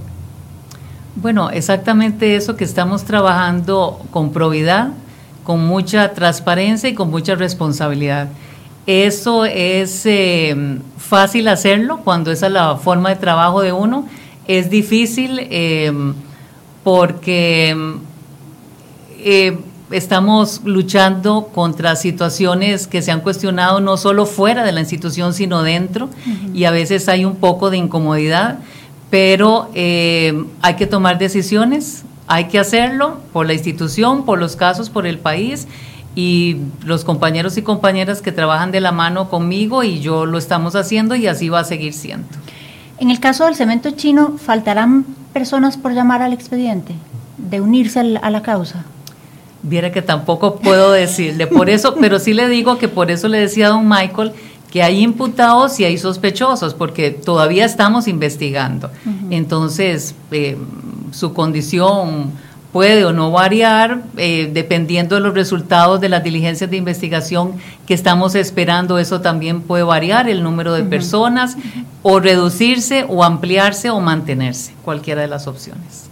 Bueno, 1.17 1.51
exactamente 1.51 2.37
eso 2.37 2.55
que 2.55 2.63
estamos 2.63 3.03
trabajando 3.03 4.01
con 4.13 4.31
probidad, 4.31 4.91
con 5.43 5.67
mucha 5.67 6.13
transparencia 6.13 6.89
y 6.89 6.95
con 6.95 7.11
mucha 7.11 7.35
responsabilidad. 7.35 8.29
Eso 8.91 9.45
es 9.45 10.05
eh, 10.05 10.81
fácil 10.99 11.47
hacerlo 11.47 12.01
cuando 12.03 12.33
esa 12.33 12.49
es 12.49 12.53
la 12.53 12.75
forma 12.75 13.11
de 13.11 13.15
trabajo 13.15 13.63
de 13.63 13.73
uno. 13.73 14.09
Es 14.49 14.69
difícil 14.69 15.39
eh, 15.43 15.93
porque 16.83 17.95
eh, 19.21 19.57
estamos 19.93 20.63
luchando 20.65 21.51
contra 21.55 21.95
situaciones 21.95 22.89
que 22.89 23.01
se 23.01 23.13
han 23.13 23.21
cuestionado 23.21 23.79
no 23.79 23.97
solo 23.97 24.27
fuera 24.27 24.65
de 24.65 24.73
la 24.73 24.81
institución, 24.81 25.35
sino 25.35 25.63
dentro, 25.63 26.09
y 26.53 26.65
a 26.65 26.73
veces 26.73 27.09
hay 27.09 27.25
un 27.25 27.37
poco 27.37 27.71
de 27.71 27.77
incomodidad, 27.77 28.59
pero 29.09 29.71
eh, 29.73 30.47
hay 30.63 30.75
que 30.75 30.89
tomar 30.89 31.17
decisiones, 31.17 32.03
hay 32.27 32.49
que 32.49 32.59
hacerlo 32.59 33.19
por 33.33 33.47
la 33.47 33.53
institución, 33.53 34.25
por 34.25 34.41
los 34.41 34.57
casos, 34.57 34.91
por 34.91 35.07
el 35.07 35.21
país, 35.21 35.69
y 36.15 36.57
los 36.85 37.05
compañeros 37.05 37.57
y 37.57 37.63
compañeras 37.63 38.21
que 38.21 38.33
trabajan 38.33 38.73
de 38.73 38.81
la 38.81 38.93
mano 38.93 39.29
conmigo 39.29 39.83
y 39.83 40.01
yo 40.01 40.27
lo 40.27 40.39
estamos 40.39 40.75
haciendo 40.75 41.15
y 41.15 41.27
así 41.27 41.49
va 41.49 41.61
a 41.61 41.65
seguir 41.65 41.93
siendo. 41.93 42.27
En 42.99 43.11
el 43.11 43.21
caso 43.21 43.47
del 43.47 43.55
cemento 43.55 43.91
chino, 43.93 44.37
¿faltarán 44.37 45.05
personas 45.33 45.77
por 45.77 45.95
llamar 45.95 46.23
al 46.23 46.33
expediente, 46.33 46.95
de 47.39 47.61
unirse 47.61 48.01
a 48.01 48.31
la 48.31 48.43
causa? 48.43 48.85
Viera 49.63 49.93
que 49.93 50.03
tampoco 50.03 50.57
puedo 50.57 50.93
decirle 50.93 51.47
por 51.47 51.71
eso, 51.71 51.95
pero 52.01 52.19
sí 52.19 52.35
le 52.35 52.49
digo 52.49 52.79
que 52.79 52.89
por 52.89 53.11
eso 53.11 53.29
le 53.29 53.39
decía 53.39 53.69
a 53.69 53.71
don 53.71 53.89
Michael 53.89 54.33
que 54.71 54.83
hay 54.83 55.01
imputados 55.01 55.81
y 55.81 55.85
hay 55.85 55.99
sospechosos, 55.99 56.75
porque 56.75 57.11
todavía 57.11 57.65
estamos 57.65 58.07
investigando. 58.07 58.91
Entonces, 59.31 60.15
eh, 60.31 60.57
su 61.11 61.33
condición 61.33 62.31
puede 62.73 63.05
o 63.05 63.13
no 63.13 63.31
variar 63.31 64.03
eh, 64.17 64.51
dependiendo 64.53 65.17
de 65.17 65.21
los 65.21 65.35
resultados 65.35 66.01
de 66.01 66.09
las 66.09 66.23
diligencias 66.23 66.71
de 66.71 66.77
investigación 66.77 67.55
que 67.87 67.95
estamos 67.95 68.35
esperando. 68.35 68.99
Eso 68.99 69.21
también 69.21 69.63
puede 69.63 69.83
variar 69.83 70.29
el 70.29 70.43
número 70.43 70.73
de 70.73 70.85
personas 70.85 71.57
o 72.03 72.21
reducirse 72.21 73.05
o 73.09 73.25
ampliarse 73.25 73.91
o 73.91 74.01
mantenerse, 74.01 74.73
cualquiera 74.85 75.23
de 75.23 75.29
las 75.29 75.47
opciones. 75.47 76.09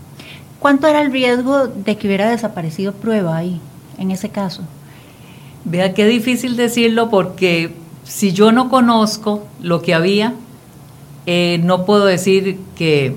¿Cuánto 0.58 0.88
era 0.88 1.02
el 1.02 1.12
riesgo 1.12 1.68
de 1.68 1.96
que 1.96 2.08
hubiera 2.08 2.28
desaparecido 2.28 2.92
prueba 2.92 3.36
ahí, 3.36 3.60
en 3.96 4.10
ese 4.10 4.28
caso? 4.28 4.62
Vea 5.64 5.94
qué 5.94 6.06
difícil 6.06 6.56
decirlo 6.56 7.10
porque 7.10 7.74
si 8.02 8.32
yo 8.32 8.50
no 8.50 8.68
conozco 8.68 9.46
lo 9.60 9.82
que 9.82 9.94
había, 9.94 10.34
eh, 11.26 11.60
no 11.62 11.84
puedo 11.84 12.06
decir 12.06 12.58
que, 12.74 13.14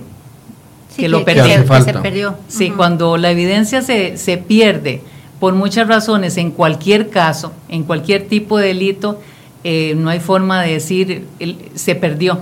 que, 0.95 1.07
lo 1.07 1.19
se 1.19 1.93
perdió. 2.01 2.35
Sí, 2.47 2.69
cuando 2.71 3.17
la 3.17 3.31
evidencia 3.31 3.81
se, 3.81 4.17
se 4.17 4.37
pierde 4.37 5.01
por 5.39 5.53
muchas 5.53 5.87
razones, 5.87 6.37
en 6.37 6.51
cualquier 6.51 7.09
caso, 7.09 7.51
en 7.67 7.83
cualquier 7.83 8.27
tipo 8.27 8.57
de 8.57 8.67
delito, 8.67 9.19
eh, 9.63 9.95
no 9.95 10.09
hay 10.09 10.19
forma 10.19 10.61
de 10.61 10.73
decir 10.73 11.27
se 11.75 11.95
perdió. 11.95 12.39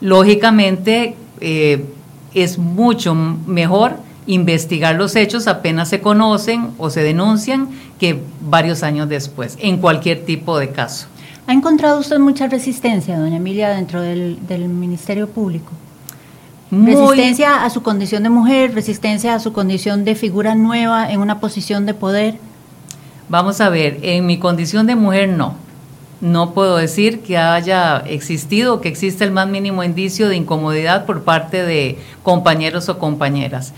Lógicamente, 0.00 1.14
eh, 1.40 1.84
es 2.34 2.58
mucho 2.58 3.14
mejor 3.14 3.96
investigar 4.26 4.94
los 4.94 5.16
hechos 5.16 5.48
apenas 5.48 5.88
se 5.88 6.00
conocen 6.00 6.70
o 6.78 6.90
se 6.90 7.02
denuncian 7.02 7.68
que 7.98 8.20
varios 8.40 8.82
años 8.82 9.08
después, 9.08 9.56
en 9.60 9.78
cualquier 9.78 10.24
tipo 10.24 10.58
de 10.58 10.70
caso. 10.70 11.06
¿Ha 11.46 11.52
encontrado 11.52 11.98
usted 11.98 12.18
mucha 12.18 12.46
resistencia, 12.46 13.18
doña 13.18 13.36
Emilia, 13.36 13.70
dentro 13.70 14.00
del, 14.00 14.38
Ministerio 14.68 15.28
Público? 15.28 15.72
Resistencia 16.70 17.64
a 17.64 17.70
su 17.70 17.82
condición 17.82 18.22
de 18.22 18.30
mujer, 18.30 18.74
resistencia 18.74 19.34
a 19.34 19.40
su 19.40 19.52
condición 19.52 20.04
de 20.04 20.14
figura 20.14 20.54
nueva 20.54 21.10
en 21.10 21.20
una 21.20 21.40
posición 21.40 21.86
de 21.86 21.94
poder. 21.94 22.38
Vamos 23.28 23.60
a 23.60 23.68
ver, 23.68 23.98
en 24.02 24.26
mi 24.26 24.38
condición 24.38 24.86
de 24.86 24.94
mujer 24.94 25.28
no 25.28 25.54
no 26.20 26.52
puedo 26.52 26.76
decir 26.76 27.20
que 27.20 27.38
haya 27.38 27.98
existido, 27.98 28.80
que 28.80 28.88
exista 28.88 29.24
el 29.24 29.30
más 29.30 29.48
mínimo 29.48 29.82
indicio 29.82 30.28
de 30.28 30.36
incomodidad 30.36 31.06
por 31.06 31.22
parte 31.22 31.62
de 31.62 31.98
compañeros 32.22 32.88
o 32.88 32.98
compañeras. 32.98 33.72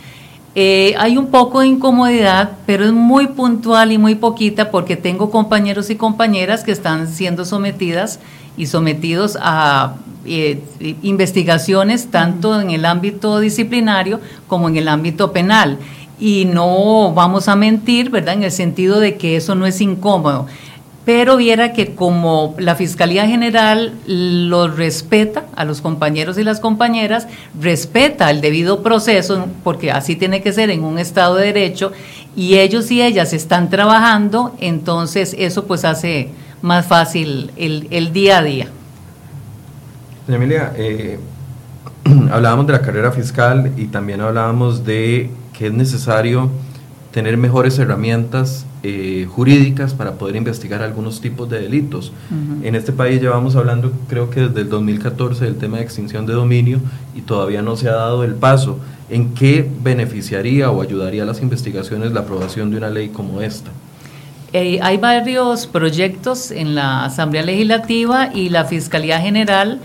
Eh, 0.55 0.95
hay 0.99 1.17
un 1.17 1.29
poco 1.29 1.61
de 1.61 1.69
incomodidad, 1.69 2.53
pero 2.67 2.85
es 2.85 2.93
muy 2.93 3.29
puntual 3.29 3.93
y 3.93 3.99
muy 3.99 4.17
poquita 4.17 4.71
porque 4.71 4.97
tengo 4.97 5.31
compañeros 5.31 5.89
y 5.89 5.97
compañeras 5.97 6.63
que 6.63 6.73
están 6.73 7.09
siendo 7.09 7.45
sometidas 7.45 8.19
y 8.57 8.67
sometidos 8.67 9.39
a 9.41 9.97
eh, 10.25 10.61
investigaciones 11.03 12.11
tanto 12.11 12.61
en 12.61 12.71
el 12.71 12.85
ámbito 12.85 13.41
disciplinario 13.41 14.21
como 14.47 14.69
en 14.69 14.77
el 14.77 14.89
ámbito 14.89 15.33
penal. 15.33 15.79
Y 16.19 16.45
no 16.45 17.13
vamos 17.13 17.49
a 17.49 17.57
mentir, 17.57 18.11
¿verdad? 18.11 18.35
En 18.35 18.45
el 18.45 18.53
sentido 18.53 19.01
de 19.01 19.17
que 19.17 19.37
eso 19.37 19.55
no 19.55 19.67
es 19.67 19.81
incómodo 19.81 20.47
pero 21.05 21.37
viera 21.37 21.73
que 21.73 21.95
como 21.95 22.55
la 22.59 22.77
Fiscalía 22.77 23.27
General 23.27 23.93
lo 24.07 24.69
respeta 24.69 25.47
a 25.57 25.65
los 25.65 25.81
compañeros 25.81 26.39
y 26.39 26.45
las 26.45 26.61
compañeras, 26.61 27.27
respeta 27.61 28.31
el 28.31 28.41
debido 28.41 28.83
proceso, 28.83 29.47
porque 29.65 29.91
así 29.91 30.15
tiene 30.15 30.43
que 30.43 30.53
ser 30.53 30.71
en 30.71 30.85
un 30.85 30.99
Estado 30.99 31.37
de 31.37 31.47
Derecho, 31.47 31.93
y 32.37 32.59
ellos 32.59 32.91
y 32.91 33.03
ellas 33.03 33.33
están 33.33 33.69
trabajando, 33.69 34.55
entonces 34.61 35.35
eso 35.39 35.65
pues 35.65 35.85
hace 35.85 36.31
más 36.63 36.87
fácil 36.87 37.51
el, 37.57 38.13
día 38.13 38.39
a 38.39 38.43
día. 38.43 38.69
Doña 40.27 40.37
Emilia, 40.37 40.73
eh, 40.77 41.19
hablábamos 42.31 42.67
de 42.67 42.73
la 42.73 42.81
carrera 42.81 43.13
fiscal 43.13 43.73
y 43.77 43.87
también 43.87 44.21
hablábamos 44.21 44.85
de 44.85 45.31
que 45.53 45.67
es 45.67 45.73
necesario 45.73 46.51
tener 47.13 47.37
mejores 47.37 47.79
herramientas 47.79 48.65
eh, 48.85 49.29
jurídicas 49.31 49.93
para 49.95 50.15
poder 50.15 50.35
investigar 50.35 50.83
algunos 50.83 51.21
tipos 51.21 51.49
de 51.49 51.61
delitos. 51.61 52.13
En 52.63 52.75
este 52.75 52.93
país 52.93 53.21
llevamos 53.21 53.55
hablando, 53.55 53.93
creo 54.09 54.31
que 54.31 54.49
desde 54.49 54.63
el 54.63 54.69
2014, 54.71 55.45
del 55.45 55.57
tema 55.57 55.77
de 55.77 55.85
extinción 55.85 56.27
de 56.27 56.33
dominio 56.33 56.81
y 57.15 57.21
todavía 57.21 57.63
no 57.63 57.77
se 57.77 57.89
ha 57.89 57.93
dado 57.93 58.25
el 58.25 58.35
paso. 58.35 58.79
¿En 59.11 59.35
qué 59.35 59.69
beneficiaría 59.83 60.71
o 60.71 60.81
ayudaría 60.81 61.25
a 61.25 61.27
las 61.27 61.43
investigaciones 61.43 62.13
la 62.13 62.21
aprobación 62.21 62.71
de 62.71 62.79
una 62.79 62.89
ley 62.89 63.11
como 63.11 63.43
esta? 63.43 63.71
Eh, 64.55 64.81
hay 64.83 64.99
varios 64.99 65.67
proyectos 65.67 66.51
en 66.51 66.75
la 66.75 67.07
Asamblea 67.07 67.43
Legislativa 67.43 68.29
y 68.35 68.51
la 68.51 68.67
Fiscalía 68.67 69.19
General 69.19 69.81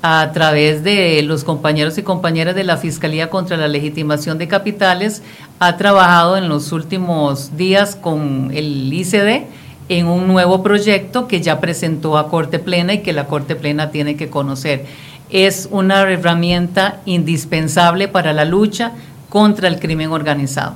a 0.00 0.30
través 0.32 0.84
de 0.84 1.22
los 1.22 1.42
compañeros 1.42 1.98
y 1.98 2.02
compañeras 2.02 2.54
de 2.54 2.62
la 2.62 2.76
Fiscalía 2.76 3.30
contra 3.30 3.56
la 3.56 3.66
Legitimación 3.66 4.38
de 4.38 4.46
Capitales, 4.46 5.22
ha 5.58 5.76
trabajado 5.76 6.36
en 6.36 6.48
los 6.48 6.70
últimos 6.70 7.56
días 7.56 7.96
con 7.96 8.50
el 8.52 8.92
ICD 8.92 9.44
en 9.88 10.06
un 10.06 10.28
nuevo 10.28 10.62
proyecto 10.62 11.26
que 11.26 11.40
ya 11.40 11.60
presentó 11.60 12.16
a 12.16 12.28
Corte 12.28 12.60
Plena 12.60 12.94
y 12.94 13.02
que 13.02 13.12
la 13.12 13.26
Corte 13.26 13.56
Plena 13.56 13.90
tiene 13.90 14.16
que 14.16 14.30
conocer. 14.30 14.86
Es 15.30 15.68
una 15.70 16.02
herramienta 16.02 17.00
indispensable 17.06 18.06
para 18.06 18.32
la 18.32 18.44
lucha 18.44 18.92
contra 19.28 19.66
el 19.66 19.80
crimen 19.80 20.10
organizado. 20.10 20.74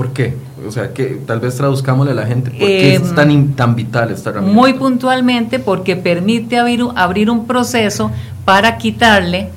¿Por 0.00 0.14
qué? 0.14 0.34
O 0.66 0.72
sea, 0.72 0.94
que 0.94 1.20
tal 1.26 1.40
vez 1.40 1.56
traduzcámosle 1.56 2.12
a 2.12 2.14
la 2.14 2.26
gente, 2.26 2.50
¿por 2.52 2.66
qué 2.66 2.94
es 2.94 3.02
em, 3.02 3.14
tan, 3.14 3.52
tan 3.52 3.76
vital 3.76 4.10
esta 4.10 4.30
herramienta? 4.30 4.58
Muy 4.58 4.72
puntualmente 4.72 5.58
porque 5.58 5.94
permite 5.94 6.58
abrir, 6.58 6.86
abrir 6.96 7.28
un 7.28 7.46
proceso 7.46 8.10
para 8.46 8.78
quitarle 8.78 9.50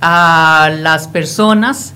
a 0.00 0.72
las 0.80 1.06
personas 1.06 1.94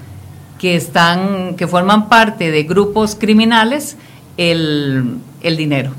que 0.61 0.77
están, 0.77 1.57
que 1.57 1.67
forman 1.67 2.09
parte 2.09 2.53
de 2.53 2.63
grupos 2.63 3.17
criminales 3.17 3.97
el, 4.37 5.19
dinero 5.43 5.91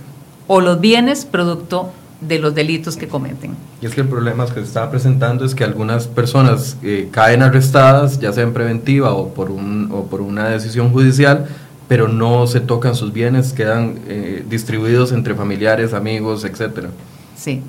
o 0.47 0.62
los 0.62 0.80
bienes 0.80 1.26
producto 1.26 1.91
de 2.22 2.39
los 2.39 2.56
delitos 2.56 2.95
que 2.95 3.10
cometen. 3.10 3.58
Y 3.82 3.88
es 3.88 3.93
que 3.93 4.00
el 4.00 4.08
problema 4.08 4.45
que 4.45 4.54
se 4.54 4.62
está 4.62 4.89
presentando 4.89 5.43
es 5.43 5.54
que 5.54 5.66
algunas 5.66 6.08
personas 6.08 6.78
eh, 6.82 7.10
caen 7.12 7.41
arrestadas, 7.41 8.22
ya 8.22 8.32
sea 8.32 8.43
en 8.43 8.54
preventiva 8.54 9.14
o 9.14 9.34
por, 9.34 9.52
un, 9.52 9.89
o 9.91 10.06
por 10.06 10.22
una 10.22 10.47
decisión 10.47 10.93
judicial, 10.93 11.47
pero 11.89 12.07
no 12.07 12.45
se 12.45 12.61
tocan 12.61 12.95
sus 12.95 13.11
bienes, 13.11 13.51
quedan 13.51 13.99
eh, 14.07 14.45
distribuidos 14.47 15.11
entre 15.11 15.33
familiares, 15.33 15.93
amigos, 15.93 16.45
etcétera. 16.45 16.91
Sí, 17.35 17.63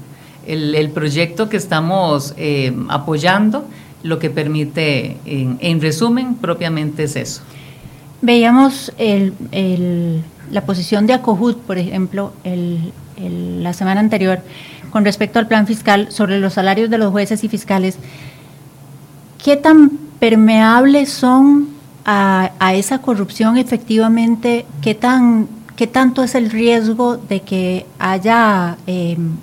el, 0.47 0.91
proyecto 0.91 1.49
que 1.49 1.57
estamos 1.57 2.35
eh, 2.37 2.73
apoyando 2.91 3.65
lo 4.03 4.19
que 4.19 4.29
permite, 4.29 5.17
en, 5.25 5.81
resumen, 5.81 6.35
propiamente 6.35 7.05
es 7.05 7.17
eso. 7.17 7.43
Veíamos 8.21 8.93
la 10.51 10.67
posición 10.67 11.07
de 11.07 11.15
Acojud, 11.15 11.57
por 11.57 11.79
ejemplo, 11.79 12.35
la 12.45 13.73
semana 13.73 14.01
anterior, 14.01 14.41
con 14.91 15.05
respecto 15.07 15.39
al 15.39 15.49
plan 15.49 15.67
fiscal 15.67 16.13
sobre 16.13 16.39
los 16.41 16.55
salarios 16.55 16.91
de 16.91 16.99
los 16.99 17.11
jueces 17.11 17.43
y 17.43 17.49
fiscales. 17.49 17.97
¿Qué 19.43 19.57
tan 19.57 19.93
permeables 20.19 21.11
son 21.11 21.80
a, 22.05 22.75
esa 22.75 23.01
corrupción 23.01 23.57
efectivamente, 23.57 24.67
¿qué, 24.83 24.95
tan, 24.95 25.49
qué 25.77 25.87
tanto 25.87 26.23
es 26.23 26.35
el 26.35 26.51
riesgo 26.51 27.17
de 27.17 27.41
que 27.41 27.87
haya 27.99 28.79
em, 28.87 29.37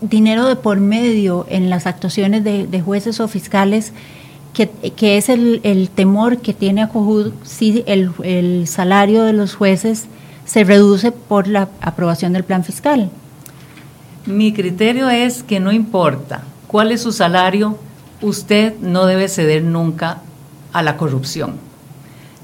dinero 0.00 0.46
de 0.46 0.56
por 0.56 0.80
medio 0.80 1.46
en 1.48 1.70
las 1.70 1.86
actuaciones 1.86 2.44
de, 2.44 2.82
jueces 2.82 3.20
o 3.20 3.28
fiscales? 3.28 3.92
Que, 4.54 5.16
es 5.16 5.28
el, 5.28 5.90
temor 5.94 6.38
que 6.38 6.52
tiene 6.52 6.82
Acojud 6.82 7.32
si 7.42 7.82
el, 7.86 8.10
el 8.22 8.66
salario 8.66 9.22
de 9.22 9.32
los 9.32 9.54
jueces 9.54 10.06
se 10.44 10.64
reduce 10.64 11.12
por 11.12 11.48
la 11.48 11.68
aprobación 11.80 12.34
del 12.34 12.44
plan 12.44 12.62
fiscal. 12.62 13.10
Mi 14.26 14.52
criterio 14.52 15.08
es 15.08 15.42
que 15.42 15.58
no 15.58 15.72
importa 15.72 16.42
cuál 16.66 16.92
es 16.92 17.02
su 17.02 17.12
salario, 17.12 17.78
usted 18.20 18.74
no 18.80 19.06
debe 19.06 19.28
ceder 19.28 19.62
nunca 19.62 20.20
a 20.72 20.82
la 20.82 20.96
corrupción. 20.96 21.54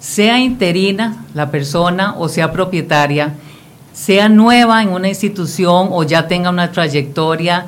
Sea 0.00 0.38
interina 0.38 1.24
la 1.34 1.50
persona 1.50 2.14
o 2.18 2.28
sea 2.28 2.52
propietaria, 2.52 3.34
sea 3.92 4.28
nueva 4.28 4.82
en 4.82 4.90
una 4.90 5.08
institución 5.08 5.88
o 5.90 6.04
ya 6.04 6.28
tenga 6.28 6.50
una 6.50 6.70
trayectoria, 6.70 7.66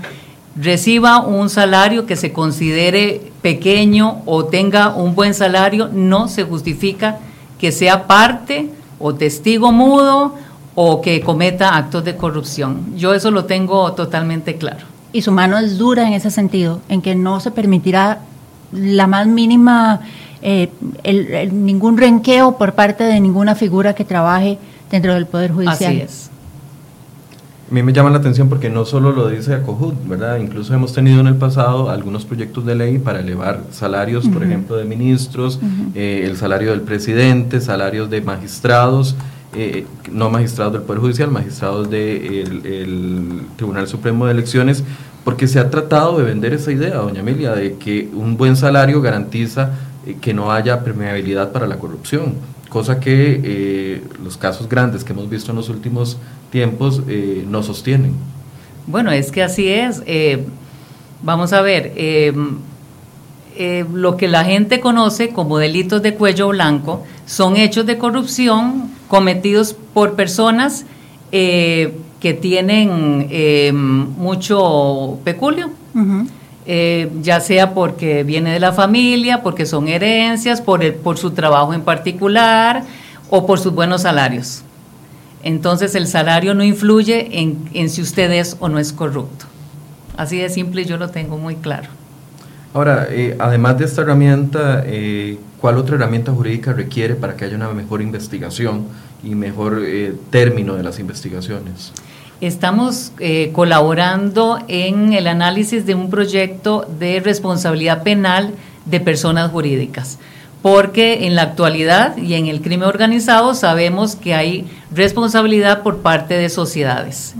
reciba 0.55 1.21
un 1.21 1.51
salario 1.51 2.07
que 2.07 2.17
se 2.17 2.33
considere 2.33 3.33
pequeño 3.43 4.23
o 4.27 4.45
tenga 4.45 4.95
un 4.95 5.15
buen 5.15 5.35
salario, 5.35 5.89
no 5.93 6.29
se 6.29 6.45
justifica 6.45 7.19
que 7.59 7.73
sea 7.73 8.07
parte 8.07 8.71
o 8.99 9.15
testigo 9.15 9.73
mudo 9.73 10.37
o 10.75 11.01
que 11.01 11.21
cometa 11.21 11.77
actos 11.77 12.05
de 12.05 12.17
corrupción. 12.17 12.97
Yo 12.97 13.13
eso 13.13 13.31
lo 13.31 13.45
tengo 13.45 13.93
totalmente 13.93 14.57
claro. 14.57 14.87
Y 15.13 15.23
su 15.23 15.33
mano 15.33 15.59
es 15.59 15.79
dura 15.79 16.07
en 16.07 16.13
ese 16.13 16.31
sentido, 16.31 16.81
en 16.89 17.03
que 17.03 17.15
no 17.17 17.41
se 17.41 17.51
permitirá 17.51 18.21
la 18.73 19.07
más 19.09 19.27
mínima 19.27 20.01
eh, 20.43 20.71
el, 21.03 21.65
ningún 21.65 21.99
renqueo 21.99 22.57
por 22.57 22.73
parte 22.75 23.05
de 23.05 23.21
ninguna 23.21 23.55
figura 23.55 23.95
que 23.95 24.05
trabaje 24.05 24.59
dentro 24.91 25.15
del 25.15 25.27
Poder 25.27 25.53
Judicial. 25.53 25.93
Así 25.93 26.01
es. 26.01 26.31
A 27.71 27.75
mí 27.75 27.85
me 27.85 27.93
llama 27.93 28.11
la 28.11 28.19
atención 28.19 28.49
porque 28.49 28.69
no 28.69 28.85
solo 28.85 29.13
lo 29.13 29.29
dice 29.29 29.55
Acojud, 29.55 29.95
¿verdad? 30.07 30.39
Incluso 30.39 30.75
hemos 30.75 30.93
tenido 30.93 31.21
en 31.21 31.29
el 31.29 31.37
pasado 31.37 31.89
algunos 31.89 32.25
proyectos 32.25 32.67
de 32.67 32.75
ley 32.75 32.99
para 32.99 33.21
elevar 33.21 33.61
salarios, 33.71 34.27
por 34.29 34.43
ejemplo, 34.43 34.77
de 34.77 34.85
ministros, 34.85 35.61
eh, 35.95 36.23
el 36.25 36.37
salario 36.37 36.73
del 36.73 36.81
presidente, 36.81 37.61
salarios 37.61 38.11
de 38.11 38.23
magistrados, 38.23 39.15
eh, 39.55 39.87
no 40.11 40.31
magistrados 40.31 40.73
del 40.73 40.83
Poder 40.83 41.01
Judicial, 41.01 41.31
magistrados 41.31 41.89
del 41.89 42.63
de 42.63 42.83
el 42.83 43.43
Tribunal 43.55 43.87
Supremo 43.87 44.27
de 44.27 44.33
Elecciones, 44.33 44.83
porque 45.23 45.47
se 45.47 45.61
ha 45.61 45.71
tratado 45.71 46.19
de 46.19 46.25
vender 46.25 46.53
esa 46.55 46.73
idea, 46.73 46.97
doña 46.97 47.21
Emilia, 47.21 47.53
de 47.53 47.75
que 47.75 48.09
un 48.15 48.37
buen 48.37 48.57
salario 48.57 49.01
garantiza 49.01 49.71
que 50.21 50.33
no 50.33 50.53
haya 50.53 50.83
permeabilidad 50.83 51.53
para 51.53 51.67
la 51.67 51.79
corrupción, 51.79 52.35
cosa 52.69 53.01
que 53.01 53.41
eh, 53.43 54.03
los 54.23 54.37
casos 54.37 54.69
grandes 54.69 55.05
que 55.05 55.13
hemos 55.13 55.29
visto 55.29 55.51
en 55.51 55.57
los 55.57 55.69
últimos 55.69 56.19
tiempos 56.51 57.03
eh, 57.09 57.45
no 57.47 57.63
sostienen. 57.63 58.15
Bueno, 58.87 59.11
es 59.11 59.31
que 59.31 59.43
así 59.43 59.69
es. 59.69 60.03
vamos 61.23 61.53
a 61.53 61.61
ver, 61.61 61.93
lo 63.93 64.17
que 64.17 64.27
la 64.27 64.45
gente 64.45 64.81
conoce 64.81 65.29
como 65.29 65.59
delitos 65.59 66.03
de 66.03 66.15
cuello 66.15 66.49
blanco 66.49 67.05
son 67.27 67.57
hechos 67.57 67.85
de 67.87 67.99
corrupción 67.99 68.91
cometidos 69.07 69.77
por 69.93 70.15
personas 70.15 70.87
que 71.31 72.39
tienen 72.41 73.29
mucho 74.17 75.19
peculio. 75.25 75.71
Eh, 76.67 77.11
ya 77.23 77.41
sea 77.41 77.73
porque 77.73 78.23
viene 78.23 78.53
de 78.53 78.61
la 78.61 78.73
familia, 78.73 79.43
porque 79.43 79.65
son 79.65 79.89
herencias, 79.89 80.61
por, 80.61 80.85
el, 80.85 80.95
por 80.95 81.17
su 81.17 81.31
trabajo 81.31 81.73
en 81.73 81.81
particular 81.83 82.85
o 83.31 83.47
por 83.47 83.59
sus 83.59 83.73
buenos 83.73 84.03
salarios. 84.03 84.63
Entonces 85.43 85.95
el 85.95 86.07
salario 86.07 86.55
no 86.55 86.63
influye 86.63 87.41
en, 87.41 87.69
en 87.73 87.89
si 87.89 88.03
usted 88.03 88.31
es 88.33 88.57
o 88.61 88.69
no 88.69 88.79
es 88.79 88.93
corrupto. 88.93 89.47
Así 90.19 90.37
de 90.37 90.51
simple 90.51 90.85
yo 90.85 90.99
lo 90.99 91.09
tengo 91.09 91.39
muy 91.39 91.57
claro. 91.57 91.89
Ahora, 92.75 93.09
eh, 93.11 93.37
además 93.39 93.79
de 93.79 93.87
esta 93.87 94.03
herramienta, 94.03 94.83
eh, 94.85 95.39
¿cuál 95.61 95.79
otra 95.79 95.97
herramienta 95.97 96.31
jurídica 96.31 96.75
requiere 96.75 97.15
para 97.15 97.37
que 97.37 97.47
haya 97.47 97.57
una 97.57 97.71
mejor 97.71 98.03
investigación 98.03 98.85
y 99.25 99.35
mejor 99.35 99.83
término 100.29 100.75
de 100.75 100.83
las 100.83 100.99
investigaciones? 100.99 101.93
Estamos 102.41 103.13
eh, 103.19 103.51
colaborando 103.53 104.59
en 104.67 105.13
el 105.13 105.27
análisis 105.27 105.85
de 105.85 105.95
un 105.95 106.09
proyecto 106.09 106.87
de 106.99 107.21
responsabilidad 107.21 108.03
penal 108.03 108.55
de 108.87 108.99
personas 108.99 109.51
jurídicas, 109.51 110.19
porque 110.63 111.27
en 111.27 111.35
la 111.35 111.43
actualidad 111.43 112.17
y 112.17 112.35
en 112.35 112.47
el 112.47 112.63
crimen 112.63 112.89
organizado 112.89 113.55
sabemos 113.55 114.17
que 114.17 114.35
hay 114.35 114.67
responsabilidad 114.91 115.83
por 115.83 115.99
parte 115.99 116.35
de 116.35 116.49
sociedades. 116.49 117.35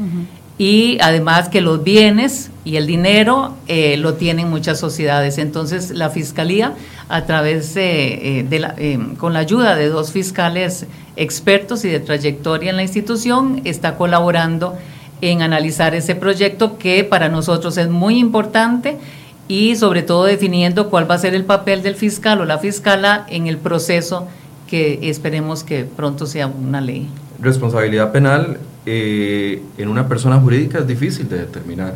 Y 0.61 0.99
además 1.01 1.49
que 1.49 1.63
los 1.63 1.83
bienes 1.83 2.51
y 2.67 2.77
el 2.77 2.87
dinero 2.87 3.55
eh, 3.67 3.97
lo 3.97 4.13
tienen 4.13 4.51
muchas 4.51 4.79
sociedades. 4.79 5.39
Entonces 5.39 5.91
la 5.91 6.11
Fiscalía, 6.11 6.75
a 7.09 7.25
través 7.25 7.73
de, 7.73 8.41
eh, 8.41 8.59
la, 8.59 8.75
eh, 8.77 8.99
con 9.17 9.33
la 9.33 9.39
ayuda 9.39 9.75
de 9.75 9.89
dos 9.89 10.13
fiscales 10.13 10.85
expertos 11.17 11.87
y 11.87 11.89
de 11.89 11.99
trayectoria 11.99 12.69
en 12.69 12.77
la 12.77 12.83
institución, 12.83 13.63
está 13.65 13.97
colaborando 13.97 14.77
en 15.23 15.41
analizar 15.41 15.95
ese 15.95 16.15
proyecto 16.15 16.77
que 16.77 17.05
para 17.05 17.31
nosotros 17.31 17.79
es 17.79 17.89
muy 17.89 18.19
importante 18.19 18.99
y 19.49 19.77
sobre 19.77 20.03
todo 20.03 20.25
definiendo 20.25 20.91
cuál 20.91 21.11
va 21.11 21.15
a 21.15 21.19
ser 21.19 21.35
el 21.35 21.47
papel 21.47 21.83
del 21.83 21.95
fiscal 21.95 22.39
o 22.39 22.45
la 22.45 22.59
fiscala 22.59 23.25
en 23.31 23.47
el 23.47 23.57
proceso 23.57 24.29
que 24.69 25.09
esperemos 25.09 25.65
que 25.65 25.87
pronto 25.87 26.27
sea 26.27 26.49
una 26.49 26.83
ley. 26.83 27.09
Responsabilidad 27.41 28.13
penal 28.13 28.59
eh, 28.87 29.63
en 29.79 29.89
una 29.89 30.09
persona 30.09 30.39
jurídica 30.41 30.79
es 30.79 30.87
difícil 30.87 31.29
de 31.29 31.39
determinar. 31.39 31.95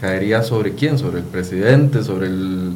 ¿Caería 0.00 0.42
sobre 0.42 0.74
quién? 0.74 0.98
¿Sobre 0.98 1.18
el 1.18 1.24
presidente? 1.24 2.02
¿Sobre 2.02 2.26
el...? 2.26 2.72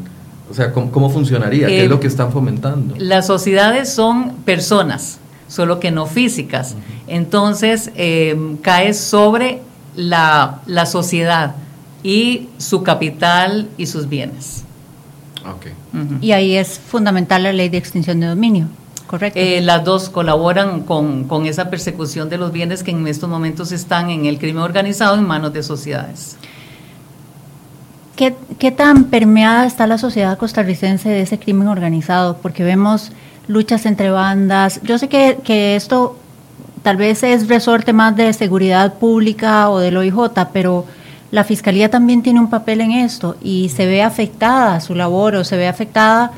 O 0.51 0.55
sea, 0.55 0.72
¿cómo, 0.72 1.09
funcionaría? 1.09 1.66
¿Qué 1.66 1.84
es 1.84 1.90
lo 1.90 2.01
que 2.01 2.09
están 2.09 2.32
fomentando? 2.32 2.95
Las 2.99 3.26
sociedades 3.26 3.88
son 3.88 4.32
personas, 4.45 5.18
solo 5.49 5.80
que 5.80 5.90
no 5.90 6.07
físicas. 6.07 6.74
Entonces, 7.07 7.90
eh, 7.95 8.57
cae 8.61 8.93
sobre 8.93 9.61
la, 9.97 10.61
la 10.66 10.84
sociedad 10.84 11.55
y 12.03 12.49
su 12.59 12.82
capital 12.82 13.68
y 13.78 13.86
sus 13.86 14.09
bienes. 14.09 14.64
Okay. 15.57 15.72
Y 16.20 16.32
ahí 16.32 16.57
es 16.57 16.78
fundamental 16.78 17.43
la 17.43 17.53
ley 17.53 17.68
de 17.68 17.78
extinción 17.78 18.20
de 18.20 18.26
dominio, 18.26 18.68
¿correcto? 19.12 19.38
Eh, 19.38 19.60
las 19.60 19.84
dos 19.84 20.08
colaboran 20.08 20.84
con, 20.84 21.24
con, 21.24 21.44
esa 21.44 21.68
persecución 21.68 22.30
de 22.30 22.38
los 22.38 22.50
bienes 22.50 22.82
que 22.82 22.92
en 22.92 23.06
estos 23.06 23.28
momentos 23.28 23.70
están 23.70 24.08
en 24.08 24.24
el 24.24 24.38
crimen 24.38 24.62
organizado 24.62 25.16
en 25.16 25.26
manos 25.26 25.52
de 25.52 25.62
sociedades. 25.62 26.38
¿Qué, 28.16 28.34
¿Qué 28.58 28.70
tan 28.70 29.04
permeada 29.04 29.66
está 29.66 29.86
la 29.86 29.98
sociedad 29.98 30.38
costarricense 30.38 31.10
de 31.10 31.20
ese 31.20 31.38
crimen 31.38 31.68
organizado? 31.68 32.38
Porque 32.38 32.64
vemos 32.64 33.12
luchas 33.48 33.84
entre 33.84 34.10
bandas. 34.10 34.80
Yo 34.82 34.96
sé 34.96 35.10
que, 35.10 35.40
que 35.44 35.76
esto 35.76 36.16
tal 36.82 36.96
vez 36.96 37.22
es 37.22 37.48
resorte 37.48 37.92
más 37.92 38.16
de 38.16 38.32
seguridad 38.32 38.94
pública 38.94 39.68
o 39.68 39.78
del 39.78 39.98
OIJ, 39.98 40.46
pero 40.54 40.86
la 41.30 41.44
Fiscalía 41.44 41.90
también 41.90 42.22
tiene 42.22 42.40
un 42.40 42.48
papel 42.48 42.80
en 42.80 42.92
esto 42.92 43.36
y 43.42 43.68
se 43.68 43.84
ve 43.84 44.02
afectada 44.02 44.80
su 44.80 44.94
labor 44.94 45.34
o 45.34 45.44
se 45.44 45.58
ve 45.58 45.68
afectada 45.68 46.32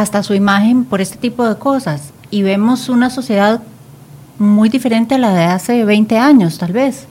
hasta 0.00 0.22
su 0.22 0.34
imagen 0.34 0.84
por 0.84 1.00
este 1.00 1.18
tipo 1.18 1.46
de 1.48 1.56
cosas. 1.56 2.12
Y 2.30 2.42
vemos 2.42 2.88
una 2.88 3.10
sociedad 3.10 3.62
muy 4.38 4.68
diferente 4.68 5.16
a 5.16 5.18
la 5.18 5.34
de 5.34 5.44
hace 5.44 5.84
20 5.84 6.18
años, 6.18 6.58
tal 6.58 6.72
vez. 6.72 7.06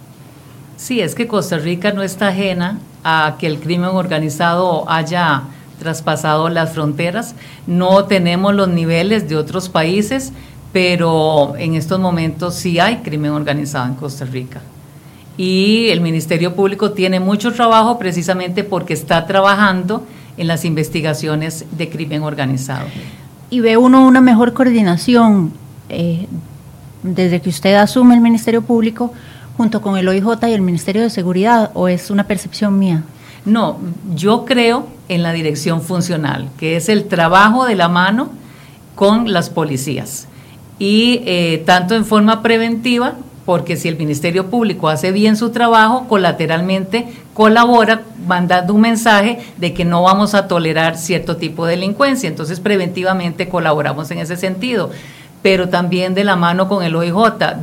Sí, 0.77 1.01
es 1.01 1.15
que 1.15 1.27
Costa 1.27 1.57
Rica 1.57 1.91
no 1.91 2.03
está 2.03 2.29
ajena 2.29 2.79
a 3.03 3.35
que 3.39 3.47
el 3.47 3.59
crimen 3.59 3.91
organizado 3.91 4.89
haya 4.89 5.43
traspasado 5.77 6.49
las 6.49 6.71
fronteras. 6.71 7.35
No 7.67 8.05
tenemos 8.05 8.55
los 8.55 8.69
niveles 8.69 9.29
de 9.29 9.35
otros 9.35 9.69
países, 9.69 10.33
pero 10.71 11.55
en 11.57 11.75
estos 11.75 11.99
momentos 11.99 12.55
sí 12.55 12.79
hay 12.79 12.97
crimen 12.97 13.31
organizado 13.31 13.87
en 13.87 13.95
Costa 13.95 14.25
Rica 14.25 14.61
y 15.39 15.87
el 15.91 16.01
Ministerio 16.01 16.53
Público 16.53 16.91
tiene 16.91 17.21
mucho 17.21 17.53
trabajo 17.53 17.97
precisamente 17.97 18.65
porque 18.65 18.93
está 18.93 19.25
trabajando 19.25 20.03
en 20.39 20.47
las 20.47 20.65
investigaciones 20.65 21.65
de 21.71 21.89
crimen 21.89 22.23
organizado. 22.23 22.87
¿Y 23.49 23.59
ve 23.59 23.75
uno 23.75 24.07
una 24.07 24.21
mejor 24.21 24.53
coordinación 24.53 25.51
eh, 25.89 26.27
desde 27.03 27.41
que 27.41 27.49
usted 27.49 27.75
asume 27.75 28.15
el 28.15 28.21
Ministerio 28.21 28.61
Público 28.61 29.13
junto 29.57 29.81
con 29.81 29.97
el 29.97 30.07
OIJ 30.07 30.47
y 30.47 30.53
el 30.53 30.61
Ministerio 30.61 31.01
de 31.01 31.09
Seguridad 31.09 31.71
o 31.73 31.89
es 31.89 32.09
una 32.09 32.23
percepción 32.23 32.79
mía? 32.79 33.03
No, 33.43 33.79
yo 34.15 34.45
creo 34.45 34.87
en 35.09 35.23
la 35.23 35.33
dirección 35.33 35.81
funcional, 35.81 36.49
que 36.57 36.77
es 36.77 36.87
el 36.87 37.05
trabajo 37.09 37.65
de 37.65 37.75
la 37.75 37.89
mano 37.89 38.29
con 38.95 39.33
las 39.33 39.49
policías. 39.49 40.27
Y 40.77 41.21
eh, 41.25 41.63
tanto 41.65 41.95
en 41.95 42.05
forma 42.05 42.41
preventiva 42.41 43.15
porque 43.49 43.77
si 43.77 43.87
el 43.87 43.97
Ministerio 43.97 44.51
Público 44.51 44.89
hace 44.89 45.11
bien 45.11 45.35
su 45.35 45.49
trabajo, 45.49 46.07
colateralmente 46.07 47.07
colabora 47.33 48.03
mandando 48.27 48.75
un 48.75 48.81
mensaje 48.81 49.39
de 49.57 49.73
que 49.73 49.85
no 49.85 50.03
vamos 50.03 50.35
a 50.35 50.47
tolerar 50.47 50.99
cierto 50.99 51.35
tipo 51.35 51.65
de 51.65 51.71
delincuencia. 51.71 52.29
Entonces, 52.29 52.59
preventivamente 52.59 53.49
colaboramos 53.49 54.11
en 54.11 54.19
ese 54.19 54.37
sentido. 54.37 54.91
Pero 55.41 55.67
también 55.67 56.13
de 56.13 56.25
la 56.25 56.35
mano 56.35 56.67
con 56.67 56.83
el 56.83 56.95
OIJ, 56.95 57.15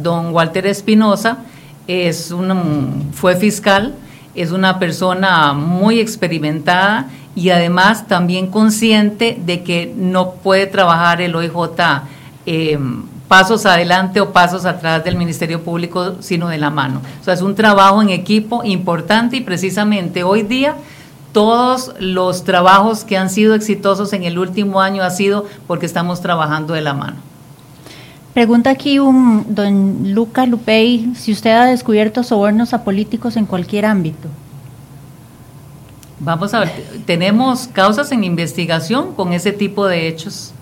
don 0.03 0.34
Walter 0.34 0.66
Espinosa 0.66 1.39
es 1.87 2.32
un, 2.32 3.12
fue 3.12 3.37
fiscal, 3.37 3.95
es 4.34 4.51
una 4.51 4.80
persona 4.80 5.53
muy 5.53 6.01
experimentada 6.01 7.07
y 7.37 7.51
además 7.51 8.09
también 8.09 8.49
consciente 8.49 9.39
de 9.47 9.62
que 9.62 9.95
no 9.97 10.32
puede 10.32 10.66
trabajar 10.66 11.20
el 11.20 11.37
OIJ. 11.37 11.55
Eh, 12.45 12.76
pasos 13.29 13.66
adelante 13.66 14.20
o 14.20 14.33
pasos 14.33 14.64
atrás 14.64 15.05
del 15.05 15.16
Ministerio 15.16 15.62
Público, 15.62 16.16
sino 16.20 16.49
de 16.49 16.59
la 16.59 16.70
mano. 16.70 17.01
O 17.20 17.24
sea, 17.24 17.35
es 17.35 17.43
un 17.43 17.55
trabajo 17.55 18.01
en 18.03 18.11
equipo 18.11 18.62
importante 18.64 19.37
y 19.37 19.41
precisamente 19.41 20.22
hoy 20.22 20.43
día 20.43 20.77
todos 21.33 21.93
los 21.99 22.45
trabajos 22.45 23.05
que 23.05 23.18
han 23.18 23.29
sido 23.29 23.55
exitosos 23.55 24.12
en 24.12 24.24
el 24.24 24.39
último 24.39 24.81
año 24.81 25.03
ha 25.03 25.11
sido 25.11 25.45
porque 25.66 25.87
estamos 25.87 26.20
trabajando 26.22 26.72
de 26.72 26.81
la 26.81 26.95
mano. 26.95 27.16
Pregunta 28.33 28.70
aquí 28.70 28.99
un 28.99 29.47
don 29.55 30.14
Luca 30.14 30.47
Lupey, 30.47 31.12
si 31.14 31.33
usted 31.33 31.51
ha 31.51 31.64
descubierto 31.66 32.22
sobornos 32.22 32.74
a 32.74 32.85
políticos 32.85 33.37
en 33.37 33.47
cualquier 33.47 33.87
ámbito. 33.87 34.29
Vamos 36.18 36.55
a 36.55 36.61
ver, 36.61 36.70
tenemos 37.05 37.68
causas 37.68 38.12
en 38.12 38.24
investigación 38.24 39.14
con 39.14 39.33
ese 39.33 39.53
tipo 39.53 39.87
de 39.87 40.09
hechos. 40.09 40.53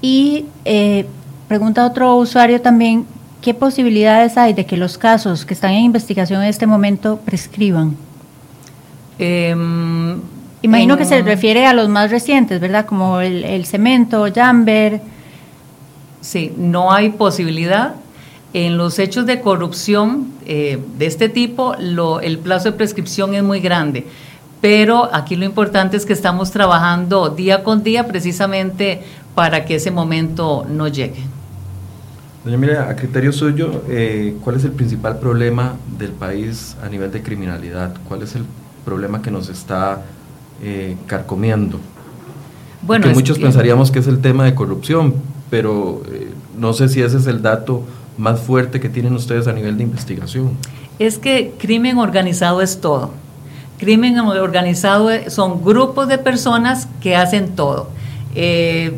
Y 0.00 0.46
eh, 0.64 1.06
pregunta 1.48 1.86
otro 1.86 2.16
usuario 2.16 2.60
también, 2.60 3.06
¿qué 3.40 3.54
posibilidades 3.54 4.36
hay 4.36 4.52
de 4.52 4.66
que 4.66 4.76
los 4.76 4.98
casos 4.98 5.44
que 5.44 5.54
están 5.54 5.72
en 5.72 5.84
investigación 5.84 6.42
en 6.42 6.48
este 6.48 6.66
momento 6.66 7.18
prescriban? 7.24 7.96
Em, 9.18 10.20
Imagino 10.62 10.96
que 10.96 11.04
se 11.04 11.22
refiere 11.22 11.66
a 11.66 11.72
los 11.72 11.88
más 11.88 12.10
recientes, 12.10 12.60
¿verdad? 12.60 12.86
Como 12.86 13.20
el, 13.20 13.64
cemento, 13.66 14.26
Jamber. 14.34 15.00
Sí, 16.20 16.52
no 16.56 16.92
hay 16.92 17.10
posibilidad. 17.10 17.94
En 18.52 18.78
los 18.78 18.98
hechos 18.98 19.26
de 19.26 19.40
corrupción 19.40 20.32
eh, 20.46 20.78
de 20.98 21.06
este 21.06 21.28
tipo, 21.28 21.74
el 21.74 22.38
plazo 22.38 22.70
de 22.70 22.76
prescripción 22.76 23.34
es 23.34 23.42
muy 23.42 23.60
grande 23.60 24.06
pero 24.60 25.08
aquí 25.12 25.36
lo 25.36 25.44
importante 25.44 25.96
es 25.96 26.06
que 26.06 26.12
estamos 26.12 26.50
trabajando 26.50 27.28
día 27.28 27.62
con 27.62 27.82
día 27.82 28.06
precisamente 28.06 29.02
para 29.36 29.64
que 29.64 29.76
ese 29.76 29.92
momento 29.92 30.66
no 30.68 30.88
llegue. 30.88 31.22
Doña 32.44 32.56
Mira, 32.56 32.90
a 32.90 32.96
criterio 32.96 33.32
suyo, 33.32 33.84
eh, 33.88 34.36
¿cuál 34.42 34.56
es 34.56 34.64
el 34.64 34.72
principal 34.72 35.18
problema 35.18 35.76
del 35.98 36.10
país 36.10 36.76
a 36.82 36.88
nivel 36.88 37.12
de 37.12 37.22
criminalidad? 37.22 37.94
¿Cuál 38.08 38.22
es 38.22 38.34
el 38.34 38.44
problema 38.84 39.22
que 39.22 39.30
nos 39.30 39.48
está 39.48 40.02
eh, 40.62 40.96
carcomiendo? 41.06 41.78
Bueno, 42.82 43.08
muchos 43.12 43.38
pensaríamos 43.38 43.92
que 43.92 44.00
es 44.00 44.08
el 44.08 44.20
tema 44.20 44.44
de 44.44 44.54
corrupción, 44.54 45.14
pero 45.50 46.02
eh, 46.10 46.32
no 46.58 46.72
sé 46.72 46.88
si 46.88 47.02
ese 47.02 47.18
es 47.18 47.28
el 47.28 47.42
dato 47.42 47.82
más 48.18 48.40
fuerte 48.40 48.80
que 48.80 48.88
tienen 48.88 49.12
ustedes 49.14 49.46
a 49.46 49.52
nivel 49.52 49.76
de 49.76 49.84
investigación. 49.84 50.52
Es 50.98 51.18
que 51.18 51.54
crimen 51.58 51.98
organizado 51.98 52.62
es 52.62 52.80
todo 52.80 53.12
Crimen 53.78 54.18
organizado 54.18 55.10
son 55.28 55.62
grupos 55.62 56.08
de 56.08 56.16
personas 56.16 56.88
que 57.00 57.14
hacen 57.14 57.54
todo. 57.54 57.90
Eh, 58.34 58.92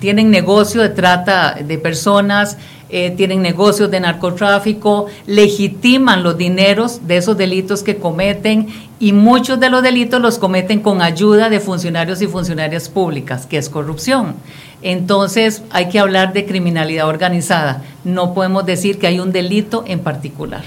tienen 0.00 0.30
negocio 0.30 0.82
de 0.82 0.88
trata 0.88 1.54
de 1.54 1.78
personas, 1.78 2.56
eh, 2.88 3.12
tienen 3.16 3.40
negocios 3.40 3.88
de 3.90 4.00
narcotráfico, 4.00 5.06
legitiman 5.26 6.24
los 6.24 6.36
dineros 6.36 7.06
de 7.06 7.18
esos 7.18 7.36
delitos 7.36 7.84
que 7.84 7.98
cometen 7.98 8.66
y 8.98 9.12
muchos 9.12 9.60
de 9.60 9.70
los 9.70 9.82
delitos 9.82 10.20
los 10.20 10.38
cometen 10.38 10.80
con 10.80 11.00
ayuda 11.00 11.48
de 11.48 11.60
funcionarios 11.60 12.20
y 12.20 12.26
funcionarias 12.26 12.88
públicas, 12.88 13.46
que 13.46 13.58
es 13.58 13.68
corrupción. 13.68 14.34
Entonces 14.82 15.62
hay 15.70 15.88
que 15.88 16.00
hablar 16.00 16.32
de 16.32 16.46
criminalidad 16.46 17.06
organizada. 17.06 17.84
No 18.02 18.34
podemos 18.34 18.66
decir 18.66 18.98
que 18.98 19.06
hay 19.06 19.20
un 19.20 19.30
delito 19.30 19.84
en 19.86 20.00
particular. 20.00 20.64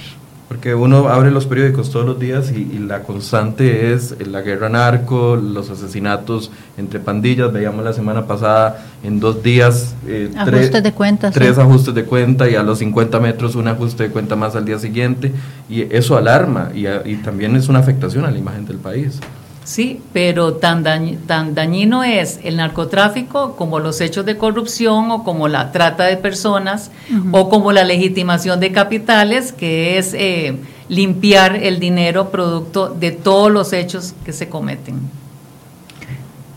Porque 0.54 0.76
uno 0.76 1.08
abre 1.10 1.32
los 1.32 1.48
periódicos 1.48 1.90
todos 1.90 2.06
los 2.06 2.20
días 2.20 2.52
y, 2.52 2.78
la 2.78 3.02
constante 3.02 3.92
es 3.92 4.16
la 4.28 4.42
guerra 4.42 4.70
narco, 4.70 5.36
los 5.36 5.72
asesinatos 5.72 6.52
entre 6.78 7.00
pandillas. 7.00 7.52
Veíamos 7.52 7.84
la 7.84 7.92
semana 7.92 8.28
pasada 8.28 8.86
en 9.04 9.20
dos 9.20 9.42
días 9.42 9.96
eh, 10.06 10.32
ajustes 10.38 10.84
de 10.84 10.92
cuenta, 10.92 11.32
tres 11.32 11.58
ajustes 11.58 11.96
de 11.96 12.04
cuenta 12.04 12.48
y 12.48 12.54
a 12.54 12.62
los 12.62 12.78
50 12.78 13.20
metros 13.20 13.56
un 13.56 13.68
ajuste 13.68 14.04
de 14.04 14.10
cuenta 14.10 14.36
más 14.36 14.56
al 14.56 14.64
día 14.64 14.78
siguiente. 14.78 15.32
Y 15.68 15.82
eso 15.92 16.18
alarma 16.18 16.70
y, 16.76 16.86
y 16.88 17.16
también 17.24 17.56
es 17.56 17.68
una 17.68 17.80
afectación 17.80 18.24
a 18.24 18.30
la 18.30 18.38
imagen 18.38 18.68
del 18.68 18.78
país. 18.78 19.20
Sí, 19.64 20.02
pero 20.12 20.56
tan, 20.56 20.84
tan 21.26 21.56
dañino 21.56 22.04
es 22.04 22.40
el 22.44 22.58
narcotráfico 22.58 23.56
como 23.56 23.80
los 23.80 24.02
hechos 24.02 24.26
de 24.26 24.38
corrupción 24.38 25.10
o 25.12 25.24
como 25.24 25.48
la 25.48 25.72
trata 25.72 26.04
de 26.04 26.18
personas 26.18 26.92
o 27.32 27.50
como 27.50 27.72
la 27.72 27.86
legitimación 27.86 28.60
de 28.60 28.74
capitales, 28.74 29.54
que 29.54 29.98
es 29.98 30.14
eh, 30.14 30.58
limpiar 30.90 31.56
el 31.56 31.80
dinero 31.80 32.30
producto 32.30 32.90
de 32.90 33.12
todos 33.12 33.52
los 33.52 33.72
hechos 33.72 34.14
que 34.26 34.34
se 34.34 34.50
cometen. 34.50 35.00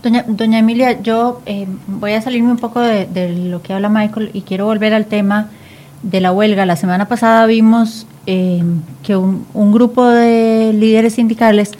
Doña, 0.03 0.59
Emilia, 0.59 1.01
yo 1.01 1.41
eh, 1.45 1.67
voy 1.87 2.13
a 2.13 2.21
salirme 2.21 2.51
un 2.51 2.57
poco 2.57 2.79
de, 2.79 3.07
lo 3.35 3.61
que 3.61 3.73
habla 3.73 3.89
Michael 3.89 4.31
y 4.33 4.41
quiero 4.41 4.65
volver 4.65 4.93
al 4.93 5.05
tema 5.05 5.49
de 6.03 6.21
la 6.21 6.31
huelga. 6.31 6.65
La 6.65 6.75
semana 6.75 7.07
pasada 7.07 7.45
vimos 7.45 8.05
eh, 8.25 8.63
que 9.03 9.15
un 9.15 9.71
grupo 9.71 10.05
de 10.07 10.73
líderes 10.73 11.15
sindicales 11.15 11.71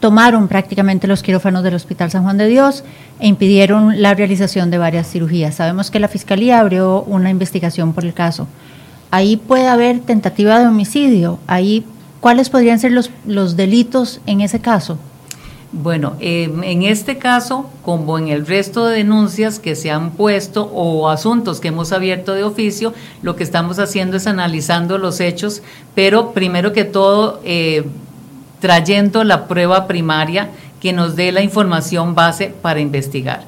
tomaron 0.00 0.48
prácticamente 0.48 1.06
los 1.06 1.22
quirófanos 1.22 1.62
del 1.62 1.74
Hospital 1.74 2.10
San 2.10 2.22
Juan 2.22 2.38
de 2.38 2.46
Dios 2.46 2.84
e 3.18 3.26
impidieron 3.26 4.00
la 4.00 4.14
realización 4.14 4.70
de 4.70 4.78
varias 4.78 5.10
cirugías. 5.10 5.56
Sabemos 5.56 5.90
que 5.90 6.00
la 6.00 6.08
Fiscalía 6.08 6.60
abrió 6.60 7.02
una 7.02 7.30
investigación 7.30 7.92
por 7.92 8.04
el 8.04 8.14
caso. 8.14 8.46
Ahí 9.10 9.36
puede 9.36 9.66
haber 9.66 10.00
tentativa 10.00 10.58
de 10.58 10.66
homicidio. 10.66 11.38
Ahí, 11.46 11.84
¿Cuáles 12.20 12.50
podrían 12.50 12.80
ser 12.80 12.92
los, 12.92 13.10
los 13.26 13.56
delitos 13.56 14.20
en 14.26 14.40
ese 14.40 14.60
caso? 14.60 14.98
Bueno, 15.70 16.16
em, 16.18 16.64
en 16.64 16.82
este 16.82 17.18
caso, 17.18 17.68
como 17.84 18.18
en 18.18 18.28
el 18.28 18.46
resto 18.46 18.86
de 18.86 18.96
denuncias 18.96 19.58
que 19.58 19.76
se 19.76 19.90
han 19.90 20.12
puesto 20.12 20.64
o 20.72 21.10
asuntos 21.10 21.60
que 21.60 21.68
hemos 21.68 21.92
abierto 21.92 22.32
de 22.32 22.42
oficio, 22.42 22.94
lo 23.20 23.36
que 23.36 23.44
estamos 23.44 23.78
haciendo 23.78 24.16
es 24.16 24.26
analizando 24.26 24.96
los 24.96 25.20
hechos, 25.20 25.62
pero 25.94 26.32
primero 26.32 26.72
que 26.72 26.84
todo, 26.84 27.40
eh, 27.44 27.84
trayendo 28.60 29.24
la 29.24 29.46
prueba 29.46 29.86
primaria 29.86 30.50
que 30.80 30.92
nos 30.92 31.16
dé 31.16 31.32
la 31.32 31.42
información 31.42 32.14
base 32.14 32.52
para 32.62 32.80
investigar. 32.80 33.42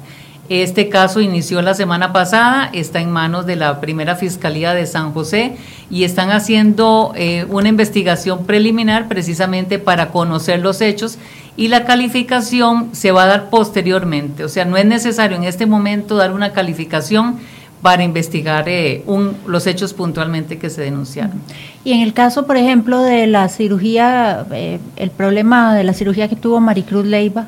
Este 0.49 0.89
caso 0.89 1.21
inició 1.21 1.61
la 1.61 1.73
semana 1.73 2.11
pasada, 2.11 2.69
está 2.73 2.99
en 2.99 3.09
manos 3.09 3.45
de 3.45 3.55
la 3.55 3.79
primera 3.79 4.15
Fiscalía 4.15 4.73
de 4.73 4.85
San 4.85 5.13
José 5.13 5.55
y 5.89 6.03
están 6.03 6.29
haciendo 6.29 7.13
eh, 7.15 7.45
una 7.47 7.69
investigación 7.69 8.45
preliminar 8.45 9.07
precisamente 9.07 9.79
para 9.79 10.09
conocer 10.09 10.59
los 10.59 10.81
hechos 10.81 11.17
y 11.55 11.69
la 11.69 11.85
calificación 11.85 12.89
se 12.93 13.13
va 13.13 13.23
a 13.23 13.27
dar 13.27 13.49
posteriormente. 13.49 14.43
O 14.43 14.49
sea, 14.49 14.65
no 14.65 14.75
es 14.75 14.85
necesario 14.85 15.37
en 15.37 15.45
este 15.45 15.65
momento 15.67 16.17
dar 16.17 16.33
una 16.33 16.51
calificación 16.51 17.39
para 17.81 18.03
investigar 18.03 18.69
eh, 18.69 19.03
los 19.47 19.67
hechos 19.67 19.93
puntualmente 19.93 20.57
que 20.57 20.69
se 20.69 20.81
denunciaron. 20.81 21.41
Y 21.83 21.93
en 21.93 22.01
el 22.01 22.13
caso, 22.13 22.45
por 22.45 22.57
ejemplo, 22.57 23.01
de 23.01 23.25
la 23.27 23.49
cirugía, 23.49 24.45
eh, 24.51 24.79
el 24.97 25.09
problema 25.09 25.73
de 25.73 25.83
la 25.83 25.93
cirugía 25.93 26.27
que 26.27 26.35
tuvo 26.35 26.59
Maricruz 26.59 27.05
Leiva, 27.05 27.47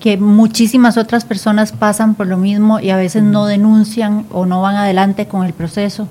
que 0.00 0.18
muchísimas 0.18 0.98
otras 0.98 1.24
personas 1.24 1.72
pasan 1.72 2.14
por 2.14 2.26
lo 2.26 2.36
mismo 2.36 2.78
y 2.78 2.90
a 2.90 2.96
veces 2.96 3.22
no 3.22 3.46
denuncian 3.46 4.26
o 4.30 4.44
no 4.44 4.60
van 4.60 4.76
adelante 4.76 5.26
con 5.26 5.46
el 5.46 5.54
proceso. 5.54 6.08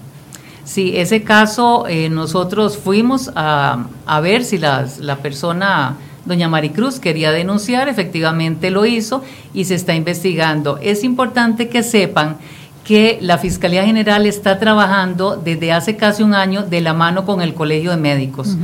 Sí, 0.64 0.94
ese 0.96 1.24
caso 1.24 1.86
eh, 1.88 2.10
nosotros 2.10 2.78
fuimos 2.78 3.32
a, 3.36 3.86
ver 4.24 4.46
si 4.46 4.58
la 4.58 5.18
persona, 5.22 5.98
doña 6.26 6.48
Maricruz, 6.48 7.00
quería 7.00 7.32
denunciar, 7.32 7.88
efectivamente 7.88 8.72
lo 8.72 8.86
hizo 8.88 9.22
y 9.54 9.66
se 9.66 9.76
está 9.76 9.94
investigando. 9.94 10.80
Es 10.82 11.04
importante 11.04 11.70
que 11.70 11.84
sepan 11.84 12.38
que 12.84 13.18
la 13.22 13.38
Fiscalía 13.38 13.86
General 13.86 14.26
está 14.26 14.60
trabajando 14.60 15.38
desde 15.38 15.72
hace 15.72 15.96
casi 15.96 16.24
un 16.24 16.34
año 16.34 16.64
de 16.64 16.82
la 16.82 16.94
mano 16.94 17.26
con 17.26 17.42
el 17.42 17.54
Colegio 17.54 17.92
de 17.92 17.98
Médicos 17.98 18.58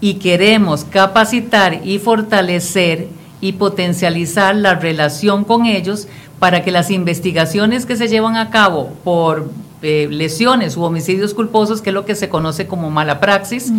y 0.00 0.14
queremos 0.14 0.84
capacitar 0.84 1.80
y 1.84 1.98
fortalecer 1.98 3.08
y 3.40 3.52
potencializar 3.52 4.54
la 4.54 4.74
relación 4.74 5.44
con 5.44 5.66
ellos 5.66 6.08
para 6.38 6.62
que 6.62 6.70
las 6.70 6.90
investigaciones 6.90 7.86
que 7.86 7.96
se 7.96 8.08
llevan 8.08 8.36
a 8.36 8.50
cabo 8.50 8.92
por 9.02 9.50
eh, 9.82 10.08
lesiones 10.10 10.76
u 10.76 10.82
homicidios 10.82 11.34
culposos, 11.34 11.82
que 11.82 11.90
es 11.90 11.94
lo 11.94 12.04
que 12.04 12.14
se 12.14 12.28
conoce 12.28 12.66
como 12.66 12.90
mala 12.90 13.20
praxis, 13.20 13.72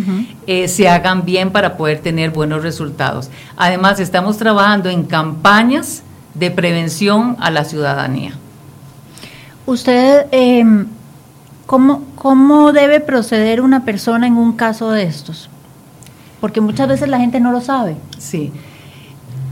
eh, 0.46 0.68
se 0.68 0.88
hagan 0.88 1.24
bien 1.24 1.50
para 1.50 1.76
poder 1.76 1.98
tener 1.98 2.30
buenos 2.30 2.62
resultados. 2.62 3.28
Además, 3.56 3.98
estamos 3.98 4.36
trabajando 4.36 4.88
en 4.88 5.04
campañas 5.04 6.02
de 6.34 6.50
prevención 6.50 7.36
a 7.40 7.50
la 7.50 7.64
ciudadanía. 7.64 8.38
Usted, 9.66 10.26
em, 10.30 10.86
¿cómo, 11.66 12.04
¿cómo 12.14 12.72
debe 12.72 13.00
proceder 13.00 13.60
una 13.60 13.84
persona 13.84 14.28
en 14.28 14.36
un 14.36 14.52
caso 14.52 14.90
de 14.90 15.02
estos? 15.02 15.50
Porque 16.40 16.60
muchas 16.60 16.88
veces 16.88 17.08
la 17.08 17.18
gente 17.18 17.40
no 17.40 17.50
lo 17.50 17.60
sabe. 17.60 17.96
Sí. 18.16 18.52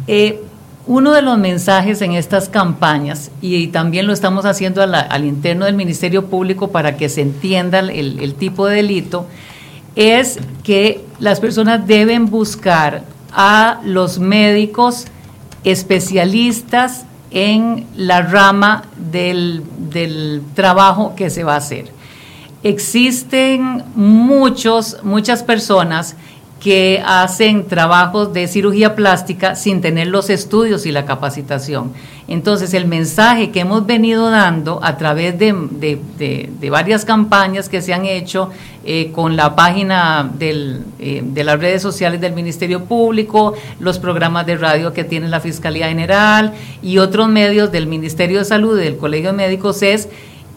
Eh, 0.07 0.41
uno 0.87 1.13
de 1.13 1.23
los 1.23 1.37
mensajes 1.39 2.01
en 2.03 2.13
estas 2.13 2.49
campañas, 2.49 3.33
y, 3.41 3.69
también 3.69 4.07
lo 4.07 4.13
estamos 4.13 4.45
haciendo 4.45 4.83
al 4.83 5.25
interno 5.25 5.65
del 5.65 5.75
Ministerio 5.75 6.27
Público 6.27 6.69
para 6.69 6.97
que 6.97 7.09
se 7.09 7.23
entienda 7.23 7.81
el, 7.81 8.21
el 8.21 8.35
tipo 8.35 8.67
de 8.67 8.77
delito, 8.77 9.27
es 9.97 10.39
que 10.63 11.05
las 11.19 11.41
personas 11.41 11.87
deben 11.87 12.27
buscar 12.27 13.03
a 13.33 13.81
los 13.85 14.19
médicos 14.19 15.07
especialistas 15.65 17.07
en 17.35 17.85
la 17.97 18.23
rama 18.23 18.85
del, 18.97 19.63
trabajo 20.55 21.15
que 21.15 21.29
se 21.29 21.45
va 21.45 21.55
a 21.55 21.59
hacer. 21.59 21.93
Existen 22.63 23.85
muchos, 23.95 24.99
muchas 25.03 25.43
personas 25.43 26.17
que 26.65 27.03
hacen 27.05 27.67
trabajos 27.67 28.33
de 28.33 28.49
cirugía 28.49 28.95
plástica 28.95 29.55
sin 29.55 29.83
tener 29.83 30.07
los 30.07 30.31
estudios 30.31 30.87
y 30.87 30.93
la 30.93 31.05
capacitación. 31.05 31.93
Entonces, 32.27 32.73
el 32.73 32.87
mensaje 32.87 33.51
que 33.51 33.61
hemos 33.61 33.85
venido 33.85 34.31
dando 34.31 34.81
a 34.83 34.97
través 34.97 35.39
de, 35.39 36.71
varias 36.71 37.05
campañas 37.05 37.69
que 37.69 37.83
se 37.83 37.93
han 37.93 38.07
hecho 38.07 38.49
eh, 38.83 39.11
con 39.13 39.37
la 39.37 39.55
página 39.55 40.33
eh, 40.41 40.81
de 41.23 41.45
las 41.45 41.61
redes 41.61 41.83
sociales 41.83 42.19
del 42.23 42.33
Ministerio 42.33 42.87
Público, 42.87 43.53
los 43.79 43.99
programas 43.99 44.47
de 44.47 44.57
radio 44.57 44.95
que 44.95 45.05
tiene 45.05 45.29
la 45.29 45.41
Fiscalía 45.41 45.89
General 45.89 46.55
y 46.83 46.97
otros 46.97 47.29
medios 47.29 47.73
del 47.73 47.87
Ministerio 47.87 48.39
de 48.39 48.47
Salud 48.47 48.81
y 48.81 48.85
del 48.85 48.97
Colegio 48.97 49.33
de 49.33 49.37
Médicos 49.37 49.83
es 49.83 50.09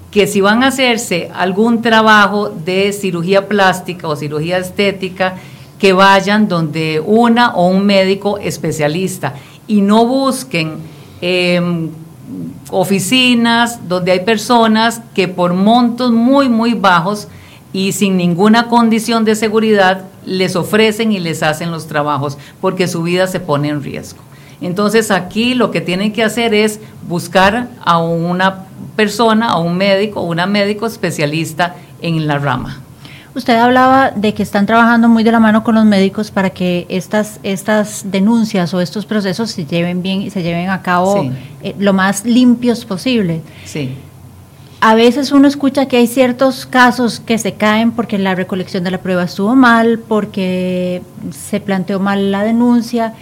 que 0.10 0.26
si 0.26 0.40
van 0.40 0.64
a 0.64 0.68
hacerse 0.68 1.30
algún 1.36 1.82
trabajo 1.82 2.48
de 2.48 2.94
cirugía 2.94 3.50
plástica 3.50 4.08
o 4.08 4.16
cirugía 4.16 4.58
estética, 4.58 5.36
que 5.80 5.94
vayan 5.94 6.48
donde 6.48 7.02
una 7.06 7.56
o 7.56 7.68
un 7.68 7.86
médico 7.86 8.38
especialista 8.38 9.36
y 9.68 9.82
no 9.82 10.06
busquen 10.06 10.78
em, 11.22 11.90
oficinas 12.72 13.88
donde 13.88 14.12
hay 14.12 14.22
personas 14.22 15.02
que 15.14 15.28
por 15.28 15.54
montos 15.54 16.12
muy, 16.12 16.50
muy 16.50 16.74
bajos 16.74 17.28
y 17.74 17.92
sin 17.92 18.18
ninguna 18.18 18.68
condición 18.68 19.24
de 19.26 19.36
seguridad 19.36 20.06
les 20.26 20.56
ofrecen 20.56 21.12
y 21.12 21.20
les 21.20 21.44
hacen 21.44 21.72
los 21.72 21.88
trabajos 21.88 22.38
porque 22.60 22.88
su 22.88 23.04
vida 23.04 23.28
se 23.28 23.40
pone 23.40 23.70
en 23.70 23.84
riesgo. 23.84 24.20
Entonces 24.62 25.12
aquí 25.12 25.54
lo 25.54 25.70
que 25.70 25.82
tienen 25.82 26.12
que 26.12 26.24
hacer 26.24 26.54
es 26.54 26.80
buscar 27.08 27.70
a 27.86 28.00
una 28.00 28.66
persona, 28.96 29.50
a 29.50 29.60
un 29.60 29.78
médico 29.78 30.22
una 30.22 30.48
médico 30.48 30.88
especialista 30.88 31.76
en 32.02 32.26
la 32.28 32.40
rama. 32.40 32.82
Usted 33.36 33.56
hablaba 33.56 34.12
de 34.12 34.34
que 34.34 34.42
están 34.42 34.66
trabajando 34.66 35.10
muy 35.10 35.24
de 35.24 35.32
la 35.32 35.40
mano 35.40 35.64
con 35.64 35.76
los 35.76 35.86
médicos 35.86 36.32
para 36.32 36.50
que 36.50 36.86
estas, 36.90 37.40
estas 37.44 38.04
denuncias 38.12 38.74
o 38.74 38.82
estos 38.82 39.06
procesos 39.06 39.52
se 39.52 39.66
lleven 39.66 40.02
bien 40.02 40.22
y 40.22 40.30
se 40.30 40.42
lleven 40.42 40.70
a 40.70 40.82
cabo 40.82 41.30
eh, 41.62 41.76
lo 41.78 41.94
más 41.94 42.26
limpios 42.26 42.86
posible. 42.86 43.42
Sí. 43.66 43.96
A 44.80 44.94
veces 44.94 45.32
uno 45.32 45.48
escucha 45.48 45.88
que 45.88 45.98
hay 45.98 46.08
ciertos 46.08 46.68
casos 46.68 47.20
que 47.20 47.38
se 47.40 47.54
caen 47.54 47.92
porque 47.92 48.20
la 48.20 48.36
recolección 48.36 48.84
de 48.84 48.92
la 48.92 49.00
prueba 49.00 49.24
estuvo 49.24 49.56
mal, 49.56 50.00
porque 50.00 51.02
se 51.32 51.60
planteó 51.60 52.00
mal 52.00 52.32
la 52.32 52.44
denuncia. 52.44 53.14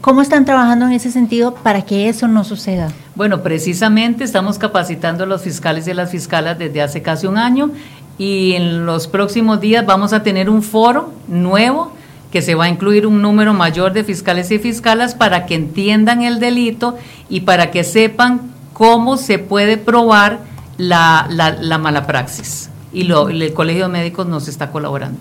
¿Cómo 0.00 0.22
están 0.22 0.46
trabajando 0.46 0.86
en 0.86 0.92
ese 0.92 1.12
sentido 1.12 1.54
para 1.54 1.82
que 1.82 2.08
eso 2.08 2.28
no 2.28 2.44
suceda? 2.44 2.90
Bueno, 3.14 3.42
precisamente 3.42 4.24
estamos 4.24 4.58
capacitando 4.58 5.24
a 5.24 5.26
los 5.26 5.42
fiscales 5.42 5.86
y 5.86 5.90
a 5.90 5.94
las 5.94 6.10
fiscalas 6.10 6.58
desde 6.58 6.80
hace 6.82 7.02
casi 7.02 7.26
un 7.26 7.36
año 7.36 7.70
y 8.18 8.52
en 8.54 8.86
los 8.86 9.08
próximos 9.08 9.60
días 9.60 9.84
vamos 9.84 10.12
a 10.12 10.22
tener 10.22 10.48
un 10.48 10.62
foro 10.62 11.12
nuevo 11.28 11.92
que 12.30 12.42
se 12.42 12.54
va 12.54 12.64
a 12.64 12.68
incluir 12.68 13.06
un 13.06 13.22
número 13.22 13.54
mayor 13.54 13.92
de 13.92 14.04
fiscales 14.04 14.50
y 14.50 14.58
fiscalas 14.58 15.14
para 15.14 15.46
que 15.46 15.54
entiendan 15.54 16.22
el 16.22 16.40
delito 16.40 16.96
y 17.28 17.40
para 17.40 17.70
que 17.70 17.84
sepan 17.84 18.52
cómo 18.72 19.16
se 19.16 19.38
puede 19.38 19.76
probar 19.76 20.40
la, 20.76 21.26
la, 21.30 21.78
mala 21.78 22.06
praxis. 22.06 22.70
Y 22.92 23.04
lo, 23.04 23.28
el 23.28 23.52
Colegio 23.54 23.84
de 23.84 23.88
Médicos 23.88 24.26
nos 24.26 24.48
está 24.48 24.70
colaborando. 24.70 25.20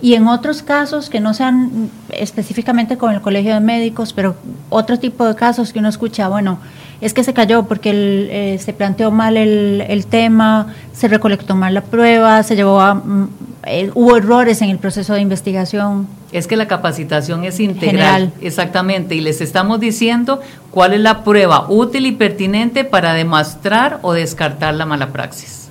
Y 0.00 0.14
en 0.14 0.28
otros 0.28 0.62
casos 0.62 1.08
que 1.08 1.20
no 1.20 1.32
sean 1.32 1.90
específicamente 2.10 2.98
con 2.98 3.14
el 3.14 3.20
Colegio 3.20 3.54
de 3.54 3.60
Médicos, 3.60 4.12
pero 4.12 4.36
otro 4.68 4.98
tipo 4.98 5.24
de 5.24 5.34
casos 5.34 5.72
que 5.72 5.78
uno 5.78 5.88
escucha, 5.88 6.28
bueno, 6.28 6.58
es 7.00 7.14
que 7.14 7.24
se 7.24 7.34
cayó 7.34 7.64
porque 7.64 7.90
eh, 7.92 8.58
se 8.58 8.72
planteó 8.72 9.10
mal 9.10 9.36
el, 9.36 10.06
tema, 10.06 10.74
se 10.92 11.08
recolectó 11.08 11.54
mal 11.54 11.74
la 11.74 11.82
prueba, 11.82 12.42
se 12.42 12.56
llevó 12.56 12.80
a, 12.80 12.94
mm, 12.94 13.28
eh, 13.66 13.90
hubo 13.94 14.16
errores 14.16 14.62
en 14.62 14.70
el 14.70 14.78
proceso 14.78 15.14
de 15.14 15.20
investigación. 15.20 16.06
es 16.32 16.46
que 16.46 16.56
la 16.56 16.68
capacitación 16.68 17.44
es 17.44 17.60
integral. 17.60 18.32
Exactamente, 18.40 19.14
y 19.14 19.20
les 19.20 19.40
estamos 19.40 19.80
diciendo 19.80 20.40
cuál 20.70 20.92
es 20.92 21.00
la 21.00 21.24
prueba 21.24 21.66
útil 21.70 22.06
y 22.06 22.12
pertinente 22.12 22.84
para 22.84 23.14
demostrar 23.14 23.98
o 24.02 24.12
descartar 24.12 24.74
la 24.74 24.84
mala 24.84 25.12
praxis. 25.12 25.65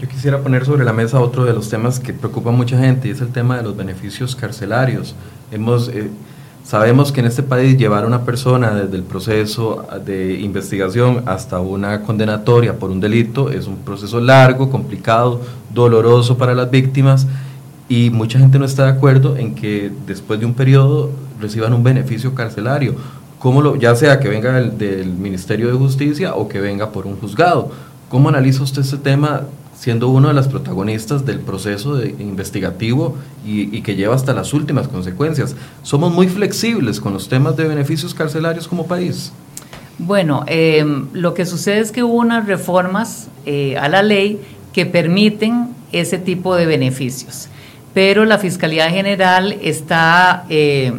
Yo 0.00 0.08
quisiera 0.08 0.40
poner 0.40 0.64
sobre 0.64 0.84
la 0.84 0.92
mesa 0.92 1.20
otro 1.20 1.44
de 1.44 1.52
los 1.52 1.68
temas 1.68 2.00
que 2.00 2.12
preocupa 2.12 2.50
a 2.50 2.52
mucha 2.52 2.76
gente 2.76 3.06
y 3.06 3.12
es 3.12 3.20
el 3.20 3.28
tema 3.28 3.56
de 3.56 3.62
los 3.62 3.76
beneficios 3.76 4.34
carcelarios. 4.34 5.14
Hemos, 5.52 5.88
eh, 5.88 6.10
sabemos 6.64 7.12
que 7.12 7.20
en 7.20 7.26
este 7.26 7.44
país 7.44 7.78
llevar 7.78 8.02
a 8.02 8.08
una 8.08 8.24
persona 8.24 8.74
desde 8.74 8.96
el 8.96 9.04
proceso 9.04 9.86
de 10.04 10.40
investigación 10.40 11.22
hasta 11.26 11.60
una 11.60 12.02
condenatoria 12.02 12.76
por 12.76 12.90
un 12.90 12.98
delito 12.98 13.50
es 13.50 13.68
un 13.68 13.76
proceso 13.78 14.20
largo, 14.20 14.68
complicado, 14.68 15.40
doloroso 15.72 16.36
para 16.36 16.54
las 16.54 16.70
víctimas 16.72 17.28
y 17.88 18.10
mucha 18.10 18.40
gente 18.40 18.58
no 18.58 18.64
está 18.64 18.86
de 18.86 18.90
acuerdo 18.90 19.36
en 19.36 19.54
que 19.54 19.92
después 20.08 20.40
de 20.40 20.46
un 20.46 20.54
periodo 20.54 21.10
reciban 21.40 21.72
un 21.72 21.84
beneficio 21.84 22.34
carcelario, 22.34 22.96
como 23.38 23.62
lo, 23.62 23.76
ya 23.76 23.94
sea 23.94 24.18
que 24.18 24.28
venga 24.28 24.52
del, 24.54 24.76
del 24.76 25.12
Ministerio 25.12 25.68
de 25.68 25.74
Justicia 25.74 26.34
o 26.34 26.48
que 26.48 26.60
venga 26.60 26.90
por 26.90 27.06
un 27.06 27.16
juzgado. 27.16 27.70
¿Cómo 28.08 28.28
analiza 28.28 28.62
usted 28.62 28.82
este 28.82 28.96
tema 28.96 29.42
siendo 29.74 30.08
uno 30.08 30.28
de 30.28 30.34
las 30.34 30.48
protagonistas 30.48 31.26
del 31.26 31.40
proceso 31.40 31.96
de 31.96 32.10
investigativo 32.18 33.16
y, 33.44 33.82
que 33.82 33.96
lleva 33.96 34.14
hasta 34.14 34.32
las 34.32 34.54
últimas 34.54 34.88
consecuencias. 34.88 35.56
Somos 35.82 36.12
muy 36.12 36.28
flexibles 36.28 37.00
con 37.00 37.12
los 37.12 37.28
temas 37.28 37.56
de 37.56 37.64
beneficios 37.64 38.14
carcelarios 38.14 38.68
como 38.68 38.86
país. 38.86 39.32
Bueno, 39.98 40.44
em, 40.46 41.06
lo 41.12 41.34
que 41.34 41.46
sucede 41.46 41.80
es 41.80 41.92
que 41.92 42.02
hubo 42.02 42.14
unas 42.14 42.46
reformas 42.46 43.28
eh, 43.46 43.76
a 43.76 43.88
la 43.88 44.02
ley 44.02 44.40
que 44.72 44.86
permiten 44.86 45.68
ese 45.92 46.18
tipo 46.18 46.56
de 46.56 46.66
beneficios, 46.66 47.48
pero 47.92 48.24
la 48.24 48.38
Fiscalía 48.38 48.90
General 48.90 49.56
está 49.62 50.46
eh, 50.48 50.92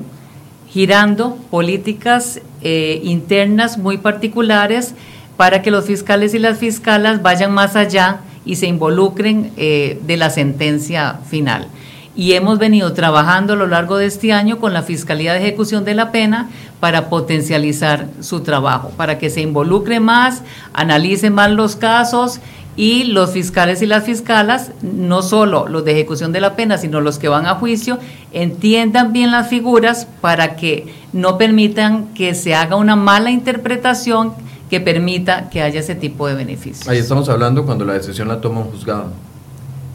girando 0.69 1.37
políticas 1.49 2.39
eh, 2.61 3.01
internas 3.03 3.77
muy 3.77 3.97
particulares 3.97 4.95
para 5.35 5.61
que 5.61 5.71
los 5.71 5.85
fiscales 5.85 6.33
y 6.33 6.39
las 6.39 6.59
fiscalas 6.59 7.21
vayan 7.21 7.53
más 7.53 7.75
allá 7.75 8.21
y 8.45 8.55
se 8.55 8.67
involucren 8.67 9.51
eh, 9.57 9.99
de 10.05 10.17
la 10.17 10.29
sentencia 10.29 11.19
final. 11.27 11.67
Y 12.15 12.33
hemos 12.33 12.59
venido 12.59 12.93
trabajando 12.93 13.53
a 13.53 13.55
lo 13.57 13.67
largo 13.67 13.97
de 13.97 14.05
este 14.05 14.31
año 14.31 14.59
con 14.59 14.71
la 14.73 14.83
Fiscalía 14.83 15.33
de 15.33 15.39
Ejecución 15.39 15.83
de 15.83 15.95
la 15.95 16.11
Pena 16.11 16.49
para 16.79 17.09
potencializar 17.09 18.07
su 18.21 18.39
trabajo, 18.39 18.91
para 18.95 19.17
que 19.17 19.29
se 19.29 19.41
involucre 19.41 19.99
más, 19.99 20.41
analice 20.73 21.29
más 21.29 21.51
los 21.51 21.75
casos 21.75 22.39
y 22.77 23.05
los 23.05 23.31
fiscales 23.31 23.81
y 23.81 23.85
las 23.85 24.03
fiscalas, 24.03 24.71
no 24.81 25.21
solo 25.21 25.67
los 25.67 25.85
de 25.85 25.93
ejecución 25.93 26.31
de 26.31 26.41
la 26.41 26.55
pena, 26.55 26.77
sino 26.77 26.99
los 26.99 27.19
que 27.19 27.29
van 27.29 27.47
a 27.47 27.55
juicio, 27.55 27.99
entiendan 28.33 29.13
bien 29.13 29.31
las 29.31 29.47
figuras 29.47 30.07
para 30.19 30.55
que 30.55 30.93
no 31.13 31.37
permitan 31.37 32.13
que 32.13 32.35
se 32.35 32.53
haga 32.53 32.75
una 32.75 32.97
mala 32.97 33.31
interpretación 33.31 34.33
que 34.69 34.79
permita 34.79 35.49
que 35.49 35.61
haya 35.61 35.79
ese 35.79 35.95
tipo 35.95 36.27
de 36.27 36.35
beneficios. 36.35 36.87
Ahí 36.87 36.97
estamos 36.97 37.29
hablando 37.29 37.65
cuando 37.65 37.85
la 37.85 37.93
decisión 37.93 38.27
la 38.27 38.41
toma 38.41 38.61
un 38.61 38.71
juzgado. 38.71 39.11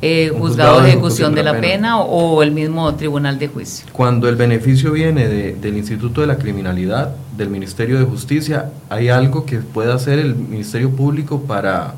Eh, 0.02 0.32
juzgado, 0.34 0.80
de 0.80 0.88
ejecución 0.88 1.34
de 1.34 1.42
la, 1.42 1.60
pena, 1.60 2.00
o, 2.00 2.42
el 2.42 2.52
mismo 2.52 2.94
tribunal 2.94 3.38
de 3.38 3.48
juicio. 3.48 3.84
Cuando 3.92 4.30
el 4.30 4.36
beneficio 4.36 4.92
viene 4.92 5.28
del 5.28 5.76
Instituto 5.76 6.22
de 6.22 6.26
la 6.26 6.38
Criminalidad, 6.38 7.14
del 7.36 7.50
Ministerio 7.50 7.98
de 7.98 8.06
Justicia, 8.06 8.70
¿hay 8.88 9.10
algo 9.10 9.44
que 9.44 9.58
pueda 9.58 9.94
hacer 9.94 10.18
el 10.18 10.34
Ministerio 10.34 10.90
Público 10.90 11.42
para 11.42 11.94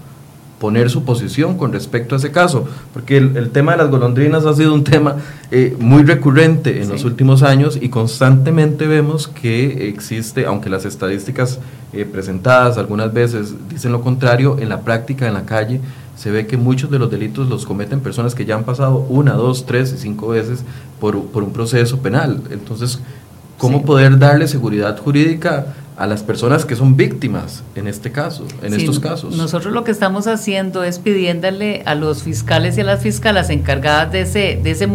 poner 0.63 0.91
su 0.91 1.03
posición 1.03 1.59
con 1.59 1.73
respecto 1.73 2.15
a 2.15 2.19
ese 2.19 2.31
caso, 2.31 2.69
porque 2.93 3.17
el, 3.17 3.51
tema 3.51 3.73
de 3.73 3.79
las 3.79 3.91
golondrinas 3.91 4.47
ha 4.47 4.55
sido 4.55 4.73
un 4.73 4.85
tema 4.85 5.17
eh, 5.51 5.77
muy 5.81 6.05
recurrente 6.05 6.81
en 6.81 6.89
los 6.89 7.03
últimos 7.05 7.43
años 7.43 7.77
y 7.83 7.89
constantemente 7.89 8.87
vemos 8.87 9.27
que 9.27 9.89
existe, 9.89 10.47
aunque 10.47 10.71
las 10.71 10.85
estadísticas 10.85 11.59
eh, 11.93 12.05
presentadas 12.05 12.79
algunas 12.79 13.13
veces 13.13 13.55
dicen 13.69 13.91
lo 13.91 14.03
contrario, 14.03 14.57
en 14.61 14.69
la 14.69 14.83
práctica, 14.83 15.27
en 15.27 15.35
la 15.35 15.47
calle, 15.47 15.81
se 16.15 16.31
ve 16.31 16.47
que 16.47 16.57
muchos 16.57 16.93
de 16.93 17.01
los 17.01 17.11
delitos 17.11 17.49
los 17.49 17.67
cometen 17.67 17.99
personas 17.99 18.37
que 18.37 18.45
ya 18.45 18.55
han 18.55 18.63
pasado 18.63 19.05
una, 19.09 19.33
dos, 19.33 19.67
tres 19.67 19.93
y 19.93 19.99
cinco 19.99 20.29
veces 20.29 20.63
por, 21.01 21.21
por 21.27 21.43
un 21.43 21.53
proceso 21.53 21.99
penal. 21.99 22.41
Entonces, 22.53 23.01
¿cómo 23.59 23.85
poder 23.85 24.17
darle 24.17 24.47
seguridad 24.47 24.97
jurídica 24.97 25.75
a 25.97 26.07
las 26.07 26.22
personas 26.22 26.64
que 26.64 26.74
son 26.74 26.97
víctimas 26.97 27.62
en 27.74 27.86
este 27.86 28.12
caso, 28.12 28.47
en 28.62 28.74
estos 28.74 28.99
casos. 28.99 29.36
Nosotros 29.36 29.72
lo 29.72 29.84
que 29.84 29.90
estamos 29.90 30.26
haciendo 30.26 30.84
es 30.84 30.99
pidiéndole 30.99 31.82
a 31.84 31.95
los 31.95 32.22
fiscales 32.22 32.78
y 32.78 32.80
a 32.80 32.84
las 32.84 33.03
fiscalas 33.03 33.51
encargadas 33.51 34.12
de 34.12 34.22
ese 34.22 34.61
de 34.62 34.70
ese 34.70 34.88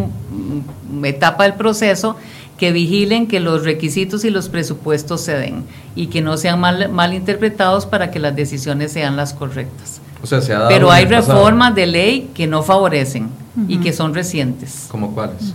etapa 1.04 1.44
del 1.44 1.54
proceso 1.54 2.16
que 2.56 2.72
vigilen 2.72 3.28
que 3.28 3.40
los 3.40 3.64
requisitos 3.64 4.24
y 4.24 4.30
los 4.30 4.48
presupuestos 4.48 5.20
se 5.20 5.36
den 5.36 5.64
y 5.94 6.08
que 6.08 6.20
no 6.20 6.36
sean 6.36 6.60
mal, 6.60 6.90
mal 6.90 7.14
interpretados 7.14 7.86
para 7.86 8.10
que 8.10 8.18
las 8.18 8.34
decisiones 8.34 8.92
sean 8.92 9.16
las 9.16 9.32
correctas. 9.32 10.00
O 10.22 10.26
sea, 10.26 10.40
se 10.40 10.52
ha 10.52 10.58
dado 10.58 10.68
Pero 10.68 10.90
hay 10.90 11.04
reformas 11.04 11.74
de 11.76 11.86
ley 11.86 12.30
que 12.34 12.48
no 12.48 12.64
favorecen 12.64 13.28
y 13.68 13.78
que 13.78 13.92
son 13.92 14.12
recientes. 14.12 14.86
¿Como 14.90 15.14
cuáles? 15.14 15.54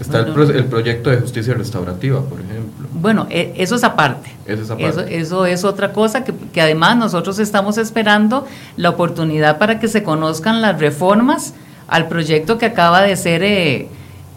Está 0.00 0.20
el, 0.20 0.66
proyecto 0.66 1.10
de 1.10 1.16
justicia 1.16 1.54
restaurativa, 1.54 2.20
por 2.20 2.40
ejemplo. 2.40 2.86
Bueno, 2.92 3.26
e, 3.30 3.54
eso 3.56 3.74
es 3.74 3.82
aparte. 3.82 4.30
Eso 4.46 4.76
es 4.78 4.96
Eso, 5.10 5.44
es 5.44 5.64
otra 5.64 5.92
cosa 5.92 6.22
que, 6.22 6.32
que, 6.52 6.60
además 6.60 6.96
nosotros 6.96 7.38
estamos 7.40 7.78
esperando 7.78 8.46
la 8.76 8.90
oportunidad 8.90 9.58
para 9.58 9.80
que 9.80 9.88
se 9.88 10.04
conozcan 10.04 10.62
las 10.62 10.78
reformas 10.78 11.54
al 11.88 12.06
proyecto 12.06 12.58
que 12.58 12.66
acaba 12.66 13.02
de 13.02 13.16
ser 13.16 13.42
eh, 13.42 13.88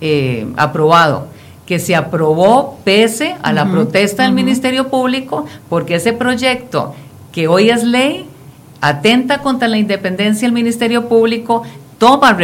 eh, 0.01 0.47
aprobado 0.57 1.27
que 1.71 1.79
se 1.79 1.95
aprobó 1.95 2.79
pese 2.83 3.37
a 3.43 3.53
la 3.53 3.69
protesta 3.71 4.23
del 4.23 4.33
Ministerio 4.33 4.89
Público, 4.89 5.45
porque 5.69 5.95
ese 5.95 6.11
proyecto 6.11 6.93
que 7.31 7.47
hoy 7.47 7.69
es 7.69 7.85
ley 7.85 8.25
atenta 8.81 9.37
contra 9.37 9.69
la 9.69 9.77
independencia 9.77 10.45
del 10.45 10.53
Ministerio 10.53 11.07
Público, 11.07 11.63
toma, 12.01 12.35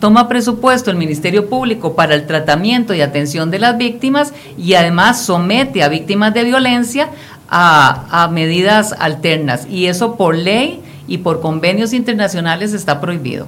toma 0.00 0.28
presupuesto 0.28 0.90
el 0.90 0.98
Ministerio 0.98 1.48
Público 1.48 1.96
para 1.96 2.14
el 2.14 2.26
tratamiento 2.26 2.92
y 2.92 3.00
atención 3.00 3.50
de 3.50 3.58
las 3.58 3.78
víctimas 3.78 4.34
y 4.58 4.74
además 4.74 5.22
somete 5.22 5.82
a 5.82 5.88
víctimas 5.88 6.34
de 6.34 6.44
violencia 6.44 7.08
a, 7.48 8.28
medidas 8.30 8.94
alternas. 8.98 9.66
Y 9.70 9.86
eso 9.86 10.16
por 10.16 10.36
ley 10.36 10.82
y 11.06 11.18
por 11.18 11.40
convenios 11.40 11.94
internacionales 11.94 12.74
está 12.74 13.00
prohibido. 13.00 13.46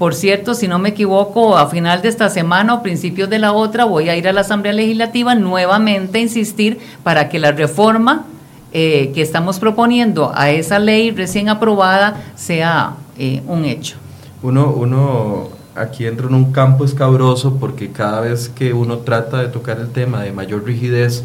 Por 0.00 0.16
cierto, 0.16 0.54
si 0.54 0.66
no 0.66 0.80
me 0.80 0.88
equivoco, 0.88 1.56
a 1.56 1.68
final 1.68 2.02
de 2.02 2.08
esta 2.08 2.28
semana 2.28 2.74
o 2.74 2.82
principios 2.82 3.30
de 3.30 3.38
la 3.38 3.52
otra 3.52 3.84
voy 3.84 4.08
a 4.08 4.16
ir 4.16 4.26
a 4.26 4.32
la 4.32 4.40
Asamblea 4.40 4.72
Legislativa 4.72 5.36
nuevamente 5.36 6.18
a 6.18 6.22
insistir 6.22 6.80
para 7.04 7.28
que 7.28 7.38
la 7.38 7.52
reforma 7.52 8.24
eh, 8.72 9.12
que 9.14 9.22
estamos 9.22 9.60
proponiendo 9.60 10.32
a 10.34 10.50
esa 10.50 10.80
ley 10.80 11.12
recién 11.12 11.48
aprobada 11.48 12.16
sea 12.34 12.94
eh, 13.16 13.42
un 13.46 13.64
hecho 13.64 13.96
uno, 14.42 14.70
uno 14.70 15.48
aquí 15.74 16.06
entra 16.06 16.26
en 16.26 16.34
un 16.34 16.52
campo 16.52 16.84
escabroso 16.84 17.56
porque 17.58 17.90
cada 17.90 18.20
vez 18.20 18.48
que 18.48 18.72
uno 18.72 18.98
trata 18.98 19.38
de 19.38 19.48
tocar 19.48 19.78
el 19.78 19.88
tema 19.90 20.22
de 20.22 20.32
mayor 20.32 20.64
rigidez 20.64 21.24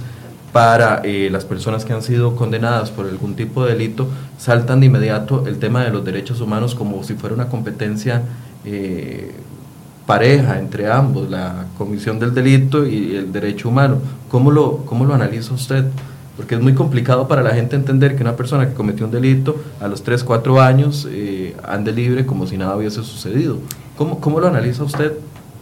para 0.51 1.01
eh, 1.03 1.29
las 1.31 1.45
personas 1.45 1.83
que 1.83 1.93
han 1.93 2.03
sido 2.03 2.35
condenadas 2.35 2.91
por 2.91 3.07
algún 3.07 3.35
tipo 3.35 3.65
de 3.65 3.73
delito, 3.73 4.07
saltan 4.37 4.79
de 4.79 4.85
inmediato 4.85 5.47
el 5.47 5.57
tema 5.57 5.83
de 5.83 5.89
los 5.89 6.05
derechos 6.05 6.41
humanos 6.41 6.75
como 6.75 7.03
si 7.03 7.15
fuera 7.15 7.33
una 7.33 7.47
competencia 7.47 8.21
eh, 8.63 9.31
pareja 10.05 10.59
entre 10.59 10.91
ambos, 10.91 11.29
la 11.29 11.65
comisión 11.77 12.19
del 12.19 12.35
delito 12.35 12.85
y 12.85 13.15
el 13.15 13.31
derecho 13.31 13.69
humano. 13.69 13.97
¿Cómo 14.29 14.51
lo, 14.51 14.85
cómo 14.85 15.05
lo 15.05 15.15
analiza 15.15 15.53
usted? 15.53 15.85
Porque 16.35 16.55
es 16.55 16.61
muy 16.61 16.73
complicado 16.73 17.27
para 17.27 17.43
la 17.43 17.53
gente 17.53 17.75
entender 17.75 18.15
que 18.15 18.23
una 18.23 18.35
persona 18.35 18.67
que 18.67 18.73
cometió 18.73 19.05
un 19.05 19.11
delito 19.11 19.55
a 19.79 19.87
los 19.87 20.03
3, 20.03 20.23
4 20.23 20.61
años 20.61 21.07
eh, 21.09 21.55
ande 21.63 21.91
libre 21.91 22.25
como 22.25 22.47
si 22.47 22.57
nada 22.57 22.75
hubiese 22.75 23.03
sucedido. 23.03 23.59
¿Cómo, 23.97 24.19
cómo 24.19 24.39
lo 24.39 24.47
analiza 24.47 24.83
usted 24.83 25.13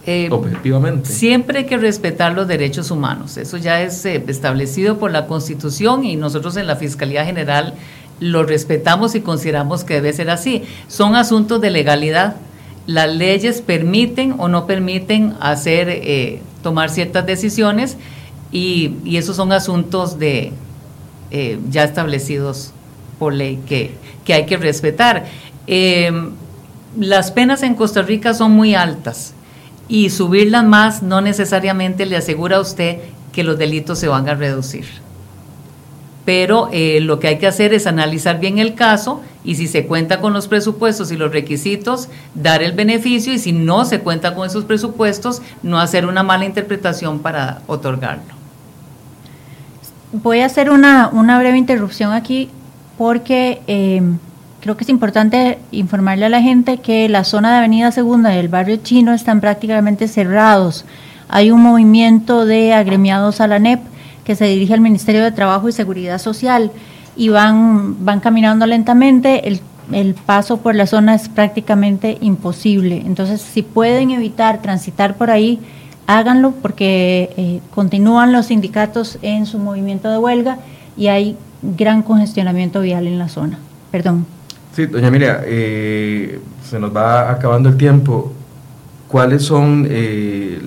eh, 0.05 0.29
objetivamente? 0.31 1.09
Siempre 1.09 1.59
hay 1.59 1.65
que 1.65 1.77
respetar 1.77 2.33
los 2.33 2.47
derechos 2.47 2.89
humanos, 2.89 3.37
eso 3.37 3.57
ya 3.57 3.81
es 3.81 4.05
eh, 4.05 4.23
establecido 4.27 4.97
por 4.97 5.11
la 5.11 5.27
Constitución 5.27 6.05
y 6.05 6.15
nosotros 6.15 6.55
en 6.55 6.67
la 6.67 6.77
Fiscalía 6.77 7.25
General 7.25 7.73
lo 8.21 8.43
respetamos 8.43 9.15
y 9.15 9.21
consideramos 9.21 9.83
que 9.83 9.95
debe 9.95 10.13
ser 10.13 10.29
así. 10.29 10.63
Son 10.87 11.15
asuntos 11.15 11.59
de 11.59 11.71
legalidad. 11.71 12.35
Las 12.85 13.13
leyes 13.13 13.61
permiten 13.61 14.35
o 14.37 14.47
no 14.47 14.67
permiten 14.67 15.35
hacer, 15.39 15.89
eh, 15.89 16.39
tomar 16.63 16.89
ciertas 16.89 17.25
decisiones 17.25 17.97
y, 18.51 19.15
esos 19.17 19.35
son 19.35 19.51
asuntos 19.51 20.19
de 20.19 20.51
eh, 21.31 21.59
ya 21.69 21.83
establecidos 21.83 22.71
por 23.19 23.33
ley 23.33 23.59
que, 23.67 23.95
hay 24.33 24.45
que 24.45 24.57
respetar. 24.57 25.25
Em, 25.67 26.31
las 26.97 27.31
penas 27.31 27.63
en 27.63 27.75
Costa 27.75 28.01
Rica 28.01 28.33
son 28.33 28.51
muy 28.51 28.75
altas 28.75 29.33
y 29.87 30.09
subirlas 30.09 30.63
más 30.65 31.03
no 31.03 31.21
necesariamente 31.21 32.05
le 32.05 32.17
asegura 32.17 32.57
a 32.57 32.61
usted 32.61 32.99
que 33.31 33.43
los 33.43 33.57
delitos 33.57 33.99
se 33.99 34.07
van 34.07 34.27
a 34.27 34.35
reducir. 34.35 34.85
pero 36.25 36.69
eh, 36.71 36.99
lo 37.01 37.19
que 37.19 37.27
hay 37.29 37.37
que 37.39 37.47
hacer 37.47 37.73
es 37.73 37.87
analizar 37.87 38.39
bien 38.39 38.59
el 38.59 38.75
caso 38.75 39.21
y 39.43 39.55
si 39.55 39.67
se 39.67 39.87
cuenta 39.87 40.21
con 40.21 40.33
los 40.33 40.47
presupuestos 40.47 41.11
y 41.11 41.17
los 41.17 41.31
requisitos, 41.31 42.09
dar 42.35 42.61
el 42.61 42.73
beneficio 42.73 43.33
y 43.33 43.39
si 43.39 43.51
no 43.53 43.85
se 43.85 44.01
cuenta 44.01 44.35
con 44.35 44.45
esos 44.47 44.65
presupuestos, 44.65 45.41
no 45.63 45.79
hacer 45.79 46.05
una 46.05 46.23
mala 46.23 46.45
interpretación 46.45 47.19
para 47.19 47.63
otorgarlo. 47.67 48.40
Voy 50.13 50.41
a 50.41 50.45
hacer 50.45 50.69
una, 50.69 51.09
breve 51.09 51.57
interrupción 51.57 52.11
aquí 52.11 52.49
porque 52.97 53.61
eh, 53.67 54.01
creo 54.59 54.75
que 54.75 54.83
es 54.83 54.89
importante 54.89 55.57
informarle 55.71 56.25
a 56.25 56.29
la 56.29 56.41
gente 56.41 56.77
que 56.77 57.07
la 57.07 57.23
zona 57.23 57.51
de 57.51 57.57
Avenida 57.59 57.91
Segunda 57.91 58.35
y 58.35 58.39
el 58.39 58.49
barrio 58.49 58.75
chino 58.77 59.13
están 59.13 59.39
prácticamente 59.39 60.09
cerrados. 60.09 60.85
Hay 61.29 61.49
un 61.49 61.61
movimiento 61.61 62.45
de 62.45 62.73
agremiados 62.73 63.39
a 63.39 63.47
la 63.47 63.59
NEP 63.59 63.79
que 64.25 64.35
se 64.35 64.45
dirige 64.45 64.73
al 64.73 64.81
Ministerio 64.81 65.23
de 65.23 65.31
Trabajo 65.31 65.69
y 65.69 65.71
Seguridad 65.71 66.19
Social 66.19 66.71
y 67.15 67.29
van, 67.29 68.03
van 68.03 68.19
caminando 68.19 68.65
lentamente. 68.65 69.47
El, 69.47 69.61
paso 70.25 70.57
por 70.57 70.73
la 70.73 70.87
zona 70.87 71.15
es 71.15 71.27
prácticamente 71.27 72.17
imposible. 72.21 73.03
Entonces, 73.05 73.41
si 73.41 73.61
pueden 73.61 74.11
evitar 74.11 74.61
transitar 74.61 75.15
por 75.15 75.29
ahí, 75.29 75.59
háganlo 76.07 76.51
porque 76.61 77.29
eh, 77.37 77.61
continúan 77.73 78.31
los 78.31 78.47
sindicatos 78.47 79.17
en 79.21 79.45
su 79.45 79.59
movimiento 79.59 80.09
de 80.09 80.17
huelga 80.17 80.59
y 80.97 81.07
hay 81.07 81.37
gran 81.61 82.01
congestionamiento 82.01 82.81
vial 82.81 83.07
en 83.07 83.19
la 83.19 83.29
zona. 83.29 83.59
Perdón. 83.91 84.25
Sí, 84.73 84.85
doña 84.85 85.11
Miria, 85.11 85.41
eh, 85.45 86.39
se 86.63 86.79
nos 86.79 86.95
va 86.95 87.29
acabando 87.31 87.69
el 87.69 87.77
tiempo. 87.77 88.31
¿Cuáles 89.07 89.43
son 89.43 89.85
eh, 89.89 90.61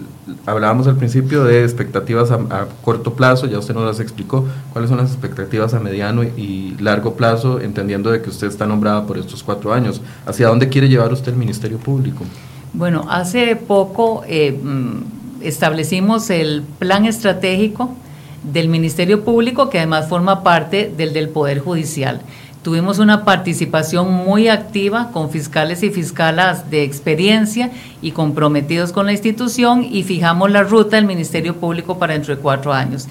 hablábamos 0.46 0.86
al 0.86 0.96
principio 0.96 1.44
de 1.44 1.62
expectativas 1.62 2.30
a, 2.30 2.66
corto 2.82 3.14
plazo, 3.14 3.46
ya 3.46 3.58
usted 3.58 3.74
nos 3.74 3.84
las 3.84 4.00
explicó, 4.00 4.46
cuáles 4.72 4.90
son 4.90 4.98
las 4.98 5.10
expectativas 5.10 5.74
a 5.74 5.80
mediano 5.80 6.22
y 6.22 6.76
largo 6.78 7.14
plazo, 7.14 7.60
entendiendo 7.60 8.10
de 8.10 8.22
que 8.22 8.30
usted 8.30 8.46
está 8.46 8.66
nombrada 8.66 9.06
por 9.06 9.18
estos 9.18 9.42
cuatro 9.42 9.72
años. 9.72 10.00
¿Hacia 10.26 10.48
dónde 10.48 10.68
quiere 10.68 10.88
llevar 10.88 11.12
usted 11.12 11.32
el 11.32 11.38
Ministerio 11.38 11.78
Público? 11.78 12.24
Bueno, 12.72 13.06
hace 13.08 13.56
poco 13.56 14.24
eh, 14.26 14.52
mm, 14.52 15.23
establecimos 15.44 16.30
el 16.30 16.62
plan 16.78 17.04
estratégico 17.06 17.94
del 18.42 18.68
Ministerio 18.68 19.24
Público, 19.24 19.70
que 19.70 19.78
además 19.78 20.08
forma 20.08 20.42
parte 20.42 20.92
del 20.96 21.12
del 21.12 21.28
Poder 21.28 21.60
Judicial. 21.60 22.20
Tuvimos 22.64 22.98
una 22.98 23.26
participación 23.26 24.10
muy 24.10 24.48
activa 24.48 25.10
con 25.12 25.30
fiscales 25.30 25.82
y 25.82 25.90
fiscalas 25.90 26.70
de 26.70 26.82
experiencia 26.82 27.70
y 28.00 28.12
comprometidos 28.12 28.90
con 28.90 29.04
la 29.04 29.12
institución 29.12 29.86
y 29.88 30.02
fijamos 30.02 30.50
la 30.50 30.62
ruta 30.62 30.96
del 30.96 31.04
Ministerio 31.04 31.56
Público 31.56 31.98
para 31.98 32.14
dentro 32.14 32.34
de 32.34 32.40
cuatro 32.40 32.72
años. 32.72 33.06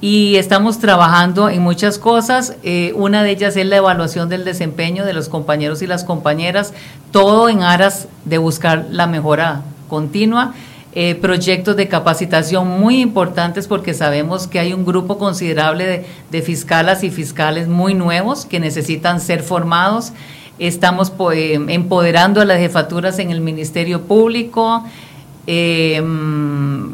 Y 0.00 0.34
estamos 0.34 0.80
trabajando 0.80 1.48
en 1.48 1.62
muchas 1.62 1.98
cosas. 1.98 2.56
Eh, 2.64 2.92
una 2.96 3.22
de 3.22 3.30
ellas 3.30 3.56
es 3.56 3.66
la 3.66 3.76
evaluación 3.76 4.28
del 4.28 4.44
desempeño 4.44 5.04
de 5.04 5.12
los 5.12 5.28
compañeros 5.28 5.80
y 5.80 5.86
las 5.86 6.02
compañeras, 6.02 6.74
todo 7.12 7.48
en 7.48 7.62
aras 7.62 8.08
de 8.24 8.38
buscar 8.38 8.86
la 8.90 9.06
mejora 9.06 9.62
continua. 9.88 10.54
Eh, 10.94 11.14
proyectos 11.16 11.76
de 11.76 11.86
capacitación 11.86 12.66
muy 12.66 13.02
importantes 13.02 13.68
porque 13.68 13.92
sabemos 13.92 14.46
que 14.46 14.58
hay 14.58 14.72
un 14.72 14.86
grupo 14.86 15.18
considerable 15.18 15.84
de, 15.84 16.06
de 16.30 16.42
fiscalas 16.42 17.04
y 17.04 17.10
fiscales 17.10 17.68
muy 17.68 17.92
nuevos 17.92 18.46
que 18.46 18.58
necesitan 18.58 19.20
ser 19.20 19.42
formados. 19.42 20.12
Estamos 20.58 21.12
eh, 21.34 21.60
empoderando 21.68 22.40
a 22.40 22.46
las 22.46 22.58
jefaturas 22.58 23.18
en 23.18 23.30
el 23.30 23.42
Ministerio 23.42 24.02
Público. 24.02 24.82
Eh, 25.46 26.02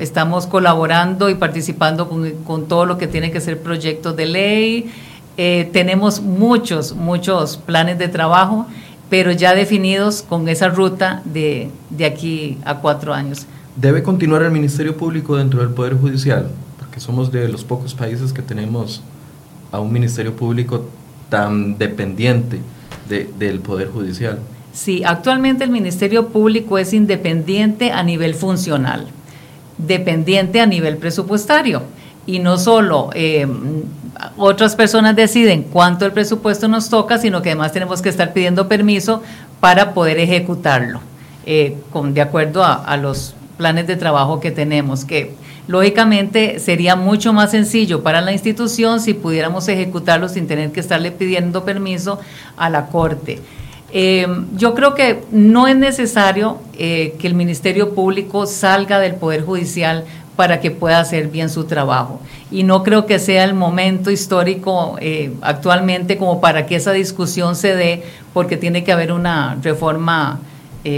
estamos 0.01 0.49
colaborando 0.49 1.31
y 1.31 1.37
participando 1.37 2.09
con, 2.09 2.67
todo 2.67 2.87
lo 2.87 2.99
que 2.99 3.07
tiene 3.07 3.31
que 3.31 3.41
ser 3.41 3.63
proyectos 3.63 4.17
de 4.17 4.27
ley. 4.27 4.93
tenemos 5.37 6.21
muchos, 6.21 6.95
muchos 6.95 7.57
planes 7.57 7.99
de 7.99 8.09
trabajo, 8.09 8.67
pero 9.09 9.31
ya 9.31 9.55
definidos 9.55 10.23
con 10.23 10.49
esa 10.49 10.69
ruta 10.69 11.23
de, 11.25 11.71
de 11.91 12.05
aquí 12.05 12.59
a 12.65 12.77
cuatro 12.79 13.15
años. 13.15 13.47
¿Debe 13.77 14.05
continuar 14.05 14.43
el 14.43 14.53
Ministerio 14.53 14.97
Público 14.97 15.37
dentro 15.37 15.59
del 15.59 15.71
Poder 15.71 15.95
Judicial? 15.95 16.49
Porque 16.79 17.01
somos 17.01 17.33
de 17.33 17.49
los 17.49 17.65
pocos 17.65 17.93
países 17.93 18.33
que 18.33 18.41
tenemos 18.41 19.03
a 19.73 19.81
un 19.81 19.93
Ministerio 19.93 20.37
Público 20.37 20.87
tan 21.29 21.77
dependiente 21.77 22.61
del 23.09 23.59
Poder 23.59 23.89
Judicial. 23.89 24.39
Sí, 24.73 25.03
actualmente 25.05 25.65
el 25.65 25.71
Ministerio 25.71 26.29
Público 26.29 26.79
es 26.79 26.93
independiente 26.93 27.91
a 27.91 28.05
nivel 28.05 28.37
funcional, 28.37 29.09
dependiente 29.77 30.61
a 30.61 30.67
nivel 30.67 30.97
presupuestario. 30.97 31.83
Y 32.27 32.39
no 32.39 32.59
solo 32.59 33.11
eh, 33.13 33.45
otras 34.37 34.77
personas 34.77 35.17
deciden 35.17 35.65
cuánto 35.65 36.07
el 36.07 36.13
presupuesto 36.13 36.69
nos 36.69 36.89
toca, 36.91 37.19
sino 37.19 37.43
que 37.43 37.51
además 37.51 37.73
tenemos 37.73 38.03
que 38.03 38.09
estar 38.09 38.33
pidiendo 38.33 38.69
permiso 38.69 39.21
para 39.59 39.95
poder 39.95 40.21
ejecutarlo, 40.21 41.01
eh, 41.45 41.77
con, 41.91 42.15
de 42.15 42.21
acuerdo 42.21 42.65
a 42.65 42.97
los 42.97 43.35
planes 43.57 43.87
de 43.87 43.97
trabajo 43.97 44.41
que 44.41 44.51
tenemos, 44.51 45.05
que 45.05 45.35
lógicamente 45.67 46.59
sería 46.59 46.97
mucho 46.97 47.33
más 47.33 47.51
sencillo 47.51 48.03
para 48.03 48.21
la 48.21 48.33
institución 48.33 49.01
si 49.01 49.15
pudiéramos 49.15 49.69
ejecutarlo 49.69 50.29
sin 50.29 50.47
tener 50.47 50.73
que 50.73 50.81
estarle 50.81 51.11
pidiendo 51.11 51.65
permiso 51.65 52.19
a 52.57 52.69
la 52.71 52.87
Corte. 52.87 53.41
Eh, 53.97 54.27
yo 54.57 54.75
creo 54.75 54.95
que 54.97 55.23
no 55.31 55.69
es 55.69 55.77
necesario 55.77 56.59
eh, 56.77 57.15
que 57.21 57.29
el 57.29 57.35
Ministerio 57.35 57.95
Público 57.95 58.45
salga 58.45 58.99
del 58.99 59.15
Poder 59.15 59.45
Judicial 59.45 60.05
para 60.35 60.59
que 60.59 60.73
pueda 60.73 60.99
hacer 60.99 61.29
bien 61.29 61.49
su 61.49 61.65
trabajo. 61.65 62.21
Y 62.51 62.65
no 62.65 62.83
creo 62.83 63.07
que 63.07 63.21
sea 63.21 63.45
el 63.45 63.55
momento 63.55 64.11
histórico 64.11 64.97
eh, 65.01 65.33
actualmente 65.43 66.19
como 66.19 66.41
para 66.41 66.67
que 66.67 66.75
esa 66.75 66.91
discusión 66.91 67.55
se 67.55 67.77
dé, 67.77 68.03
porque 68.33 68.57
tiene 68.57 68.83
que 68.83 68.91
haber 68.91 69.13
una 69.13 69.57
reforma 69.63 70.41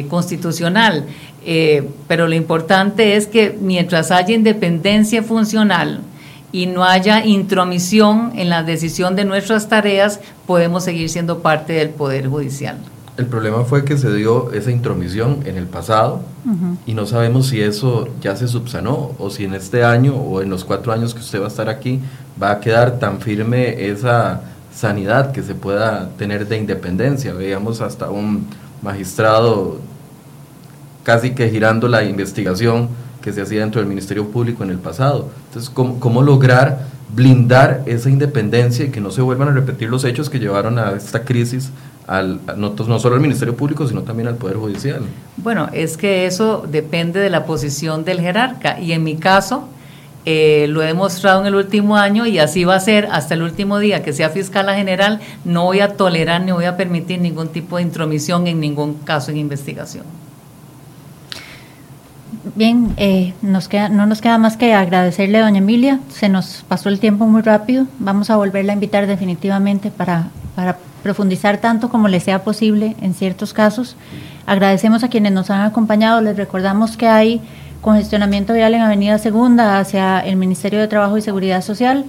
constitucional. 0.08 1.06
Eh, 1.48 1.88
pero 2.08 2.26
lo 2.26 2.34
importante 2.34 3.14
es 3.14 3.28
que 3.28 3.56
mientras 3.60 4.10
haya 4.10 4.34
independencia 4.34 5.22
funcional 5.22 6.00
y 6.50 6.66
no 6.66 6.82
haya 6.82 7.24
intromisión 7.24 8.32
en 8.34 8.50
la 8.50 8.64
decisión 8.64 9.14
de 9.14 9.24
nuestras 9.24 9.68
tareas, 9.68 10.18
podemos 10.44 10.82
seguir 10.82 11.08
siendo 11.08 11.38
parte 11.38 11.74
del 11.74 11.90
Poder 11.90 12.26
Judicial. 12.26 12.78
El 13.16 13.26
problema 13.26 13.62
fue 13.62 13.84
que 13.84 13.96
se 13.96 14.12
dio 14.12 14.52
esa 14.52 14.72
intromisión 14.72 15.38
en 15.46 15.56
el 15.56 15.66
pasado 15.66 16.20
y 16.84 16.94
no 16.94 17.06
sabemos 17.06 17.46
si 17.46 17.62
eso 17.62 18.08
ya 18.20 18.36
se 18.36 18.46
subsanó 18.48 19.12
o 19.18 19.30
si 19.30 19.44
en 19.44 19.54
este 19.54 19.84
año 19.84 20.16
o 20.16 20.42
en 20.42 20.50
los 20.50 20.64
cuatro 20.64 20.92
años 20.92 21.14
que 21.14 21.20
usted 21.20 21.40
va 21.40 21.44
a 21.44 21.48
estar 21.48 21.68
aquí 21.68 22.00
va 22.40 22.50
a 22.50 22.60
quedar 22.60 22.98
tan 22.98 23.20
firme 23.20 23.88
esa 23.88 24.42
sanidad 24.74 25.32
que 25.32 25.42
se 25.42 25.54
pueda 25.54 26.10
tener 26.18 26.46
de 26.46 26.58
independencia. 26.58 27.32
Veíamos 27.32 27.80
hasta 27.80 28.10
un 28.10 28.46
magistrado 28.82 29.78
casi 31.06 31.34
que 31.36 31.48
girando 31.50 31.86
la 31.86 32.02
investigación 32.02 32.88
que 33.22 33.32
se 33.32 33.40
hacía 33.40 33.60
dentro 33.60 33.80
del 33.80 33.88
Ministerio 33.88 34.26
Público 34.26 34.64
en 34.64 34.70
el 34.70 34.78
pasado. 34.78 35.28
Entonces, 35.46 35.70
¿cómo, 35.70 36.20
lograr 36.20 36.88
blindar 37.14 37.84
esa 37.86 38.10
independencia 38.10 38.86
y 38.86 38.88
que 38.90 39.00
no 39.00 39.12
se 39.12 39.22
vuelvan 39.22 39.46
a 39.46 39.52
repetir 39.52 39.88
los 39.88 40.02
hechos 40.02 40.28
que 40.28 40.40
llevaron 40.40 40.80
a 40.80 40.90
esta 40.96 41.22
crisis 41.22 41.70
al, 42.08 42.40
no, 42.56 42.74
no, 42.88 42.98
solo 42.98 43.14
al 43.14 43.20
Ministerio 43.20 43.54
Público, 43.54 43.86
sino 43.86 44.02
también 44.02 44.26
al 44.26 44.34
Poder 44.34 44.56
Judicial. 44.56 45.02
Bueno, 45.36 45.68
es 45.72 45.96
que 45.96 46.26
eso 46.26 46.66
depende 46.68 47.20
de 47.20 47.30
la 47.30 47.44
posición 47.44 48.04
del 48.04 48.20
jerarca 48.20 48.80
y 48.80 48.90
en 48.90 49.04
mi 49.04 49.14
caso 49.14 49.68
eh, 50.24 50.66
lo 50.68 50.82
he 50.82 50.86
demostrado 50.86 51.40
en 51.40 51.46
el 51.46 51.54
último 51.54 51.96
año 51.96 52.26
y 52.26 52.40
así 52.40 52.64
va 52.64 52.74
a 52.74 52.80
ser 52.80 53.06
hasta 53.12 53.34
el 53.34 53.42
último 53.42 53.78
día 53.78 54.02
que 54.02 54.12
sea 54.12 54.30
fiscal 54.30 54.68
general, 54.74 55.20
no 55.44 55.62
voy 55.66 55.78
a 55.78 55.92
tolerar 55.92 56.40
ni 56.40 56.50
voy 56.50 56.64
a 56.64 56.76
permitir 56.76 57.20
ningún 57.20 57.46
tipo 57.46 57.76
de 57.76 57.84
intromisión 57.84 58.48
en 58.48 58.58
ningún 58.58 58.94
caso 58.94 59.30
en 59.30 59.36
investigación. 59.36 60.25
Bien, 62.54 62.94
eh, 62.96 63.34
nos 63.42 63.66
queda, 63.66 63.88
no 63.88 64.06
nos 64.06 64.20
queda 64.20 64.38
más 64.38 64.56
que 64.56 64.72
agradecerle 64.72 65.40
doña 65.40 65.58
Emilia. 65.58 65.98
Se 66.10 66.28
nos 66.28 66.64
pasó 66.68 66.88
el 66.88 67.00
tiempo 67.00 67.26
muy 67.26 67.42
rápido. 67.42 67.86
Vamos 67.98 68.30
a 68.30 68.36
volverla 68.36 68.72
a 68.72 68.74
invitar 68.74 69.06
definitivamente 69.08 69.90
para, 69.90 70.28
para 70.54 70.78
profundizar 71.02 71.58
tanto 71.58 71.88
como 71.88 72.06
le 72.06 72.20
sea 72.20 72.44
posible 72.44 72.94
en 73.00 73.14
ciertos 73.14 73.52
casos. 73.52 73.96
Agradecemos 74.46 75.02
a 75.02 75.08
quienes 75.08 75.32
nos 75.32 75.50
han 75.50 75.62
acompañado. 75.62 76.20
Les 76.20 76.36
recordamos 76.36 76.96
que 76.96 77.08
hay 77.08 77.40
congestionamiento 77.80 78.52
vial 78.52 78.74
en 78.74 78.82
Avenida 78.82 79.18
Segunda 79.18 79.80
hacia 79.80 80.20
el 80.20 80.36
Ministerio 80.36 80.78
de 80.78 80.86
Trabajo 80.86 81.18
y 81.18 81.22
Seguridad 81.22 81.62
Social. 81.62 82.04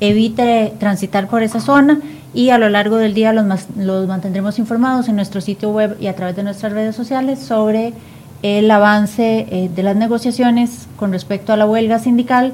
Evite 0.00 0.74
transitar 0.78 1.28
por 1.28 1.42
esa 1.42 1.60
zona 1.60 1.98
y 2.34 2.50
a 2.50 2.58
lo 2.58 2.68
largo 2.68 2.96
del 2.98 3.14
día 3.14 3.32
los, 3.32 3.66
los 3.76 4.06
mantendremos 4.06 4.58
informados 4.58 5.08
en 5.08 5.16
nuestro 5.16 5.40
sitio 5.40 5.70
web 5.70 5.96
y 5.98 6.08
a 6.08 6.14
través 6.14 6.36
de 6.36 6.42
nuestras 6.42 6.72
redes 6.72 6.94
sociales 6.94 7.38
sobre 7.38 7.94
el 8.42 8.70
avance 8.70 9.46
eh, 9.50 9.70
de 9.74 9.82
las 9.82 9.96
negociaciones 9.96 10.86
con 10.96 11.12
respecto 11.12 11.52
a 11.52 11.56
la 11.56 11.66
huelga 11.66 11.98
sindical 11.98 12.52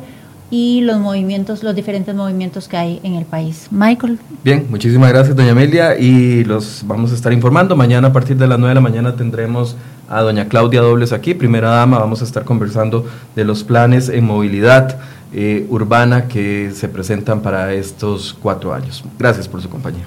y 0.50 0.82
los 0.82 1.00
movimientos, 1.00 1.62
los 1.62 1.74
diferentes 1.74 2.14
movimientos 2.14 2.68
que 2.68 2.76
hay 2.76 3.00
en 3.02 3.14
el 3.14 3.24
país. 3.24 3.68
Michael. 3.70 4.18
Bien, 4.44 4.66
muchísimas 4.70 5.10
gracias, 5.12 5.34
doña 5.34 5.52
Amelia, 5.52 5.98
y 5.98 6.44
los 6.44 6.82
vamos 6.86 7.10
a 7.12 7.14
estar 7.14 7.32
informando. 7.32 7.74
Mañana 7.76 8.08
a 8.08 8.12
partir 8.12 8.36
de 8.36 8.46
las 8.46 8.58
9 8.58 8.70
de 8.70 8.74
la 8.74 8.80
mañana 8.80 9.16
tendremos 9.16 9.76
a 10.08 10.20
doña 10.20 10.46
Claudia 10.48 10.80
Dobles 10.80 11.12
aquí, 11.12 11.34
primera 11.34 11.70
dama. 11.70 11.98
Vamos 11.98 12.20
a 12.20 12.24
estar 12.24 12.44
conversando 12.44 13.06
de 13.34 13.44
los 13.44 13.64
planes 13.64 14.08
en 14.08 14.24
movilidad 14.24 14.98
eh, 15.32 15.66
urbana 15.68 16.28
que 16.28 16.70
se 16.72 16.88
presentan 16.88 17.40
para 17.40 17.72
estos 17.72 18.34
cuatro 18.40 18.72
años. 18.72 19.02
Gracias 19.18 19.48
por 19.48 19.60
su 19.60 19.68
compañía. 19.68 20.04